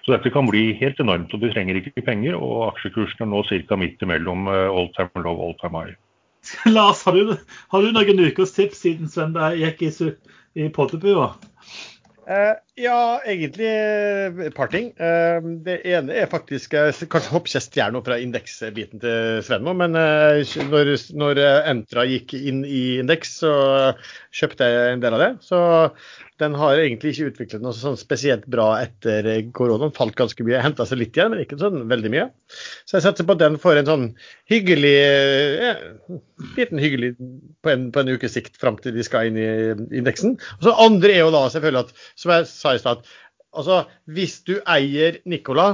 [0.07, 2.39] Så dette kan bli helt enormt, og du trenger ikke penger.
[2.39, 3.79] Og aksjekursen er nå ca.
[3.79, 5.97] midt imellom eh, all time low all time high.
[6.77, 7.37] Lars, har du,
[7.73, 9.93] har du noen ukers tips siden Sven gikk i,
[10.59, 11.33] i poddebua?
[12.29, 14.91] Eh, ja, egentlig eh, et par ting.
[14.95, 19.67] Eh, det ene er faktisk eh, Kanskje hopper jeg stjeler noe fra indeksbiten til Sven
[19.67, 21.43] nå, men når, når
[21.73, 23.53] Entra gikk inn i indeks, så
[24.35, 25.31] kjøpte jeg en del av det.
[25.45, 25.61] Så
[26.39, 29.27] den har egentlig ikke utviklet noe sånn spesielt bra etter
[29.57, 29.95] koronaen.
[29.97, 30.61] Falt ganske mye.
[30.63, 32.29] Henta seg litt igjen, men ikke sånn veldig mye.
[32.87, 34.07] Så jeg satser på at den får en sånn
[34.51, 35.75] hyggelig ja,
[36.57, 37.13] liten hyggelig
[37.65, 39.49] på en, på en ukes sikt fram til de skal inn i
[39.99, 40.37] indeksen.
[40.61, 43.05] Og så andre er jo da selvfølgelig at, som jeg sa i stad,
[43.57, 43.83] altså
[44.13, 45.71] hvis du eier Nicola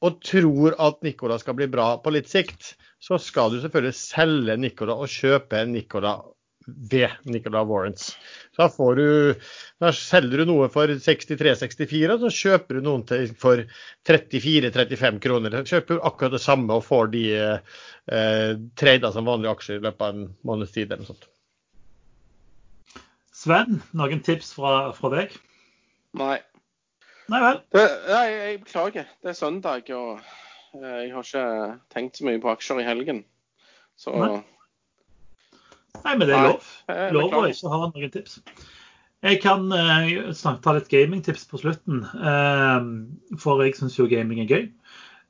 [0.00, 4.56] og tror at Nicola skal bli bra på litt sikt, så skal du selvfølgelig selge
[4.60, 6.18] Nicola og kjøpe Nicola
[6.66, 8.16] ved Nicola Warrants.
[8.56, 9.34] Da, får du,
[9.80, 13.64] da selger du noe for 63-64, så kjøper du noen til for
[14.08, 15.56] 34-35 kroner.
[15.60, 19.84] Så kjøper du akkurat det samme og får de eh, trada som vanlige aksjer i
[19.88, 21.28] løpet av en måneds tid eller noe sånt.
[23.40, 25.38] Sven, noen tips fra, fra deg?
[26.18, 26.38] Nei.
[27.30, 27.60] Nei vel.
[27.74, 29.10] Det, nei, jeg beklager.
[29.22, 30.18] Det er søndag, og
[30.74, 31.44] eh, jeg har ikke
[31.94, 33.22] tenkt så mye på aksjer i helgen.
[34.00, 34.40] Så Nei.
[36.00, 36.68] Nei, men det er lov.
[36.88, 38.40] jeg Lov å ikke ha noen tips.
[39.20, 44.40] Jeg kan uh, snakke, ta litt gamingtips på slutten, uh, for jeg syns jo gaming
[44.40, 44.62] er gøy.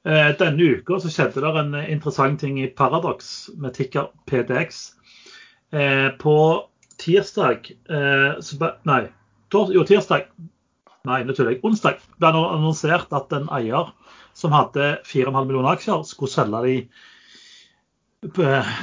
[0.08, 4.94] Eh, denne uka så skjedde det en interessant ting i Paradox med ticker PDX.
[5.76, 6.36] Eh, på
[7.00, 9.02] tirsdag eh, så, Nei,
[9.52, 10.30] jo, tirsdag
[11.08, 11.62] Nei, nå tuller jeg.
[11.64, 13.92] Onsdag ble det annonsert at en eier
[14.36, 16.74] som hadde 4,5 millioner aksjer, skulle selge de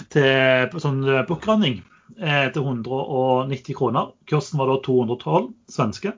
[0.09, 1.75] til på sånn bookrunning
[2.17, 4.15] eh, til 190 kroner.
[4.29, 6.15] Kursen var da 212 svenske.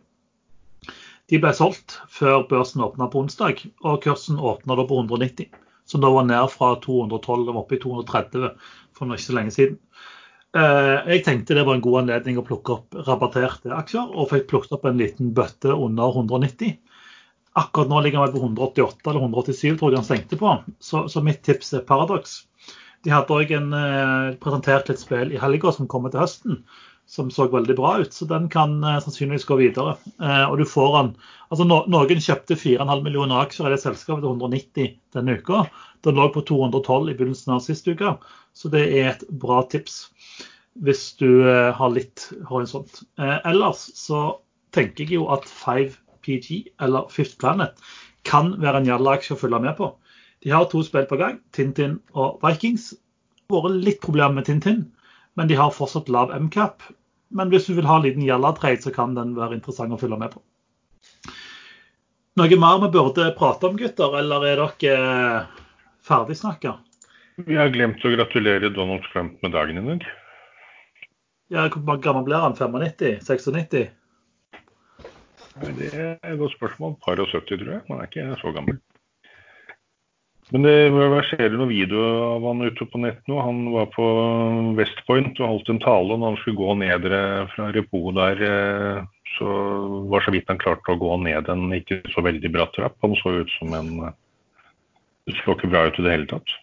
[1.30, 5.52] De ble solgt før børsen åpna på onsdag, og kursen åpna da på 190.
[5.90, 8.50] Som da var ned fra 212 og oppe i 230
[8.96, 9.78] for ikke så lenge siden.
[10.58, 14.48] Eh, Jeg tenkte det var en god anledning å plukke opp rabatterte aksjer, og fikk
[14.50, 16.80] plukket opp en liten bøtte under 190.
[17.60, 20.54] Akkurat nå ligger han på 188 eller 187, tror jeg han stengte på.
[20.82, 22.44] Så, mitt tips er Paradox.
[23.06, 26.64] De hadde òg eh, presentert litt spill i helga som kommer til høsten,
[27.10, 28.14] som så veldig bra ut.
[28.14, 29.96] Så den kan eh, sannsynligvis gå videre.
[30.22, 31.14] Eh, og du får den
[31.50, 35.64] Altså no, Noen kjøpte 4,5 millioner aksjer i det selskapet til 190 denne uka.
[36.06, 38.12] Den lå på 212 i begynnelsen av sist uke,
[38.54, 40.04] så det er et bra tips
[40.86, 43.02] hvis du eh, har litt horisont.
[43.18, 44.38] Eh, ellers så
[44.78, 47.82] tenker jeg jo at 5PG eller Fifth Planet
[48.30, 49.90] kan være en jalla-aksje å følge med på.
[50.46, 52.94] De har to spill på gang, Tintin og Vikings.
[53.50, 54.86] Vært litt problemer med Tintin,
[55.34, 56.86] men de har fortsatt lav MCAP.
[57.30, 60.18] Men hvis du vil ha en liten jalla-trade, så kan den være interessant å følge
[60.18, 60.42] med på.
[62.40, 65.44] Noe mer vi burde prate om, gutter, eller er dere
[66.08, 66.78] ferdigsnakka?
[67.46, 70.08] Vi har glemt å gratulere Donald Trump med dagen i dag.
[71.50, 72.56] Ja, hvor gammel blir han?
[72.58, 73.20] 95?
[73.26, 73.90] 96?
[75.60, 76.96] Nei, Det er et godt spørsmål.
[77.04, 77.84] Par og 70, tror jeg.
[77.90, 78.80] Man er ikke så gammel.
[80.50, 83.38] Men det verserer noen videoer av han ute på nett nå.
[83.46, 84.06] Han var på
[84.80, 86.16] West Point og holdt en tale.
[86.16, 87.06] og Når han skulle gå ned
[87.54, 89.04] fra repoet der, eh,
[89.38, 89.50] så
[90.10, 92.98] var så vidt han klarte å gå ned en ikke så veldig bratt trapp.
[93.06, 94.18] Han så ut som en eh,
[95.30, 96.56] Det så ikke bra ut i det hele tatt.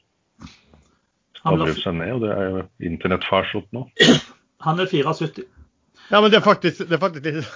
[1.45, 3.85] Han blir- seg ned, og det er jo internettfarsott nå.
[4.67, 5.45] Han er 74.
[6.11, 7.47] Ja, men det er faktisk, det er faktisk litt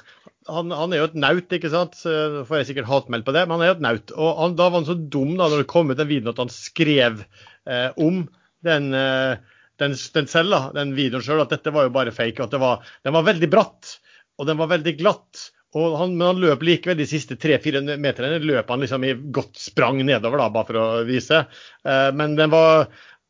[0.55, 1.97] han, han er jo et naut, ikke sant?
[1.99, 4.13] Så får jeg sikkert hatmeld på det, men han er jo et naut.
[4.17, 6.43] Og han, da var han så dum da når det kom ut den videoen at
[6.43, 8.25] han skrev eh, om
[8.67, 9.39] den, eh,
[9.81, 12.43] den, den cella, den videoen sjøl, at dette var jo bare fake.
[12.45, 13.97] At det var, den var veldig bratt,
[14.41, 15.47] og den var veldig glatt.
[15.75, 20.01] Han, men han løp likevel de siste tre-fire meterne løp han liksom i godt sprang
[20.03, 21.45] nedover, da, bare for å vise.
[21.87, 22.89] Eh, men den var,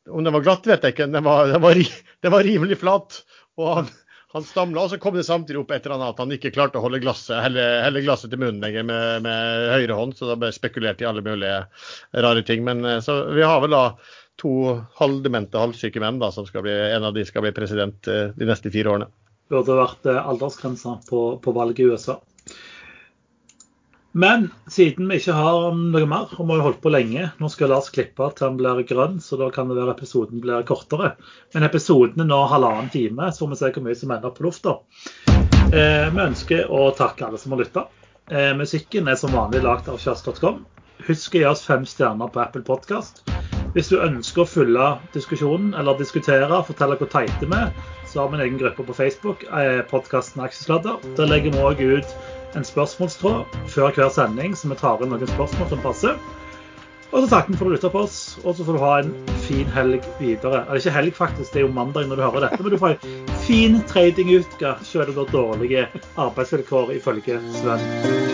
[0.08, 1.10] om den var glatt, vet jeg ikke.
[1.12, 1.80] Den var, den var,
[2.24, 3.20] den var rimelig flat.
[3.60, 3.90] Og han,
[4.32, 6.78] han stamla, og så kom det samtidig opp et eller annet at han ikke klarte
[6.78, 10.36] å holde glasset, helle, helle glasset til munnen lenger med, med høyre hånd, så da
[10.38, 11.56] ble spekulert i alle mulige
[12.14, 12.62] rare ting.
[12.66, 13.84] Men eh, så vi har vel da
[14.40, 14.52] to
[15.00, 18.48] halvdemente, halvsyke menn da, som skal bli, en av de skal bli president eh, de
[18.48, 19.10] neste fire årene.
[19.50, 22.20] Burde vært eh, aldersgrensa på, på valget i USA.
[24.12, 27.70] Men siden vi ikke har noe mer, og vi har holdt på lenge Nå skal
[27.70, 31.12] Lars klippe til han blir grønn, så da kan det være episoden blir kortere.
[31.54, 34.46] Men episoden er nå halvannen time, så får vi se hvor mye som ender på
[34.48, 34.76] lufta.
[35.70, 37.86] Eh, vi ønsker å takke alle som har lytta.
[38.30, 40.64] Eh, musikken er som vanlig lagd av kjørs.com.
[41.06, 43.22] Husk å gi oss fem stjerner på Apple Podcast.
[43.76, 47.70] Hvis du ønsker å følge diskusjonen eller diskutere, fortelle hvor teite vi er,
[48.10, 50.98] så har vi en egen gruppe på Facebook, eh, podkasten Aksjesladder.
[51.14, 52.16] Der legger vi òg ut
[52.58, 56.20] en spørsmålstråd før hver sending, så vi tar inn noen spørsmål som passer.
[57.10, 58.92] Og så takker vi for at du lytta på oss, og så får du ha
[59.00, 59.12] en
[59.48, 60.62] fin helg videre.
[60.66, 62.96] Eller ikke helg, faktisk, det er jo mandag når du hører dette, men du får
[62.96, 65.86] en fin tradinguke, selv om du er dårlige
[66.28, 68.29] arbeidsvilkår, ifølge Sven.